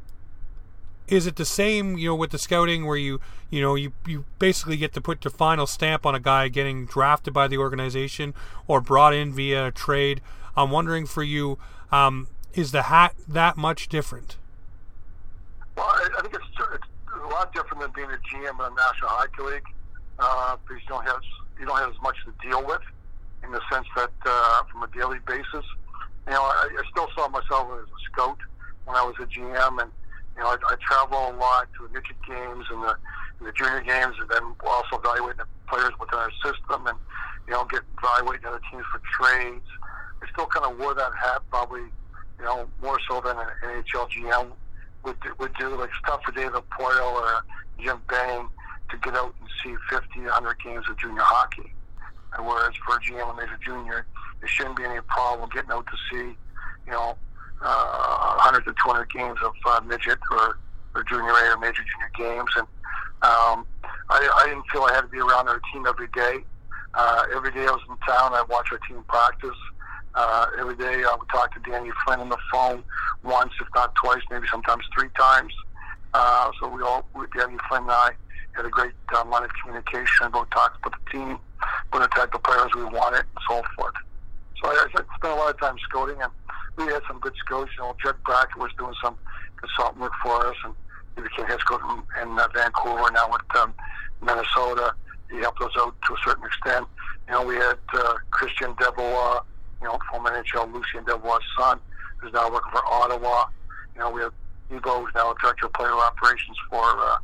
is 1.07 1.25
it 1.25 1.35
the 1.35 1.45
same, 1.45 1.97
you 1.97 2.09
know, 2.09 2.15
with 2.15 2.31
the 2.31 2.37
scouting 2.37 2.85
where 2.85 2.97
you, 2.97 3.19
you 3.49 3.61
know, 3.61 3.75
you, 3.75 3.93
you 4.05 4.25
basically 4.37 4.77
get 4.77 4.93
to 4.93 5.01
put 5.01 5.23
your 5.23 5.31
final 5.31 5.65
stamp 5.65 6.05
on 6.05 6.15
a 6.15 6.19
guy 6.19 6.47
getting 6.47 6.85
drafted 6.85 7.33
by 7.33 7.47
the 7.47 7.57
organization 7.57 8.33
or 8.67 8.79
brought 8.79 9.13
in 9.13 9.33
via 9.33 9.67
a 9.67 9.71
trade? 9.71 10.21
I'm 10.55 10.71
wondering 10.71 11.05
for 11.05 11.23
you, 11.23 11.57
um, 11.91 12.27
is 12.53 12.71
the 12.71 12.83
hat 12.83 13.15
that 13.27 13.57
much 13.57 13.89
different? 13.89 14.37
Well, 15.75 15.85
I, 15.87 16.09
I 16.17 16.21
think 16.21 16.33
it's, 16.35 16.45
it's, 16.73 16.83
a 17.23 17.27
lot 17.27 17.53
different 17.53 17.81
than 17.81 17.91
being 17.91 18.09
a 18.09 18.35
GM 18.35 18.53
in 18.53 18.59
a 18.59 18.75
National 18.75 19.09
Hockey 19.09 19.43
League 19.43 19.63
uh, 20.19 20.57
because 20.67 20.81
you 20.81 20.89
don't 20.89 21.05
have 21.05 21.21
you 21.59 21.65
don't 21.65 21.77
have 21.77 21.89
as 21.89 22.01
much 22.01 22.15
to 22.25 22.47
deal 22.47 22.65
with 22.65 22.81
in 23.43 23.51
the 23.51 23.61
sense 23.71 23.87
that 23.95 24.11
uh, 24.25 24.63
from 24.71 24.83
a 24.83 24.87
daily 24.95 25.19
basis, 25.27 25.65
you 26.27 26.33
know, 26.33 26.41
I, 26.41 26.69
I 26.77 26.83
still 26.91 27.07
saw 27.15 27.27
myself 27.29 27.67
as 27.73 27.87
a 27.87 27.99
scout 28.11 28.37
when 28.85 28.95
I 28.95 29.03
was 29.03 29.15
a 29.19 29.25
GM, 29.25 29.81
and 29.81 29.91
you 30.35 30.43
know, 30.43 30.49
I, 30.49 30.57
I 30.67 30.75
travel 30.81 31.31
a 31.31 31.35
lot 31.37 31.67
to 31.77 31.87
the 31.87 31.93
midget 31.93 32.17
games 32.27 32.65
and 32.69 32.83
the, 32.83 32.95
and 33.39 33.47
the 33.47 33.51
junior 33.53 33.81
games, 33.81 34.15
and 34.19 34.29
then 34.29 34.43
also 34.65 34.97
evaluating 34.97 35.39
the 35.39 35.47
players 35.67 35.93
within 35.99 36.19
our 36.19 36.31
system, 36.43 36.87
and 36.87 36.97
you 37.47 37.53
know, 37.53 37.65
get 37.65 37.81
evaluating 37.97 38.45
other 38.45 38.61
teams 38.71 38.85
for 38.91 39.01
trades. 39.17 39.65
I 40.21 40.27
still 40.31 40.45
kind 40.47 40.65
of 40.65 40.77
wore 40.77 40.93
that 40.93 41.11
hat, 41.15 41.41
probably, 41.49 41.87
you 42.37 42.45
know, 42.45 42.67
more 42.81 42.99
so 43.09 43.21
than 43.21 43.37
an 43.37 43.47
NHL 43.63 44.09
GM 44.11 44.51
would 45.03 45.17
would 45.39 45.53
do. 45.55 45.75
Like 45.75 45.89
tough 46.05 46.21
for 46.23 46.31
David 46.31 46.61
Poile 46.77 47.13
or 47.13 47.43
Jim 47.79 48.01
Benning 48.07 48.49
to 48.91 48.97
get 48.97 49.15
out 49.15 49.33
and 49.39 49.49
see 49.63 49.75
50, 49.89 50.21
100 50.21 50.63
games 50.63 50.85
of 50.89 50.97
junior 50.97 51.21
hockey. 51.21 51.73
Whereas 52.37 52.73
for 52.85 52.97
a 52.97 52.99
GM 52.99 53.29
and 53.31 53.39
as 53.39 53.55
a 53.55 53.63
junior, 53.63 54.05
there 54.39 54.49
shouldn't 54.49 54.77
be 54.77 54.83
any 54.83 55.01
problem 55.07 55.49
getting 55.53 55.71
out 55.71 55.85
to 55.87 55.97
see, 56.11 56.37
you 56.85 56.91
know, 56.91 57.17
uh, 57.61 58.35
100 58.37 58.65
to 58.65 58.73
200 58.83 59.11
games 59.11 59.37
of 59.43 59.53
uh, 59.65 59.81
midget 59.81 60.19
or, 60.31 60.57
or 60.95 61.03
junior 61.03 61.31
A 61.31 61.53
or 61.53 61.57
major 61.57 61.83
junior 61.83 62.11
games. 62.17 62.49
And 62.55 62.67
um, 63.21 63.65
I, 64.09 64.19
I 64.19 64.47
didn't 64.47 64.65
feel 64.71 64.83
I 64.83 64.93
had 64.93 65.01
to 65.01 65.07
be 65.07 65.19
around 65.19 65.47
our 65.47 65.61
team 65.73 65.85
every 65.85 66.07
day. 66.13 66.43
Uh, 66.93 67.23
every 67.35 67.51
day 67.51 67.61
I 67.67 67.71
was 67.71 67.81
in 67.89 67.97
town, 68.07 68.33
I 68.33 68.43
watched 68.49 68.71
our 68.71 68.79
team 68.87 69.03
practice. 69.07 69.57
Uh, 70.15 70.45
every 70.59 70.75
day 70.75 71.03
I 71.03 71.15
would 71.17 71.29
talk 71.29 71.53
to 71.53 71.69
Danny 71.69 71.91
Flynn 72.05 72.19
on 72.19 72.29
the 72.29 72.37
phone 72.51 72.83
once, 73.23 73.53
if 73.61 73.67
not 73.75 73.93
twice, 73.95 74.21
maybe 74.31 74.47
sometimes 74.49 74.83
three 74.97 75.09
times. 75.17 75.53
Uh, 76.13 76.51
so 76.59 76.67
we 76.67 76.81
all, 76.81 77.05
Danny 77.37 77.57
Flynn 77.69 77.83
and 77.83 77.91
I, 77.91 78.11
had 78.55 78.65
a 78.65 78.69
great 78.69 78.93
uh, 79.13 79.23
line 79.25 79.43
of 79.43 79.51
communication 79.63 80.25
about 80.25 80.49
talking 80.51 80.79
about 80.83 80.99
the 81.05 81.11
team, 81.11 81.37
what 81.91 82.01
the 82.01 82.07
type 82.07 82.33
of 82.33 82.43
players 82.43 82.69
we 82.75 82.83
wanted, 82.83 83.21
and 83.21 83.43
so 83.47 83.61
forth. 83.75 83.93
So 84.61 84.69
I, 84.69 84.85
I 84.85 84.89
spent 84.91 85.05
a 85.23 85.35
lot 85.35 85.53
of 85.53 85.59
time 85.59 85.75
scouting, 85.89 86.21
and 86.21 86.31
we 86.77 86.91
had 86.91 87.01
some 87.07 87.19
good 87.19 87.33
scouts. 87.37 87.71
You 87.77 87.83
know, 87.83 87.95
Judd 88.01 88.15
Brackett 88.25 88.57
was 88.57 88.71
doing 88.77 88.93
some 89.03 89.15
consultant 89.57 90.01
work 90.01 90.13
for 90.23 90.45
us, 90.47 90.55
and 90.63 90.73
he 91.15 91.21
became 91.21 91.45
head 91.45 91.59
scout 91.59 91.81
in, 91.81 92.23
in 92.23 92.39
uh, 92.39 92.47
Vancouver. 92.53 93.11
Now 93.11 93.29
with 93.31 93.41
um, 93.57 93.73
Minnesota, 94.21 94.93
he 95.29 95.37
helped 95.37 95.61
us 95.61 95.71
out 95.77 95.95
to 96.07 96.13
a 96.13 96.17
certain 96.25 96.45
extent. 96.45 96.85
You 97.27 97.33
know, 97.33 97.43
we 97.43 97.55
had 97.55 97.77
uh, 97.93 98.13
Christian 98.31 98.73
DeBlois, 98.75 99.41
you 99.81 99.87
know, 99.87 99.97
former 100.11 100.31
NHL 100.31 100.73
Lucien 100.73 101.05
DeBlois' 101.05 101.39
son, 101.57 101.79
who's 102.17 102.33
now 102.33 102.51
working 102.51 102.71
for 102.71 102.85
Ottawa. 102.85 103.45
You 103.95 104.01
know, 104.01 104.09
we 104.11 104.21
have 104.21 104.33
Evo, 104.71 105.03
who's 105.03 105.13
now 105.15 105.33
director 105.41 105.65
of 105.67 105.73
player 105.73 105.91
operations 105.91 106.57
for 106.69 106.83
uh, 106.83 107.17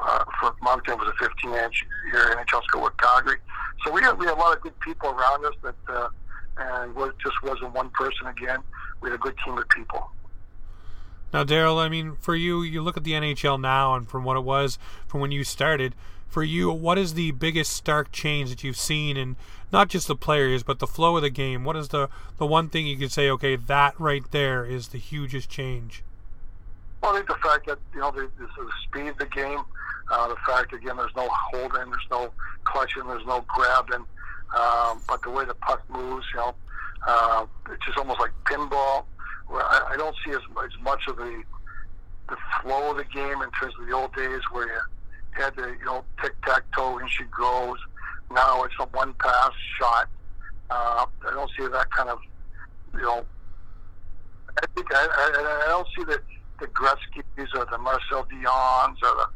uh, 0.00 0.24
for 0.40 0.54
Moncton 0.62 0.98
was 0.98 1.08
a 1.08 1.24
15 1.24 1.54
inch 1.54 1.84
year 2.12 2.36
NHL 2.36 2.62
scout 2.64 2.82
with 2.82 2.96
Calgary. 2.98 3.38
So 3.84 3.92
we 3.92 4.02
had 4.02 4.18
we 4.18 4.26
had 4.26 4.34
a 4.34 4.40
lot 4.40 4.56
of 4.56 4.62
good 4.62 4.78
people 4.80 5.10
around 5.10 5.44
us 5.44 5.54
that. 5.62 5.74
Uh, 5.88 6.08
and 6.56 6.96
it 6.96 7.14
just 7.22 7.42
wasn't 7.42 7.72
one 7.72 7.90
person 7.90 8.26
again. 8.26 8.60
We 9.00 9.10
had 9.10 9.18
a 9.18 9.22
good 9.22 9.34
team 9.44 9.56
of 9.58 9.68
people. 9.68 10.10
Now, 11.32 11.44
Daryl, 11.44 11.78
I 11.78 11.88
mean, 11.88 12.16
for 12.20 12.36
you, 12.36 12.62
you 12.62 12.82
look 12.82 12.96
at 12.96 13.04
the 13.04 13.12
NHL 13.12 13.60
now, 13.60 13.94
and 13.94 14.06
from 14.06 14.24
what 14.24 14.36
it 14.36 14.44
was 14.44 14.78
from 15.06 15.20
when 15.20 15.32
you 15.32 15.44
started. 15.44 15.94
For 16.28 16.42
you, 16.42 16.70
what 16.70 16.96
is 16.98 17.14
the 17.14 17.30
biggest 17.32 17.72
stark 17.72 18.10
change 18.10 18.50
that 18.50 18.64
you've 18.64 18.76
seen 18.76 19.16
in 19.18 19.36
not 19.70 19.88
just 19.88 20.08
the 20.08 20.16
players, 20.16 20.62
but 20.62 20.78
the 20.78 20.86
flow 20.86 21.16
of 21.16 21.22
the 21.22 21.30
game? 21.30 21.64
What 21.64 21.76
is 21.76 21.88
the 21.88 22.08
the 22.38 22.46
one 22.46 22.68
thing 22.68 22.86
you 22.86 22.96
could 22.96 23.12
say? 23.12 23.28
Okay, 23.28 23.56
that 23.56 23.98
right 24.00 24.24
there 24.30 24.64
is 24.64 24.88
the 24.88 24.98
hugest 24.98 25.50
change. 25.50 26.02
Well, 27.02 27.12
I 27.12 27.16
think 27.16 27.28
the 27.28 27.34
fact 27.34 27.66
that 27.66 27.78
you 27.92 28.00
know 28.00 28.10
the, 28.12 28.30
the, 28.38 28.46
the 28.46 28.70
speed 28.84 29.08
of 29.08 29.18
the 29.18 29.26
game, 29.26 29.62
uh, 30.10 30.28
the 30.28 30.36
fact 30.46 30.72
again 30.72 30.96
there's 30.96 31.14
no 31.16 31.28
holding, 31.30 31.90
there's 31.90 32.08
no 32.10 32.30
clutching, 32.64 33.06
there's 33.06 33.26
no 33.26 33.44
grabbing. 33.48 34.06
Um, 34.54 35.00
but 35.08 35.22
the 35.22 35.30
way 35.30 35.44
the 35.44 35.54
puck 35.54 35.82
moves, 35.88 36.26
you 36.34 36.40
know, 36.40 36.54
uh, 37.06 37.46
it's 37.70 37.84
just 37.86 37.98
almost 37.98 38.20
like 38.20 38.32
pinball. 38.44 39.04
Where 39.48 39.62
I, 39.62 39.92
I 39.92 39.96
don't 39.96 40.14
see 40.24 40.32
as, 40.32 40.40
as 40.64 40.82
much 40.82 41.02
of 41.08 41.16
the 41.16 41.42
the 42.28 42.36
flow 42.62 42.90
of 42.90 42.96
the 42.96 43.04
game 43.04 43.42
in 43.42 43.50
terms 43.50 43.74
of 43.80 43.86
the 43.86 43.92
old 43.92 44.14
days 44.14 44.40
where 44.52 44.66
you 44.66 44.80
had 45.32 45.54
the 45.56 45.74
you 45.78 45.84
know 45.84 46.04
tic 46.22 46.34
tac 46.44 46.62
toe 46.76 46.98
and 46.98 47.10
she 47.10 47.24
goes. 47.36 47.78
Now 48.30 48.62
it's 48.64 48.74
a 48.80 48.86
one 48.86 49.14
pass 49.14 49.50
shot. 49.78 50.08
Uh, 50.70 51.06
I 51.28 51.30
don't 51.30 51.50
see 51.58 51.66
that 51.66 51.90
kind 51.90 52.08
of 52.08 52.18
you 52.94 53.02
know. 53.02 53.24
I 54.62 54.66
think 54.74 54.86
I, 54.94 55.08
I, 55.10 55.64
I 55.64 55.68
don't 55.68 55.88
see 55.96 56.04
the 56.04 56.20
the 56.60 56.66
Gretzky's 56.68 57.48
or 57.56 57.66
the 57.70 57.78
Marcel 57.78 58.26
Dionnes 58.26 58.96
or 59.02 59.14
the 59.16 59.26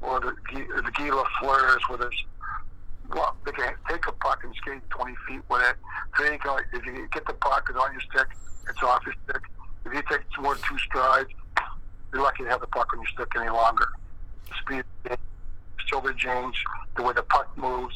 or 0.00 0.20
the 0.20 0.34
the 0.52 0.90
Guy 0.92 1.10
Lafleurs 1.10 1.80
where 1.88 1.98
there's 1.98 2.24
well, 3.10 3.36
they 3.44 3.52
can 3.52 3.74
take 3.88 4.06
a 4.06 4.12
puck 4.12 4.44
and 4.44 4.54
skate 4.56 4.82
20 4.90 5.14
feet 5.26 5.40
with 5.48 5.62
it. 5.62 5.76
You 6.20 6.38
can, 6.38 6.58
if 6.72 6.84
you 6.84 7.08
get 7.12 7.26
the 7.26 7.32
puck, 7.34 7.66
it's 7.70 7.78
on 7.78 7.92
your 7.92 8.00
stick, 8.02 8.28
it's 8.68 8.82
off 8.82 9.02
your 9.06 9.14
stick. 9.24 9.42
If 9.86 9.94
you 9.94 10.02
take 10.10 10.20
more 10.40 10.54
than 10.54 10.64
two 10.68 10.78
strides, 10.78 11.30
you're 12.12 12.22
lucky 12.22 12.44
to 12.44 12.50
have 12.50 12.60
the 12.60 12.66
puck 12.66 12.88
on 12.92 13.00
your 13.00 13.08
stick 13.08 13.28
any 13.36 13.50
longer. 13.50 13.88
The 14.48 14.54
speed, 14.60 15.18
still 15.86 16.00
the 16.02 16.12
change, 16.14 16.62
the 16.96 17.02
way 17.02 17.14
the 17.14 17.22
puck 17.22 17.56
moves. 17.56 17.94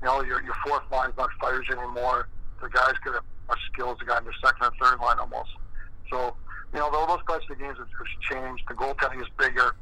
You 0.00 0.06
know, 0.08 0.22
your, 0.22 0.42
your 0.42 0.54
fourth 0.66 0.82
line's 0.90 1.16
not 1.18 1.30
fires 1.40 1.66
anymore. 1.70 2.28
The 2.62 2.68
guys 2.68 2.94
get 3.04 3.14
as 3.14 3.20
much 3.48 3.58
skill 3.72 3.92
as 3.92 3.98
the 3.98 4.06
guy 4.06 4.18
in 4.18 4.24
their 4.24 4.34
second 4.42 4.66
or 4.66 4.72
third 4.80 5.00
line 5.00 5.18
almost. 5.18 5.50
So, 6.10 6.34
you 6.72 6.78
know, 6.78 6.90
those 6.90 7.20
types 7.28 7.44
of 7.50 7.58
games 7.58 7.76
have, 7.78 7.88
have 7.88 8.20
changed. 8.30 8.64
The 8.68 8.74
goaltending 8.74 9.20
is 9.20 9.28
bigger. 9.38 9.74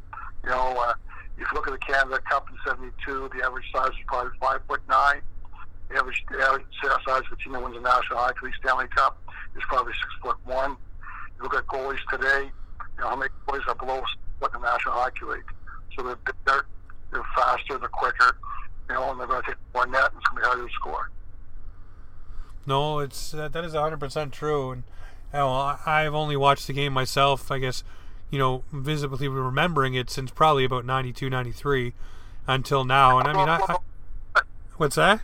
You 0.43 0.51
know, 0.51 0.75
uh, 0.79 0.95
if 1.37 1.47
you 1.51 1.55
look 1.55 1.67
at 1.67 1.73
the 1.73 1.79
Canada 1.79 2.21
Cup 2.29 2.49
in 2.51 2.57
'72, 2.65 3.31
the 3.37 3.45
average 3.45 3.65
size 3.73 3.89
was 3.89 4.05
probably 4.07 4.33
five 4.41 4.61
foot 4.69 4.81
nine. 4.89 5.21
The 5.91 5.99
average, 5.99 6.25
the 6.31 6.39
average 6.39 6.65
size 6.81 7.23
for 7.29 7.37
the 7.37 7.43
team 7.43 7.53
that 7.53 7.63
wins 7.63 7.75
the 7.75 7.83
National 7.83 8.19
Hockey 8.19 8.47
League 8.47 8.55
Stanley 8.61 8.87
Cup 8.95 9.19
is 9.57 9.63
probably 9.69 9.93
six 9.93 10.09
foot 10.23 10.37
one. 10.45 10.77
You 11.37 11.43
look 11.43 11.55
at 11.55 11.67
goalies 11.67 11.99
today, 12.11 12.51
you 12.97 13.03
know 13.03 13.09
how 13.09 13.17
many 13.17 13.31
goalies 13.47 13.67
are 13.69 13.75
below 13.75 14.03
what 14.39 14.53
the 14.53 14.59
National 14.59 14.95
Hockey 14.95 15.25
League. 15.25 15.51
So 15.97 16.03
they're 16.03 16.17
bigger, 16.17 16.67
they're 17.13 17.23
faster, 17.37 17.79
they're 17.79 17.89
quicker, 17.89 18.37
you 18.89 18.95
know, 18.95 19.11
and 19.11 19.21
they're 19.21 19.27
going 19.27 19.43
to 19.43 19.49
take 19.49 19.57
more 19.75 19.87
net 19.87 20.11
and 20.11 20.21
it's 20.21 20.29
going 20.29 20.37
to 20.37 20.41
be 20.41 20.47
harder 20.47 20.67
to 20.67 20.73
score. 20.75 21.11
No, 22.67 23.01
it's 23.01 23.35
uh, 23.35 23.49
that 23.49 23.65
is 23.65 23.75
100% 23.75 24.33
true. 24.33 24.71
And 24.71 24.85
you 25.33 25.39
know, 25.41 25.77
I've 25.87 26.15
only 26.15 26.37
watched 26.37 26.67
the 26.67 26.73
game 26.73 26.93
myself, 26.93 27.51
I 27.51 27.59
guess, 27.59 27.85
you 28.31 28.39
know, 28.39 28.65
visibly 28.73 29.29
remembering 29.29 29.95
it 29.95 30.11
since 30.11 30.31
probably 30.31 30.65
about 30.65 30.85
92, 30.85 31.31
93 31.31 31.93
until 32.47 32.85
now. 32.85 33.19
And 33.19 33.29
I 33.29 33.33
mean, 33.33 33.49
I, 33.49 33.61
I 34.35 34.43
what's 34.77 34.97
that? 34.97 35.21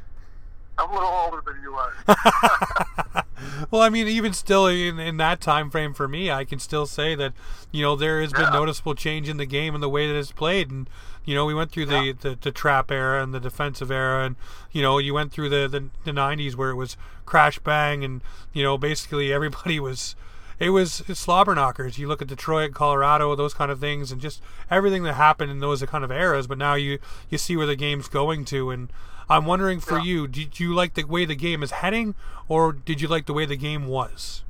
I'm 0.78 0.90
a 0.90 0.94
little 0.94 1.08
older 1.08 1.42
than 1.44 1.60
you 1.62 1.74
are. 1.74 3.24
well, 3.70 3.82
I 3.82 3.90
mean, 3.90 4.08
even 4.08 4.32
still 4.32 4.66
in, 4.66 4.98
in 4.98 5.18
that 5.18 5.40
time 5.40 5.70
frame 5.70 5.92
for 5.92 6.08
me, 6.08 6.30
I 6.30 6.44
can 6.44 6.58
still 6.58 6.86
say 6.86 7.14
that 7.14 7.34
you 7.70 7.82
know 7.82 7.96
there 7.96 8.20
has 8.20 8.32
been 8.32 8.50
noticeable 8.52 8.94
change 8.94 9.28
in 9.28 9.36
the 9.36 9.46
game 9.46 9.74
and 9.74 9.82
the 9.82 9.88
way 9.88 10.06
that 10.06 10.18
it's 10.18 10.32
played. 10.32 10.70
And 10.70 10.88
you 11.24 11.34
know, 11.34 11.44
we 11.44 11.54
went 11.54 11.70
through 11.70 11.86
yeah. 11.86 12.12
the, 12.12 12.30
the, 12.30 12.38
the 12.40 12.50
trap 12.50 12.90
era 12.90 13.22
and 13.22 13.34
the 13.34 13.40
defensive 13.40 13.90
era, 13.90 14.24
and 14.24 14.36
you 14.72 14.80
know, 14.80 14.98
you 14.98 15.12
went 15.12 15.32
through 15.32 15.50
the, 15.50 15.68
the 15.68 15.90
the 16.04 16.12
90s 16.12 16.54
where 16.54 16.70
it 16.70 16.76
was 16.76 16.96
crash 17.26 17.58
bang, 17.58 18.02
and 18.02 18.22
you 18.52 18.62
know, 18.62 18.78
basically 18.78 19.32
everybody 19.32 19.78
was 19.80 20.16
it 20.60 20.70
was 20.70 21.02
slobber 21.14 21.54
knockers. 21.54 21.98
You 21.98 22.06
look 22.06 22.20
at 22.20 22.28
Detroit, 22.28 22.74
Colorado, 22.74 23.34
those 23.34 23.54
kind 23.54 23.70
of 23.70 23.80
things, 23.80 24.12
and 24.12 24.20
just 24.20 24.42
everything 24.70 25.02
that 25.04 25.14
happened 25.14 25.50
in 25.50 25.60
those 25.60 25.82
kind 25.84 26.04
of 26.04 26.12
eras. 26.12 26.46
But 26.46 26.58
now 26.58 26.74
you 26.74 26.98
you 27.30 27.38
see 27.38 27.56
where 27.56 27.66
the 27.66 27.74
game's 27.74 28.08
going 28.08 28.44
to, 28.46 28.70
and 28.70 28.92
I'm 29.30 29.46
wondering 29.46 29.80
for 29.80 29.96
yeah. 29.96 30.04
you, 30.04 30.28
did 30.28 30.60
you 30.60 30.74
like 30.74 30.94
the 30.94 31.04
way 31.04 31.24
the 31.24 31.34
game 31.34 31.62
is 31.62 31.70
heading, 31.70 32.14
or 32.46 32.72
did 32.72 33.00
you 33.00 33.08
like 33.08 33.24
the 33.24 33.32
way 33.32 33.46
the 33.46 33.56
game 33.56 33.86
was? 33.86 34.44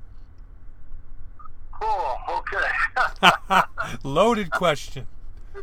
Oh, 1.81 2.43
okay. 2.43 3.63
Loaded 4.03 4.51
question. 4.51 5.07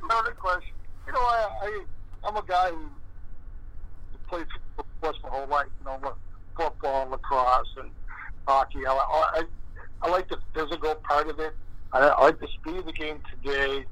Loaded 0.10 0.38
question. 0.38 0.72
You 1.06 1.12
know, 1.14 1.20
I, 1.20 1.50
I 1.62 1.84
I'm 2.24 2.38
a 2.38 2.44
guy 2.48 2.72
who 2.72 2.88
played 4.30 4.48
sports 4.98 5.20
my 5.24 5.30
whole 5.30 5.48
life. 5.48 5.68
You 5.82 5.86
know, 5.86 6.14
football, 6.56 7.10
lacrosse, 7.10 7.68
and 7.78 7.92
hockey. 8.48 8.86
I, 8.88 8.92
I 8.94 9.44
I 10.02 10.10
like 10.10 10.28
the 10.30 10.38
physical 10.54 10.96
part 10.96 11.30
of 11.30 11.40
it. 11.40 11.54
I, 11.92 12.00
I 12.00 12.24
like 12.24 12.40
the 12.40 12.48
speed 12.48 12.78
of 12.78 12.86
the 12.86 12.94
game 12.94 13.22
today. 13.32 13.86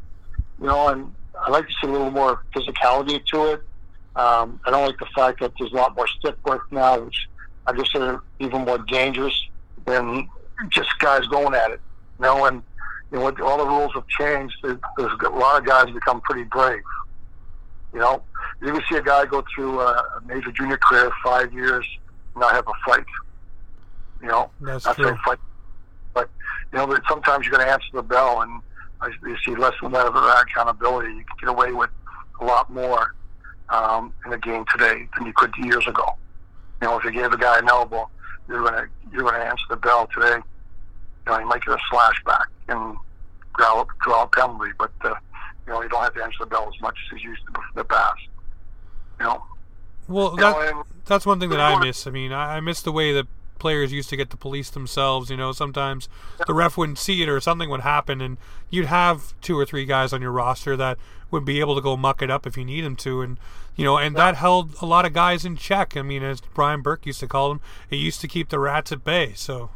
You 0.60 0.66
know, 0.68 0.90
and 0.90 1.14
I 1.40 1.50
like 1.50 1.68
to 1.68 1.74
see 1.82 1.88
a 1.88 1.92
little 1.92 2.12
more 2.12 2.44
physicality 2.56 3.26
to 3.28 3.54
it. 3.54 3.64
Um, 4.16 4.60
I 4.66 4.72
don't 4.72 4.86
like 4.86 4.98
the 4.98 5.08
fact 5.16 5.42
that 5.42 5.52
there's 5.60 5.74
a 5.74 5.76
lot 5.76 5.96
more 5.96 6.08
stick 6.08 6.36
work 6.46 6.72
now, 6.72 7.00
which 7.00 7.28
I 7.68 7.74
just 7.74 7.94
are 7.96 8.22
even 8.40 8.62
more 8.64 8.78
dangerous 8.78 9.34
than 9.86 10.30
just 10.70 10.90
guys 11.00 11.28
going 11.28 11.54
at 11.54 11.72
it. 11.72 11.82
You 12.20 12.26
know, 12.26 12.46
and 12.46 12.64
you 13.12 13.20
know, 13.20 13.26
all 13.44 13.58
the 13.58 13.66
rules 13.66 13.92
have 13.94 14.08
changed. 14.08 14.56
There's 14.64 14.78
a 14.98 15.30
lot 15.30 15.60
of 15.60 15.66
guys 15.66 15.92
become 15.94 16.22
pretty 16.22 16.44
brave. 16.44 16.82
You 17.94 18.00
know, 18.00 18.24
you 18.62 18.74
can 18.74 18.82
see 18.90 18.98
a 18.98 19.02
guy 19.02 19.26
go 19.26 19.44
through 19.54 19.80
a 19.80 20.22
major 20.26 20.52
junior 20.52 20.78
career, 20.78 21.12
five 21.24 21.54
years, 21.54 21.86
and 22.34 22.42
not 22.42 22.54
have 22.54 22.68
a 22.68 22.74
fight. 22.86 23.06
You 24.22 24.28
know, 24.28 24.50
that's 24.62 24.86
not 24.86 24.96
true. 24.96 25.08
Fight 25.08 25.20
but 25.26 25.40
you 26.76 26.86
know, 26.86 26.98
sometimes 27.08 27.46
you're 27.46 27.56
going 27.56 27.66
to 27.66 27.72
answer 27.72 27.88
the 27.94 28.04
bell, 28.04 28.42
and 28.42 28.62
you 29.24 29.38
see 29.46 29.56
less 29.56 29.74
and 29.82 29.94
less 29.94 30.08
of 30.08 30.14
that 30.14 30.44
accountability. 30.44 31.10
You 31.10 31.24
can 31.24 31.38
get 31.40 31.50
away 31.50 31.72
with 31.72 31.90
a 32.42 32.46
lot 32.46 32.70
more 32.70 33.16
um, 33.70 34.14
in 34.26 34.32
the 34.32 34.38
game 34.38 34.66
today 34.70 35.08
than 35.16 35.26
you 35.26 35.34
could 35.34 35.54
years 35.58 35.88
ago. 35.88 36.06
You 36.82 36.90
know, 36.90 36.98
if 36.98 37.06
you 37.06 37.12
gave 37.12 37.32
a 37.32 37.38
guy 37.38 37.60
an 37.60 37.70
elbow, 37.70 38.10
you're 38.50 38.60
going 38.62 38.74
to 38.74 38.90
you're 39.14 39.22
going 39.22 39.36
to 39.36 39.46
answer 39.46 39.64
the 39.70 39.78
bell 39.78 40.10
today. 40.14 40.36
You 40.36 41.32
know, 41.32 41.40
you 41.40 41.46
might 41.46 41.64
get 41.64 41.76
a 41.76 41.80
slash 41.90 42.22
back 42.26 42.48
and 42.68 42.98
draw, 43.58 43.86
draw 44.04 44.24
a 44.24 44.28
penalty, 44.28 44.72
but 44.78 44.92
uh, 45.06 45.16
you 45.66 45.72
know, 45.72 45.82
you 45.82 45.88
don't 45.88 46.04
have 46.04 46.14
to 46.16 46.24
answer 46.24 46.40
the 46.42 46.48
bell 46.48 46.70
as 46.74 46.82
much 46.82 46.98
as 47.14 47.24
you 47.24 47.30
used 47.30 47.42
to 47.44 47.62
in 47.62 47.76
the 47.76 47.86
past. 47.86 48.20
You 49.22 49.28
know. 49.28 49.44
Well, 50.10 50.36
that, 50.36 50.72
know, 50.72 50.84
that's 51.06 51.26
one 51.26 51.40
thing 51.40 51.50
that 51.52 51.62
I 51.62 51.82
miss. 51.84 52.06
I 52.06 52.12
mean, 52.12 52.34
I, 52.34 52.58
I 52.58 52.60
miss 52.60 52.82
the 52.82 52.92
way 52.92 53.14
that 53.14 53.28
players 53.60 53.92
used 53.92 54.10
to 54.10 54.18
get 54.18 54.30
the 54.30 54.38
police 54.38 54.70
themselves. 54.70 55.30
You 55.30 55.38
know, 55.38 55.52
sometimes 55.52 56.08
the 56.46 56.54
ref 56.54 56.78
wouldn't 56.78 57.00
see 57.00 57.22
it 57.22 57.30
or 57.30 57.40
something 57.40 57.70
would 57.70 57.82
happen, 57.82 58.22
and 58.22 58.38
you'd 58.70 58.88
have 58.88 59.40
two 59.42 59.58
or 59.58 59.66
three 59.66 59.86
guys 59.86 60.14
on 60.14 60.22
your 60.22 60.32
roster 60.32 60.76
that 60.78 60.98
would 61.32 61.46
be 61.46 61.60
able 61.60 61.76
to 61.76 61.82
go 61.82 61.98
muck 61.98 62.22
it 62.22 62.30
up 62.30 62.46
if 62.46 62.58
you 62.58 62.66
need 62.66 62.82
them 62.82 62.96
to, 62.96 63.22
and 63.22 63.38
you 63.76 63.84
know, 63.84 63.98
and 63.98 64.16
that 64.16 64.36
held 64.36 64.76
a 64.82 64.86
lot 64.86 65.06
of 65.06 65.14
guys 65.14 65.44
in 65.44 65.58
check. 65.58 65.98
I 65.98 66.02
mean, 66.02 66.24
as 66.24 66.42
Brian 66.42 66.82
Burke 66.82 67.06
used 67.06 67.20
to 67.20 67.28
call 67.28 67.50
them, 67.50 67.62
it 67.90 67.98
used 67.98 68.22
to 68.22 68.28
keep 68.28 68.50
the 68.50 68.60
rats 68.60 68.92
at 68.92 69.04
bay. 69.04 69.34
So. 69.36 69.72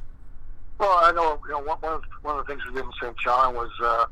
Well, 0.78 0.98
I 1.02 1.12
know. 1.12 1.40
You 1.46 1.52
know, 1.52 1.60
one 1.60 1.78
of 1.84 2.04
one 2.22 2.40
of 2.40 2.46
the 2.46 2.54
things 2.54 2.66
we 2.66 2.74
did 2.74 2.86
in 2.86 2.92
Saint 3.02 3.18
John 3.20 3.54
was 3.54 3.70
uh, 3.84 4.06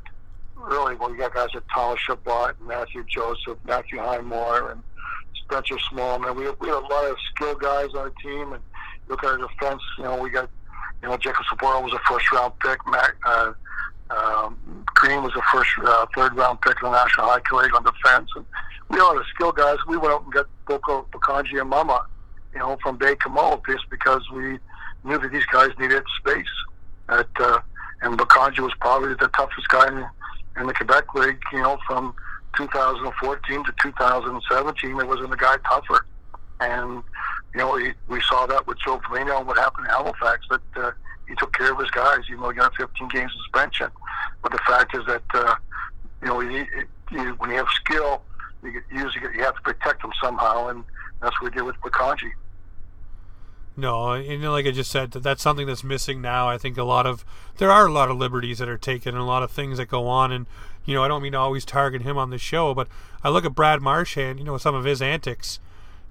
really 0.56 0.94
well. 0.96 1.10
You 1.10 1.16
got 1.16 1.34
guys 1.34 1.48
like 1.54 1.64
Thomas 1.72 1.98
Chabot, 2.00 2.54
Mathieu 2.60 3.04
Joseph, 3.08 3.58
Matthew 3.64 3.98
Highmore, 3.98 4.72
and 4.72 4.82
Spencer 5.44 5.76
Smallman. 5.90 6.36
We 6.36 6.50
we 6.60 6.68
had 6.68 6.76
a 6.76 6.86
lot 6.86 7.10
of 7.10 7.16
skilled 7.34 7.60
guys 7.60 7.88
on 7.94 8.00
our 8.00 8.12
team, 8.22 8.52
and 8.52 8.62
look 9.08 9.24
at 9.24 9.30
our 9.30 9.36
defense. 9.38 9.82
You 9.98 10.04
know, 10.04 10.16
we 10.16 10.30
got, 10.30 10.48
you 11.02 11.08
know, 11.08 11.16
Jacob 11.16 11.44
Zboril 11.52 11.82
was 11.82 11.92
a 11.92 12.00
first 12.08 12.30
round 12.32 12.52
pick. 12.60 12.78
Matt, 12.86 13.12
uh, 13.24 13.52
um, 14.10 14.84
Green 14.94 15.22
was 15.22 15.34
a 15.36 15.42
first, 15.52 15.70
uh, 15.84 16.06
third 16.14 16.34
round 16.34 16.60
pick 16.60 16.76
in 16.82 16.90
the 16.90 16.96
National 16.96 17.26
Hockey 17.26 17.56
League 17.56 17.74
on 17.74 17.84
defense. 17.84 18.30
And 18.36 18.44
we 18.88 19.00
all 19.00 19.14
the 19.14 19.24
skill 19.34 19.52
guys. 19.52 19.78
We 19.86 19.96
went 19.96 20.12
out 20.12 20.24
and 20.24 20.32
got 20.32 20.46
Boko 20.66 21.06
Bokondji 21.12 21.54
Imama, 21.54 22.02
you 22.52 22.60
know, 22.60 22.76
from 22.82 22.98
Baie-Comeau 22.98 23.62
just 23.66 23.88
because 23.90 24.22
we 24.32 24.58
knew 25.04 25.18
that 25.18 25.30
these 25.32 25.46
guys 25.46 25.70
needed 25.78 26.02
space. 26.18 26.46
At, 27.08 27.28
uh, 27.40 27.60
and 28.02 28.18
Bokondji 28.18 28.60
was 28.60 28.72
probably 28.80 29.14
the 29.14 29.28
toughest 29.28 29.68
guy 29.68 29.88
in, 29.88 30.06
in 30.60 30.66
the 30.66 30.74
Quebec 30.74 31.14
League, 31.14 31.40
you 31.52 31.60
know, 31.60 31.78
from 31.86 32.14
2014 32.56 33.64
to 33.64 33.74
2017. 33.82 34.96
There 34.96 35.06
wasn't 35.06 35.32
a 35.32 35.36
guy 35.36 35.56
tougher. 35.68 36.04
And 36.60 37.02
you 37.54 37.60
know, 37.60 37.74
we, 37.74 37.94
we 38.08 38.20
saw 38.22 38.46
that 38.46 38.66
with 38.66 38.78
Joe 38.78 39.00
Foligno 39.06 39.38
and 39.38 39.46
what 39.46 39.58
happened 39.58 39.86
in 39.86 39.90
Halifax, 39.90 40.46
that 40.50 40.60
uh, 40.76 40.90
he 41.28 41.34
took 41.36 41.52
care 41.52 41.72
of 41.72 41.78
his 41.78 41.90
guys, 41.90 42.20
even 42.28 42.42
though 42.42 42.50
he 42.50 42.56
got 42.56 42.74
15 42.76 43.08
games 43.08 43.32
suspension. 43.36 43.90
But 44.42 44.52
the 44.52 44.58
fact 44.66 44.96
is 44.96 45.04
that, 45.06 45.22
uh, 45.34 45.54
you 46.22 46.28
know, 46.28 46.40
you, 46.40 46.66
you, 47.10 47.34
when 47.38 47.50
you 47.50 47.56
have 47.56 47.68
skill, 47.74 48.22
you 48.62 48.82
usually 48.92 49.36
you 49.36 49.42
have 49.42 49.54
to 49.54 49.62
protect 49.62 50.02
them 50.02 50.12
somehow, 50.22 50.68
and 50.68 50.84
that's 51.20 51.40
what 51.40 51.52
we 51.52 51.56
did 51.56 51.64
with 51.64 51.76
Bokondji. 51.76 52.32
No, 53.76 54.14
and 54.14 54.42
like 54.50 54.66
I 54.66 54.72
just 54.72 54.90
said, 54.90 55.12
that's 55.12 55.40
something 55.40 55.66
that's 55.66 55.84
missing 55.84 56.20
now. 56.20 56.48
I 56.48 56.58
think 56.58 56.76
a 56.76 56.82
lot 56.82 57.06
of 57.06 57.24
there 57.58 57.70
are 57.70 57.86
a 57.86 57.92
lot 57.92 58.10
of 58.10 58.16
liberties 58.16 58.58
that 58.58 58.68
are 58.68 58.76
taken 58.76 59.14
and 59.14 59.22
a 59.22 59.26
lot 59.26 59.44
of 59.44 59.52
things 59.52 59.78
that 59.78 59.86
go 59.86 60.08
on. 60.08 60.32
And 60.32 60.46
you 60.84 60.94
know, 60.94 61.04
I 61.04 61.08
don't 61.08 61.22
mean 61.22 61.32
to 61.32 61.38
always 61.38 61.64
target 61.64 62.02
him 62.02 62.18
on 62.18 62.30
the 62.30 62.38
show, 62.38 62.74
but 62.74 62.88
I 63.22 63.28
look 63.28 63.44
at 63.44 63.54
Brad 63.54 63.80
Marchand, 63.80 64.40
you 64.40 64.44
know, 64.44 64.58
some 64.58 64.74
of 64.74 64.84
his 64.84 65.00
antics 65.00 65.60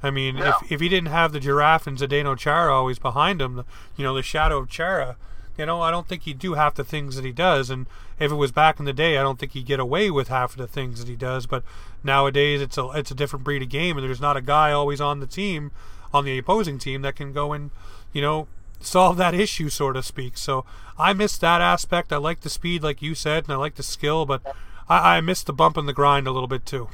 I 0.04 0.12
mean, 0.12 0.38
yeah. 0.38 0.54
if 0.62 0.72
if 0.74 0.82
he 0.82 0.90
didn't 0.90 1.10
have 1.10 1.32
the 1.32 1.40
giraffe 1.40 1.88
and 1.88 1.98
Zdeno 1.98 2.38
Chara 2.38 2.74
always 2.74 3.00
behind 3.00 3.42
him, 3.42 3.64
you 3.96 4.04
know, 4.04 4.14
the 4.14 4.22
shadow 4.22 4.60
of 4.60 4.70
Chara, 4.70 5.18
you 5.58 5.66
know, 5.66 5.82
I 5.82 5.90
don't 5.90 6.08
think 6.08 6.24
he'd 6.24 6.40
do 6.40 6.54
half 6.54 6.76
the 6.76 6.84
things 6.84 7.16
that 7.16 7.26
he 7.26 7.32
does. 7.32 7.70
And 7.70 7.88
if 8.20 8.32
it 8.32 8.36
was 8.36 8.52
back 8.52 8.80
in 8.80 8.86
the 8.86 8.94
day, 8.94 9.18
I 9.18 9.24
don't 9.24 9.40
think 9.40 9.54
he'd 9.54 9.66
get 9.66 9.80
away 9.80 10.12
with 10.12 10.28
half 10.28 10.52
of 10.52 10.58
the 10.58 10.68
things 10.68 11.00
that 11.00 11.10
he 11.10 11.16
does. 11.16 11.48
But 11.48 11.64
nowadays, 12.04 12.62
it's 12.62 12.78
a 12.78 12.90
it's 12.92 13.12
a 13.12 13.16
different 13.16 13.44
breed 13.44 13.64
of 13.64 13.70
game, 13.70 13.98
and 13.98 14.08
there's 14.08 14.22
not 14.22 14.38
a 14.38 14.42
guy 14.42 14.72
always 14.72 15.02
on 15.02 15.20
the 15.20 15.28
team, 15.28 15.72
on 16.14 16.26
the 16.26 16.38
opposing 16.38 16.78
team, 16.78 17.02
that 17.02 17.16
can 17.16 17.34
go 17.34 17.54
and, 17.54 17.72
you 18.14 18.22
know, 18.22 18.48
solve 18.80 19.18
that 19.18 19.34
issue, 19.34 19.70
so 19.70 19.92
to 19.92 20.04
speak. 20.04 20.38
So 20.38 20.64
I 20.98 21.14
miss 21.14 21.38
that 21.40 21.62
aspect. 21.62 22.14
I 22.14 22.18
like 22.18 22.42
the 22.42 22.50
speed, 22.50 22.84
like 22.84 23.02
you 23.02 23.16
said, 23.16 23.46
and 23.46 23.54
I 23.54 23.56
like 23.56 23.76
the 23.76 23.84
skill, 23.84 24.26
but 24.26 24.42
I, 24.88 25.18
I 25.18 25.22
missed 25.22 25.48
the 25.48 25.54
bump 25.54 25.76
and 25.76 25.88
the 25.88 25.94
grind 25.94 26.28
a 26.28 26.32
little 26.32 26.48
bit 26.48 26.66
too. 26.66 26.90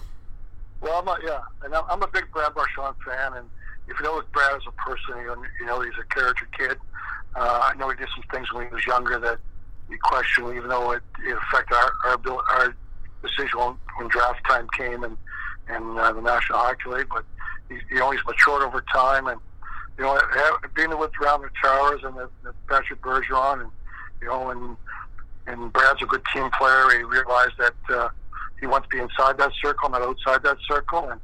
Well, 0.83 0.99
I'm 0.99 1.07
a, 1.07 1.17
yeah, 1.25 1.39
and 1.63 1.73
I'm, 1.73 2.03
a 2.03 2.07
big 2.07 2.25
Brad 2.33 2.53
Marchand 2.57 2.95
fan, 3.05 3.37
and 3.37 3.49
if 3.87 3.97
you 3.97 4.03
know 4.03 4.21
Brad 4.33 4.57
as 4.57 4.63
a 4.67 4.71
person, 4.73 5.15
you 5.61 5.65
know, 5.65 5.79
he's 5.79 5.93
a 5.97 6.13
character 6.13 6.45
kid. 6.57 6.77
Uh, 7.37 7.71
I 7.71 7.77
know 7.77 7.89
he 7.89 7.95
did 7.95 8.09
some 8.13 8.23
things 8.33 8.51
when 8.51 8.67
he 8.67 8.73
was 8.73 8.85
younger 8.85 9.17
that 9.17 9.39
you 9.89 9.97
question, 10.03 10.45
even 10.57 10.67
though 10.67 10.91
it, 10.91 11.01
it 11.25 11.37
affected 11.37 11.73
our 11.73 11.93
our, 12.05 12.13
ability, 12.15 12.43
our 12.49 12.75
decision 13.21 13.59
when, 13.59 13.75
when 13.97 14.07
draft 14.09 14.45
time 14.45 14.67
came 14.77 15.05
and 15.05 15.15
and 15.69 15.97
uh, 15.97 16.11
the 16.11 16.21
National 16.21 16.59
Hockey 16.59 16.89
League. 16.89 17.07
But 17.09 17.23
he, 17.69 17.75
you 17.89 17.99
know 17.99 18.11
he's 18.11 18.25
matured 18.25 18.63
over 18.63 18.83
time, 18.93 19.27
and 19.27 19.39
you 19.97 20.03
know 20.03 20.19
being 20.75 20.97
with 20.99 21.11
the 21.17 21.49
Towers 21.61 22.01
and 22.03 22.17
the, 22.17 22.29
the 22.43 22.53
Patrice 22.67 22.99
Bergeron, 22.99 23.61
and 23.61 23.71
you 24.21 24.27
know 24.27 24.49
and 24.49 24.75
and 25.47 25.71
Brad's 25.71 26.01
a 26.01 26.05
good 26.05 26.23
team 26.33 26.51
player. 26.51 26.89
He 26.97 27.03
realized 27.03 27.53
that. 27.57 27.73
Uh, 27.89 28.09
he 28.63 28.67
wants 28.67 28.87
to 28.87 28.95
be 28.95 29.01
inside 29.01 29.37
that 29.37 29.51
circle, 29.61 29.89
not 29.89 30.01
outside 30.01 30.41
that 30.43 30.57
circle. 30.65 31.09
And 31.09 31.19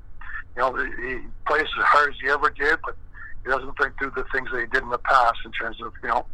you 0.58 0.62
know, 0.62 0.76
he 0.76 1.20
plays 1.48 1.62
as 1.62 1.86
hard 1.86 2.10
as 2.10 2.16
he 2.22 2.30
ever 2.30 2.50
did, 2.50 2.78
but 2.86 2.98
he 3.46 3.50
doesn't 3.50 3.78
think 3.78 3.98
through 3.98 4.12
the 4.14 4.26
things 4.34 4.50
that 4.52 4.60
he 4.60 4.68
did 4.68 4.84
in 4.84 4.90
the 4.90 4.98
past 4.98 5.38
in 5.46 5.52
terms 5.54 5.78
of 5.82 5.94
you 6.04 6.10
know 6.10 6.26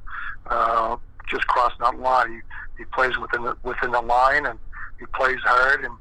uh, 0.47 0.97
just 1.29 1.45
crossing 1.45 1.77
that 1.81 1.99
line. 1.99 2.31
He, 2.31 2.39
he 2.79 2.85
plays 2.85 3.15
within 3.19 3.43
the 3.43 3.55
within 3.61 3.91
the 3.91 4.01
line, 4.01 4.47
and 4.47 4.57
he 4.99 5.05
plays 5.13 5.37
hard, 5.43 5.85
and 5.85 5.93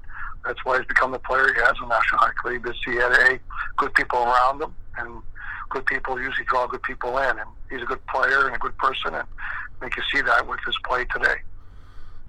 that's 0.47 0.65
why 0.65 0.79
he's 0.79 0.87
become 0.87 1.13
the 1.13 1.19
player 1.19 1.53
he 1.53 1.61
has 1.61 1.75
in 1.83 1.89
National 1.89 2.21
Hockey 2.21 2.49
League. 2.49 2.63
Because 2.63 2.81
he 2.87 2.97
had 2.97 3.13
a 3.13 3.39
good 3.77 3.93
people 3.93 4.21
around 4.21 4.63
him, 4.63 4.75
and 4.97 5.21
good 5.69 5.85
people 5.85 6.19
usually 6.19 6.47
draw 6.47 6.67
good 6.67 6.83
people 6.83 7.19
in, 7.19 7.39
and 7.39 7.51
he's 7.69 7.83
a 7.83 7.87
good 7.87 8.05
player 8.07 8.47
and 8.47 8.57
a 8.57 8.59
good 8.59 8.77
person, 8.79 9.09
and 9.09 9.27
I 9.27 9.81
think 9.81 9.99
you 9.99 10.03
see 10.11 10.23
that 10.23 10.49
with 10.49 10.61
his 10.65 10.77
play 10.87 11.05
today 11.13 11.45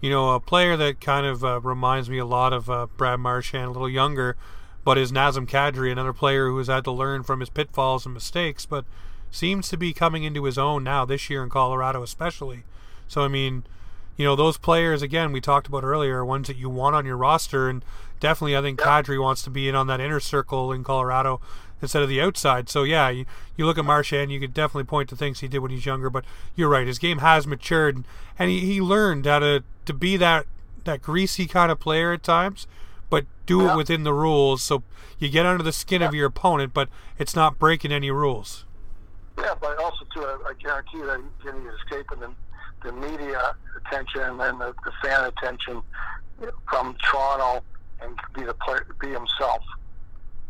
you 0.05 0.11
know, 0.11 0.35
a 0.35 0.39
player 0.39 0.77
that 0.77 1.01
kind 1.01 1.25
of 1.25 1.43
uh, 1.43 1.59
reminds 1.61 2.11
me 2.11 2.19
a 2.19 2.25
lot 2.25 2.53
of 2.53 2.69
uh, 2.69 2.85
Brad 2.95 3.19
Marchand, 3.19 3.65
a 3.65 3.71
little 3.71 3.89
younger, 3.89 4.35
but 4.83 4.99
is 4.99 5.11
Nazem 5.11 5.47
Kadri, 5.47 5.91
another 5.91 6.13
player 6.13 6.47
who 6.47 6.59
has 6.59 6.67
had 6.67 6.83
to 6.83 6.91
learn 6.91 7.23
from 7.23 7.39
his 7.39 7.49
pitfalls 7.49 8.05
and 8.05 8.13
mistakes, 8.13 8.67
but 8.67 8.85
seems 9.31 9.67
to 9.69 9.77
be 9.77 9.93
coming 9.93 10.23
into 10.23 10.43
his 10.43 10.59
own 10.59 10.83
now 10.83 11.05
this 11.05 11.27
year 11.27 11.41
in 11.41 11.49
Colorado, 11.49 12.03
especially. 12.03 12.65
So, 13.07 13.23
I 13.23 13.27
mean, 13.27 13.63
you 14.15 14.25
know, 14.25 14.35
those 14.35 14.59
players, 14.59 15.01
again, 15.01 15.31
we 15.31 15.41
talked 15.41 15.65
about 15.65 15.83
earlier, 15.83 16.17
are 16.17 16.25
ones 16.25 16.49
that 16.49 16.57
you 16.57 16.69
want 16.69 16.95
on 16.95 17.07
your 17.07 17.17
roster, 17.17 17.67
and 17.67 17.83
definitely 18.19 18.55
I 18.55 18.61
think. 18.61 18.79
Kadri 18.79 19.19
wants 19.19 19.41
to 19.41 19.49
be 19.49 19.67
in 19.67 19.73
on 19.73 19.87
that 19.87 19.99
inner 19.99 20.19
circle 20.19 20.71
in 20.71 20.83
Colorado 20.83 21.41
instead 21.81 22.01
of 22.01 22.09
the 22.09 22.21
outside. 22.21 22.69
So 22.69 22.83
yeah, 22.83 23.09
you, 23.09 23.25
you 23.57 23.65
look 23.65 23.77
at 23.77 23.85
Marchand, 23.85 24.31
you 24.31 24.39
could 24.39 24.53
definitely 24.53 24.85
point 24.85 25.09
to 25.09 25.15
things 25.15 25.39
he 25.39 25.47
did 25.47 25.59
when 25.59 25.71
he's 25.71 25.85
younger. 25.85 26.09
But 26.09 26.25
you're 26.55 26.69
right, 26.69 26.87
his 26.87 26.99
game 26.99 27.19
has 27.19 27.45
matured, 27.45 28.03
and 28.39 28.49
he, 28.49 28.59
he 28.59 28.81
learned 28.81 29.25
how 29.25 29.39
to 29.39 29.63
to 29.85 29.93
be 29.93 30.17
that 30.17 30.45
that 30.83 31.01
greasy 31.01 31.47
kind 31.47 31.71
of 31.71 31.79
player 31.79 32.13
at 32.13 32.23
times, 32.23 32.67
but 33.09 33.25
do 33.45 33.63
yeah. 33.63 33.73
it 33.73 33.77
within 33.77 34.03
the 34.03 34.13
rules. 34.13 34.63
So 34.63 34.83
you 35.19 35.29
get 35.29 35.45
under 35.45 35.63
the 35.63 35.71
skin 35.71 36.01
yeah. 36.01 36.07
of 36.07 36.13
your 36.13 36.27
opponent, 36.27 36.73
but 36.73 36.89
it's 37.17 37.35
not 37.35 37.59
breaking 37.59 37.91
any 37.91 38.11
rules. 38.11 38.65
Yeah, 39.37 39.55
but 39.59 39.77
also 39.77 40.05
too, 40.13 40.21
I, 40.21 40.37
I 40.49 40.53
guarantee 40.61 40.99
you 40.99 41.05
that 41.07 41.19
he's 41.19 41.45
getting 41.45 41.67
escaping 41.67 42.19
the, 42.19 42.31
the 42.83 42.93
media 42.93 43.55
attention 43.77 44.21
and 44.21 44.61
the, 44.61 44.73
the 44.85 44.91
fan 45.03 45.25
attention 45.25 45.81
from 46.69 46.95
Toronto 47.09 47.63
and 48.01 48.17
be 48.33 48.43
the 48.43 48.53
player, 48.53 48.85
be 48.99 49.09
himself. 49.09 49.61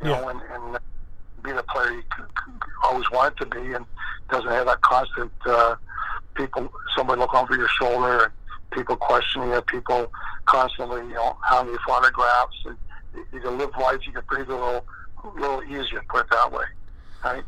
You 0.04 0.10
yeah. 0.10 0.22
know, 0.22 0.30
and, 0.30 0.42
and 0.52 0.80
be 1.46 1.52
the 1.54 1.64
player 1.64 1.92
he 1.92 2.02
always 2.84 3.10
wanted 3.12 3.38
to 3.38 3.46
be, 3.46 3.74
and 3.74 3.86
doesn't 4.30 4.50
have 4.50 4.66
that 4.66 4.82
constant 4.82 5.32
uh, 5.46 5.76
people, 6.36 6.72
somebody 6.96 7.20
looking 7.20 7.40
over 7.40 7.56
your 7.56 7.70
shoulder, 7.80 8.26
and 8.26 8.34
people 8.72 8.96
questioning 8.96 9.50
you, 9.50 9.62
people 9.62 10.12
constantly, 10.46 11.02
you 11.02 11.14
know, 11.14 11.38
hounding 11.42 11.74
you 11.74 11.80
for 11.86 11.94
autographs. 11.94 12.56
And 12.66 12.78
you 13.34 13.40
can 13.40 13.58
live 13.58 13.72
life, 13.80 14.00
you 14.06 14.14
can 14.14 14.24
breathe 14.30 14.50
a 14.50 14.54
little, 14.54 14.86
a 15.24 15.40
little 15.40 15.64
easier, 15.64 16.04
put 16.10 16.22
it 16.22 16.32
that 16.32 16.52
way, 16.52 16.66
right? 17.24 17.44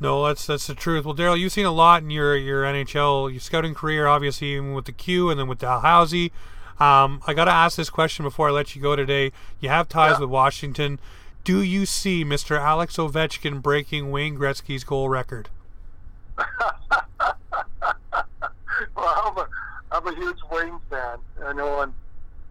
No, 0.00 0.26
that's 0.26 0.46
that's 0.46 0.66
the 0.66 0.74
truth. 0.74 1.04
Well, 1.04 1.14
Daryl, 1.14 1.38
you've 1.38 1.52
seen 1.52 1.66
a 1.66 1.70
lot 1.70 2.02
in 2.02 2.10
your 2.10 2.36
your 2.36 2.64
NHL, 2.64 3.30
your 3.30 3.40
scouting 3.40 3.72
career, 3.72 4.08
obviously, 4.08 4.48
even 4.48 4.74
with 4.74 4.86
the 4.86 4.92
Q 4.92 5.30
and 5.30 5.38
then 5.38 5.46
with 5.46 5.58
Dalhousie. 5.58 6.32
Um, 6.80 7.22
I 7.28 7.34
got 7.34 7.44
to 7.44 7.52
ask 7.52 7.76
this 7.76 7.90
question 7.90 8.24
before 8.24 8.48
I 8.48 8.50
let 8.50 8.74
you 8.74 8.82
go 8.82 8.96
today. 8.96 9.30
You 9.60 9.68
have 9.68 9.88
ties 9.88 10.14
yeah. 10.14 10.20
with 10.20 10.30
Washington. 10.30 10.98
Do 11.44 11.60
you 11.60 11.86
see 11.86 12.24
Mr. 12.24 12.56
Alex 12.56 12.98
Ovechkin 12.98 13.60
breaking 13.60 14.12
Wayne 14.12 14.38
Gretzky's 14.38 14.84
goal 14.84 15.08
record? 15.08 15.48
well, 16.38 16.54
I'm 18.96 19.36
a, 19.36 19.48
I'm 19.90 20.06
a 20.06 20.14
huge 20.14 20.38
Wayne 20.52 20.78
fan. 20.88 21.18
I 21.44 21.52
know, 21.52 21.80
and 21.80 21.92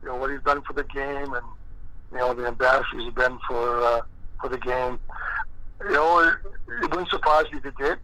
you 0.01 0.09
know 0.09 0.15
what 0.17 0.29
he's 0.29 0.41
done 0.41 0.61
for 0.63 0.73
the 0.73 0.83
game, 0.83 1.33
and 1.33 1.45
you 2.11 2.17
know 2.17 2.33
the 2.33 2.47
ambassadors 2.47 3.05
he's 3.05 3.13
been 3.13 3.39
for 3.47 3.81
uh, 3.81 4.01
for 4.41 4.49
the 4.49 4.57
game. 4.57 4.99
You 5.85 5.91
know, 5.91 6.19
it, 6.19 6.33
it 6.83 6.89
wouldn't 6.89 7.09
surprise 7.09 7.45
me 7.49 7.59
if 7.59 7.63
he 7.63 7.71
did. 7.81 7.97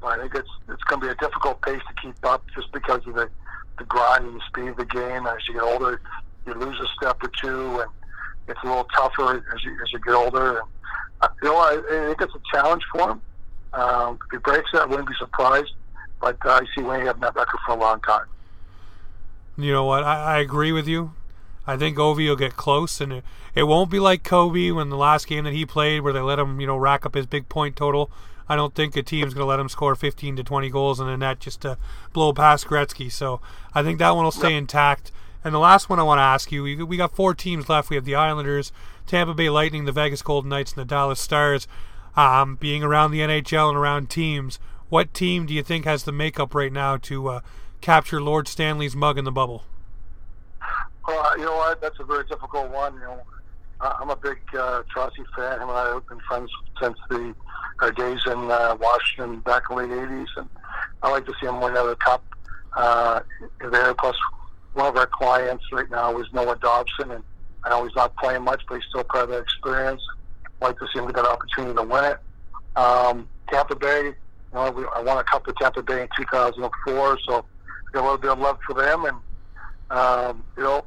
But 0.00 0.18
I 0.18 0.22
think 0.22 0.34
it's 0.34 0.48
it's 0.70 0.82
going 0.84 1.02
to 1.02 1.08
be 1.08 1.12
a 1.12 1.16
difficult 1.16 1.60
pace 1.60 1.82
to 1.88 2.02
keep 2.02 2.24
up, 2.24 2.42
just 2.54 2.72
because 2.72 3.06
of 3.06 3.14
the 3.14 3.28
the 3.78 3.84
grind 3.84 4.24
and 4.24 4.36
the 4.36 4.44
speed 4.46 4.68
of 4.68 4.76
the 4.78 4.86
game. 4.86 5.26
As 5.26 5.46
you 5.46 5.54
get 5.54 5.62
older, 5.62 6.00
you 6.46 6.54
lose 6.54 6.80
a 6.80 6.86
step 6.96 7.22
or 7.22 7.30
two, 7.38 7.80
and 7.80 7.90
it's 8.48 8.60
a 8.62 8.66
little 8.66 8.86
tougher 8.96 9.42
as 9.54 9.64
you 9.64 9.72
as 9.82 9.92
you 9.92 9.98
get 10.00 10.14
older. 10.14 10.58
And 10.58 10.68
uh, 11.20 11.28
you 11.42 11.48
know, 11.48 11.56
I, 11.56 11.72
I 11.72 12.06
think 12.08 12.20
it's 12.20 12.34
a 12.34 12.40
challenge 12.52 12.82
for 12.92 13.10
him. 13.10 13.20
Um, 13.72 14.18
if 14.26 14.30
he 14.32 14.38
breaks 14.38 14.70
it, 14.72 14.80
I 14.80 14.86
wouldn't 14.86 15.08
be 15.08 15.14
surprised. 15.18 15.72
But 16.20 16.38
uh, 16.44 16.50
I 16.50 16.60
see 16.74 16.82
Wayne 16.82 17.06
having 17.06 17.22
that 17.22 17.34
record 17.34 17.60
for 17.66 17.72
a 17.72 17.78
long 17.78 18.00
time. 18.00 18.26
You 19.56 19.72
know 19.72 19.84
what? 19.84 20.02
I, 20.02 20.36
I 20.36 20.38
agree 20.38 20.72
with 20.72 20.86
you. 20.88 21.12
I 21.66 21.76
think 21.76 21.96
Ovi 21.96 22.28
will 22.28 22.36
get 22.36 22.56
close, 22.56 23.00
and 23.00 23.12
it, 23.12 23.24
it 23.54 23.64
won't 23.64 23.90
be 23.90 23.98
like 23.98 24.22
Kobe 24.22 24.70
when 24.70 24.88
the 24.88 24.96
last 24.96 25.26
game 25.26 25.44
that 25.44 25.52
he 25.52 25.66
played, 25.66 26.02
where 26.02 26.12
they 26.12 26.20
let 26.20 26.38
him, 26.38 26.60
you 26.60 26.66
know, 26.66 26.76
rack 26.76 27.04
up 27.04 27.14
his 27.14 27.26
big 27.26 27.48
point 27.48 27.74
total. 27.74 28.10
I 28.48 28.54
don't 28.54 28.74
think 28.74 28.96
a 28.96 29.02
team's 29.02 29.34
going 29.34 29.42
to 29.42 29.48
let 29.48 29.58
him 29.58 29.68
score 29.68 29.96
15 29.96 30.36
to 30.36 30.44
20 30.44 30.70
goals 30.70 31.00
in 31.00 31.08
a 31.08 31.16
net 31.16 31.40
just 31.40 31.62
to 31.62 31.78
blow 32.12 32.32
past 32.32 32.66
Gretzky. 32.66 33.10
So 33.10 33.40
I 33.74 33.82
think 33.82 33.98
that 33.98 34.14
one 34.14 34.24
will 34.24 34.30
stay 34.30 34.54
intact. 34.54 35.10
And 35.46 35.54
the 35.54 35.60
last 35.60 35.88
one 35.88 36.00
I 36.00 36.02
want 36.02 36.18
to 36.18 36.24
ask 36.24 36.50
you, 36.50 36.64
we, 36.64 36.96
got 36.96 37.14
four 37.14 37.32
teams 37.32 37.68
left. 37.68 37.88
We 37.88 37.94
have 37.94 38.04
the 38.04 38.16
Islanders, 38.16 38.72
Tampa 39.06 39.32
Bay 39.32 39.48
Lightning, 39.48 39.84
the 39.84 39.92
Vegas 39.92 40.20
Golden 40.20 40.48
Knights, 40.48 40.72
and 40.72 40.80
the 40.80 40.84
Dallas 40.84 41.20
Stars. 41.20 41.68
Um, 42.16 42.56
being 42.56 42.82
around 42.82 43.12
the 43.12 43.20
NHL 43.20 43.68
and 43.68 43.78
around 43.78 44.10
teams, 44.10 44.58
what 44.88 45.14
team 45.14 45.46
do 45.46 45.54
you 45.54 45.62
think 45.62 45.84
has 45.84 46.02
the 46.02 46.10
makeup 46.10 46.52
right 46.52 46.72
now 46.72 46.96
to 46.96 47.28
uh, 47.28 47.40
capture 47.80 48.20
Lord 48.20 48.48
Stanley's 48.48 48.96
mug 48.96 49.18
in 49.18 49.24
the 49.24 49.30
bubble? 49.30 49.62
Well, 51.06 51.38
you 51.38 51.44
know 51.44 51.54
what? 51.54 51.80
That's 51.80 52.00
a 52.00 52.04
very 52.04 52.24
difficult 52.24 52.72
one. 52.72 52.94
You 52.94 53.00
know, 53.02 53.22
I'm 53.80 54.10
a 54.10 54.16
big 54.16 54.38
uh, 54.52 54.82
fan. 54.96 55.60
Him 55.60 55.68
and 55.68 55.70
I 55.70 55.92
have 55.94 56.08
been 56.08 56.18
friends 56.26 56.50
since 56.82 56.98
the 57.08 57.32
our 57.78 57.92
days 57.92 58.18
in 58.26 58.50
uh, 58.50 58.76
Washington 58.80 59.38
back 59.42 59.62
in 59.70 59.76
the 59.76 59.82
late 59.84 59.92
'80s, 59.92 60.26
and 60.38 60.48
I 61.04 61.12
like 61.12 61.24
to 61.26 61.34
see 61.40 61.46
him 61.46 61.60
win 61.60 61.70
another 61.70 61.94
cup 61.94 62.24
uh, 62.76 63.20
there. 63.70 63.94
Plus, 63.94 64.16
one 64.76 64.86
of 64.86 64.96
our 64.96 65.06
clients 65.06 65.64
right 65.72 65.90
now 65.90 66.18
is 66.20 66.26
Noah 66.32 66.56
Dobson, 66.56 67.10
and 67.10 67.24
I 67.64 67.70
know 67.70 67.84
he's 67.84 67.96
not 67.96 68.14
playing 68.16 68.42
much, 68.42 68.62
but 68.68 68.76
he's 68.76 68.84
still 68.90 69.04
part 69.04 69.24
of 69.24 69.30
that 69.30 69.42
experience. 69.42 70.02
I'd 70.44 70.66
like 70.66 70.78
to 70.78 70.86
see 70.92 70.98
him 70.98 71.06
get 71.06 71.18
an 71.18 71.26
opportunity 71.26 71.74
to 71.74 71.82
win 71.82 72.04
it. 72.04 72.18
Um, 72.76 73.28
Tampa 73.48 73.74
Bay, 73.74 74.04
you 74.04 74.14
know, 74.52 74.70
we, 74.70 74.84
I 74.94 75.00
won 75.00 75.16
a 75.16 75.24
cup 75.24 75.46
with 75.46 75.56
Tampa 75.56 75.82
Bay 75.82 76.02
in 76.02 76.08
2004, 76.16 77.18
so 77.26 77.44
got 77.92 78.00
a 78.00 78.02
little 78.02 78.18
bit 78.18 78.30
of 78.30 78.38
love 78.38 78.58
for 78.66 78.74
them, 78.74 79.06
and 79.06 79.16
um, 79.90 80.44
you 80.56 80.62
know, 80.62 80.84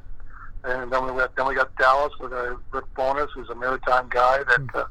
and 0.62 0.92
then 0.92 1.04
we 1.04 1.18
got 1.18 1.34
then 1.34 1.48
we 1.48 1.54
got 1.56 1.74
Dallas 1.76 2.12
with 2.20 2.32
a 2.32 2.56
Rick 2.70 2.84
Bowness, 2.94 3.30
who's 3.34 3.48
a 3.50 3.54
maritime 3.56 4.08
guy 4.08 4.38
that 4.44 4.74
uh, 4.74 4.84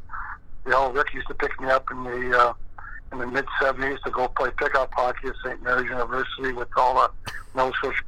you 0.66 0.72
know 0.72 0.92
Rick 0.92 1.14
used 1.14 1.28
to 1.28 1.36
pick 1.36 1.60
me 1.62 1.70
up 1.70 1.90
in 1.92 2.04
the 2.04 2.38
uh, 2.38 2.54
in 3.14 3.20
the 3.20 3.28
mid 3.28 3.46
'70s 3.62 4.02
to 4.04 4.12
go 4.12 4.28
play 4.28 4.50
pickup 4.58 4.92
hockey 4.94 5.30
at 5.30 5.36
St. 5.46 5.64
Mary's 5.64 5.90
University 5.90 6.52
with 6.52 6.68
all 6.76 6.96
the 6.96 7.32
Nova 7.56 7.72
Scotia 7.78 8.04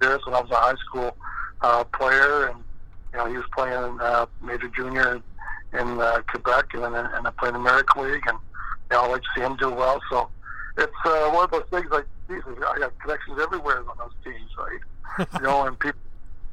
years 0.00 0.20
when 0.24 0.34
I 0.34 0.40
was 0.40 0.50
a 0.50 0.56
high 0.56 0.74
school 0.88 1.16
uh, 1.60 1.84
player, 1.84 2.48
and 2.48 2.62
you 3.12 3.18
know 3.18 3.26
he 3.26 3.36
was 3.36 3.46
playing 3.54 3.98
uh, 4.00 4.26
major 4.42 4.68
junior 4.68 5.22
in 5.72 6.00
uh, 6.00 6.22
Quebec, 6.28 6.66
and 6.74 6.82
then 6.82 6.94
and 6.94 7.26
I 7.26 7.30
played 7.30 7.54
in 7.54 7.54
the 7.54 7.60
American 7.60 8.04
League, 8.04 8.22
and 8.26 8.38
you 8.90 8.96
know 8.96 9.04
I 9.04 9.08
like 9.08 9.22
to 9.22 9.28
see 9.34 9.42
him 9.42 9.56
do 9.56 9.70
well. 9.70 10.00
So 10.10 10.28
it's 10.78 10.92
uh, 11.04 11.30
one 11.30 11.44
of 11.44 11.50
those 11.50 11.64
things 11.70 11.90
like 11.90 12.06
geez, 12.28 12.42
I 12.46 12.78
got 12.78 12.98
connections 13.00 13.38
everywhere 13.40 13.78
on 13.78 13.96
those 13.98 14.14
teams, 14.24 14.50
right? 14.58 15.28
you 15.34 15.46
know, 15.46 15.66
and 15.66 15.78
people 15.78 16.00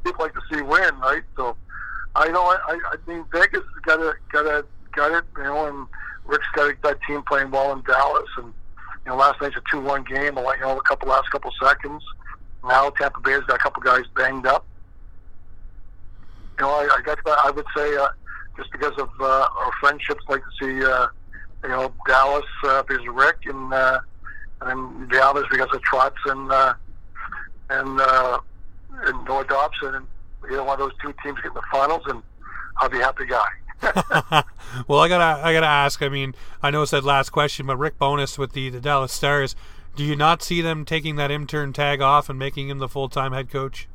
people 0.04 0.26
like 0.26 0.34
to 0.34 0.42
see 0.52 0.62
win, 0.62 1.00
right? 1.00 1.24
So 1.36 1.56
I 2.16 2.28
know 2.30 2.44
I, 2.44 2.80
I 2.92 2.96
mean 3.08 3.26
Vegas 3.32 3.62
got 3.84 3.98
to 3.98 4.14
got 4.32 4.44
to 4.44 4.66
got 4.94 5.12
it, 5.12 5.26
you 5.38 5.44
know, 5.44 5.66
and 5.66 5.88
Rick's 6.26 6.46
got 6.54 6.74
that 6.84 7.00
team 7.08 7.24
playing 7.28 7.52
well 7.52 7.72
in 7.74 7.82
Dallas, 7.84 8.30
and 8.38 8.54
you 9.06 9.12
know 9.12 9.18
last 9.18 9.42
night's 9.42 9.56
a 9.56 9.62
two-one 9.72 10.04
game. 10.04 10.38
You 10.38 10.60
know 10.62 10.78
a 10.78 10.84
couple 10.84 11.10
last 11.10 11.30
couple 11.32 11.52
seconds. 11.62 12.04
Now 12.64 12.90
Tampa 12.92 13.20
Bay's 13.20 13.42
got 13.42 13.56
a 13.56 13.60
couple 13.60 13.82
guys 13.82 14.04
banged 14.16 14.46
up. 14.46 14.66
You 16.60 16.66
know, 16.66 16.70
I, 16.70 16.98
I 16.98 17.02
guess 17.04 17.18
I 17.26 17.52
would 17.52 17.66
say 17.76 17.96
uh, 17.98 18.08
just 18.58 18.72
because 18.72 18.94
of 18.98 19.10
uh, 19.20 19.48
our 19.58 19.72
friendships, 19.80 20.24
like 20.30 20.42
to 20.42 20.66
see 20.66 20.86
uh, 20.86 21.08
you 21.64 21.70
know 21.70 21.94
Dallas 22.08 22.46
uh, 22.66 22.84
because 22.84 23.06
Rick 23.08 23.38
and 23.46 23.74
uh, 23.74 24.00
and 24.62 25.14
others 25.16 25.46
because 25.52 25.70
of 25.74 25.82
Trotz 25.82 26.14
and 26.26 26.52
uh, 26.52 26.74
and 27.70 28.00
uh, 28.00 28.40
and 29.06 29.26
Noah 29.26 29.46
Dobson, 29.46 29.96
and 29.96 30.08
either 30.46 30.64
one 30.64 30.80
of 30.80 30.80
those 30.80 30.98
two 31.02 31.14
teams 31.24 31.38
get 31.38 31.48
in 31.48 31.54
the 31.54 31.64
finals, 31.72 32.04
and 32.08 32.22
I'll 32.78 32.90
be 32.90 33.00
a 33.00 33.04
happy 33.04 33.26
guy. 33.26 33.48
well, 34.88 35.00
I 35.00 35.10
gotta, 35.10 35.46
I 35.46 35.54
gotta 35.54 35.66
ask. 35.66 36.02
I 36.02 36.10
mean, 36.10 36.36
I 36.62 36.72
know 36.72 36.84
it's 36.84 36.92
that 36.92 37.04
last 37.04 37.32
question, 37.32 37.66
but 37.66 37.78
Rick 37.78 37.98
Bowness 37.98 38.38
with 38.38 38.54
the, 38.54 38.70
the 38.70 38.80
Dallas 38.80 39.12
Stars, 39.12 39.56
do 39.96 40.04
you 40.04 40.16
not 40.16 40.42
see 40.42 40.62
them 40.62 40.86
taking 40.86 41.16
that 41.18 41.32
intern 41.32 41.74
tag 41.74 42.02
off 42.02 42.30
and 42.30 42.38
making 42.38 42.70
him 42.70 42.80
the 42.80 42.90
full 42.90 43.10
time 43.10 43.32
head 43.34 43.50
coach? 43.50 43.88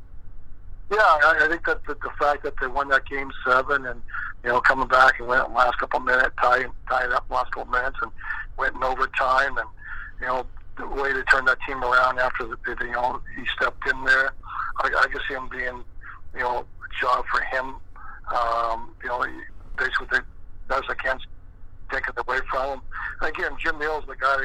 Yeah, 0.91 0.97
I, 0.97 1.41
I 1.41 1.47
think 1.47 1.65
that 1.65 1.85
the, 1.85 1.93
the 1.95 2.09
fact 2.19 2.43
that 2.43 2.53
they 2.59 2.67
won 2.67 2.89
that 2.89 3.05
game 3.05 3.31
seven, 3.45 3.85
and 3.85 4.01
you 4.43 4.49
know, 4.49 4.61
coming 4.61 4.87
back 4.87 5.19
and 5.19 5.27
went 5.27 5.53
last 5.53 5.77
couple 5.77 5.99
minutes, 5.99 6.35
tying 6.41 6.71
tying 6.87 7.11
up 7.11 7.25
last 7.29 7.51
couple 7.51 7.71
minutes, 7.71 7.97
and 8.01 8.11
went 8.57 8.75
in 8.75 8.83
overtime, 8.83 9.57
and 9.57 9.67
you 10.19 10.27
know, 10.27 10.45
the 10.77 10.87
way 10.87 11.13
to 11.13 11.23
turn 11.25 11.45
that 11.45 11.59
team 11.67 11.83
around 11.83 12.17
after 12.19 12.45
the, 12.45 12.57
the 12.65 12.85
you 12.85 12.91
know 12.91 13.21
he 13.35 13.45
stepped 13.55 13.87
in 13.87 14.03
there. 14.03 14.31
I, 14.77 14.87
I 14.87 15.07
can 15.07 15.21
see 15.27 15.35
him 15.35 15.49
being, 15.49 15.83
you 16.33 16.39
know, 16.39 16.59
a 16.59 17.01
job 17.01 17.25
for 17.31 17.41
him. 17.41 17.75
Um, 18.33 18.95
you 19.03 19.09
know, 19.09 19.25
basically 19.77 20.19
can 20.99 21.19
take 21.91 22.07
it 22.07 22.15
away 22.17 22.39
from 22.49 22.73
him. 22.73 22.81
Again, 23.21 23.51
Jim 23.59 23.79
Nill's 23.79 24.05
the 24.07 24.15
guy 24.15 24.43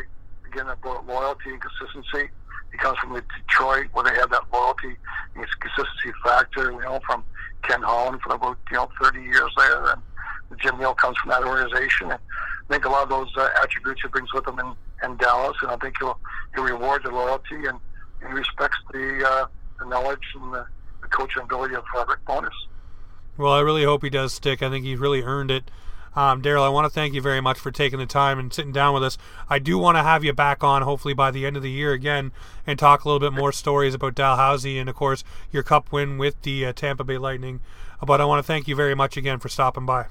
again 0.55 0.67
that 0.67 1.07
loyalty 1.07 1.51
and 1.51 1.61
consistency. 1.61 2.31
He 2.71 2.79
comes 2.79 2.99
from 2.99 3.15
Detroit 3.15 3.87
where 3.93 4.05
they 4.05 4.15
have 4.15 4.31
that 4.31 4.43
loyalty 4.53 4.97
and 5.35 5.47
consistency 5.61 6.13
factor. 6.25 6.73
You 6.73 6.81
know, 6.81 7.01
from 7.07 7.25
Ken 7.63 7.83
Holland 7.83 8.21
for 8.23 8.35
about 8.35 8.59
you 8.71 8.77
know 8.77 8.89
30 9.03 9.23
years 9.23 9.51
there, 9.57 9.87
and 9.87 10.03
Jim 10.61 10.79
Nill 10.79 10.95
comes 10.95 11.17
from 11.19 11.31
that 11.31 11.45
organization. 11.45 12.11
And 12.11 12.21
I 12.69 12.73
think 12.73 12.85
a 12.85 12.89
lot 12.89 13.05
of 13.05 13.09
those 13.09 13.31
uh, 13.37 13.49
attributes 13.63 14.03
he 14.03 14.09
brings 14.09 14.33
with 14.33 14.47
him 14.47 14.59
in, 14.59 14.75
in 15.05 15.17
Dallas, 15.17 15.57
and 15.63 15.71
I 15.71 15.77
think 15.77 15.97
he'll 15.99 16.19
he'll 16.55 16.65
reward 16.65 17.03
the 17.05 17.11
loyalty 17.11 17.67
and, 17.67 17.79
he 18.27 18.33
respects 18.33 18.79
the, 18.91 19.23
uh, 19.29 19.47
the 19.79 19.85
knowledge 19.85 20.23
and 20.35 20.55
the, 20.55 20.65
the 21.03 21.09
coaching 21.09 21.43
ability 21.43 21.75
of 21.75 21.85
uh, 21.95 22.07
Rick 22.09 22.25
Bowness. 22.25 22.55
Well, 23.37 23.53
I 23.53 23.61
really 23.61 23.85
hope 23.85 24.03
he 24.03 24.09
does 24.09 24.33
stick. 24.33 24.63
I 24.63 24.71
think 24.71 24.83
he's 24.83 24.99
really 24.99 25.21
earned 25.21 25.51
it. 25.51 25.71
Um, 26.17 26.43
Daryl, 26.43 26.63
I 26.63 26.69
want 26.69 26.85
to 26.85 26.91
thank 26.91 27.15
you 27.15 27.21
very 27.21 27.41
much 27.41 27.59
for 27.59 27.71
taking 27.71 27.99
the 27.99 28.07
time 28.07 28.39
and 28.39 28.53
sitting 28.53 28.73
down 28.73 28.95
with 28.95 29.03
us. 29.03 29.19
I 29.49 29.59
do 29.59 29.79
want 29.79 29.97
to 29.97 30.03
have 30.03 30.23
you 30.23 30.33
back 30.33 30.63
on, 30.63 30.83
hopefully 30.83 31.15
by 31.15 31.31
the 31.31 31.45
end 31.45 31.57
of 31.57 31.63
the 31.63 31.71
year 31.71 31.93
again, 31.93 32.33
and 32.67 32.79
talk 32.79 33.05
a 33.05 33.09
little 33.09 33.21
bit 33.21 33.37
more 33.37 33.53
stories 33.53 33.95
about 33.95 34.15
Dalhousie 34.15 34.79
and, 34.79 34.89
of 34.89 34.95
course, 34.95 35.25
your 35.51 35.63
Cup 35.63 35.91
win 35.91 36.19
with 36.19 36.41
the 36.43 36.67
uh, 36.67 36.73
Tampa 36.73 37.05
Bay 37.05 37.19
Lightning. 37.19 37.61
But 38.05 38.21
I 38.21 38.25
want 38.25 38.39
to 38.39 38.47
thank 38.47 38.69
you 38.69 38.77
very 38.77 38.95
much 38.95 39.17
again 39.17 39.39
for 39.39 39.49
stopping 39.49 39.87
by. 39.87 40.07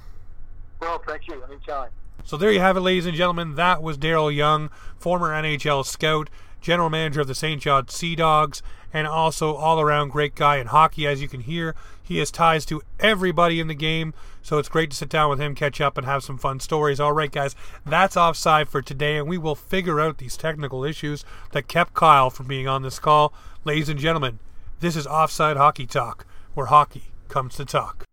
Well, 0.82 1.02
thank 1.08 1.28
you. 1.28 1.42
Anytime. 1.44 1.90
So 2.26 2.38
there 2.38 2.52
you 2.52 2.60
have 2.60 2.78
it, 2.78 2.82
ladies 2.82 3.06
and 3.06 3.16
gentlemen. 3.16 3.56
That 3.56 3.82
was 3.82 3.98
Daryl 3.98 4.34
Young, 4.34 4.70
former 4.98 5.30
NHL 5.30 5.86
scout, 5.86 6.30
general 6.62 6.90
manager 6.90 7.22
of 7.22 7.28
the 7.28 7.36
Saint 7.36 7.62
John 7.62 7.88
Sea 7.90 8.16
Dogs, 8.16 8.62
and 8.94 9.08
also 9.08 9.56
all 9.56 9.82
around 9.82 10.10
great 10.10 10.36
guy 10.36 10.58
in 10.58 10.68
hockey. 10.68 11.06
As 11.06 11.22
you 11.22 11.28
can 11.28 11.42
hear, 11.42 11.76
he 12.02 12.20
has 12.20 12.32
ties 12.32 12.66
to 12.68 12.82
everybody 13.00 13.60
in 13.60 13.68
the 13.68 13.76
game, 13.76 14.14
so 14.44 14.60
it's 14.60 14.70
great 14.70 14.92
to 14.92 14.96
sit 14.96 15.10
down 15.10 15.30
with 15.30 15.40
him, 15.40 15.56
catch 15.56 15.82
up, 15.82 15.98
and 15.98 16.06
have 16.06 16.24
some 16.24 16.38
fun 16.38 16.60
stories. 16.60 17.00
All 17.00 17.14
right, 17.14 17.32
guys, 17.32 17.56
that's 17.86 18.16
offside 18.16 18.70
for 18.70 18.82
today, 18.82 19.18
and 19.18 19.28
we 19.28 19.38
will 19.38 19.56
figure 19.56 20.00
out 20.00 20.20
these 20.20 20.38
technical 20.38 20.84
issues 20.84 21.26
that 21.54 21.68
kept 21.68 21.96
Kyle 21.96 22.30
from 22.30 22.48
being 22.48 22.68
on 22.68 22.84
this 22.84 23.00
call. 23.00 23.34
Ladies 23.64 23.90
and 23.90 24.00
gentlemen, 24.00 24.40
this 24.82 24.96
is 24.96 25.08
Offside 25.08 25.58
Hockey 25.58 25.88
Talk, 25.88 26.28
where 26.54 26.68
hockey 26.68 27.14
comes 27.30 27.56
to 27.56 27.66
talk. 27.66 28.06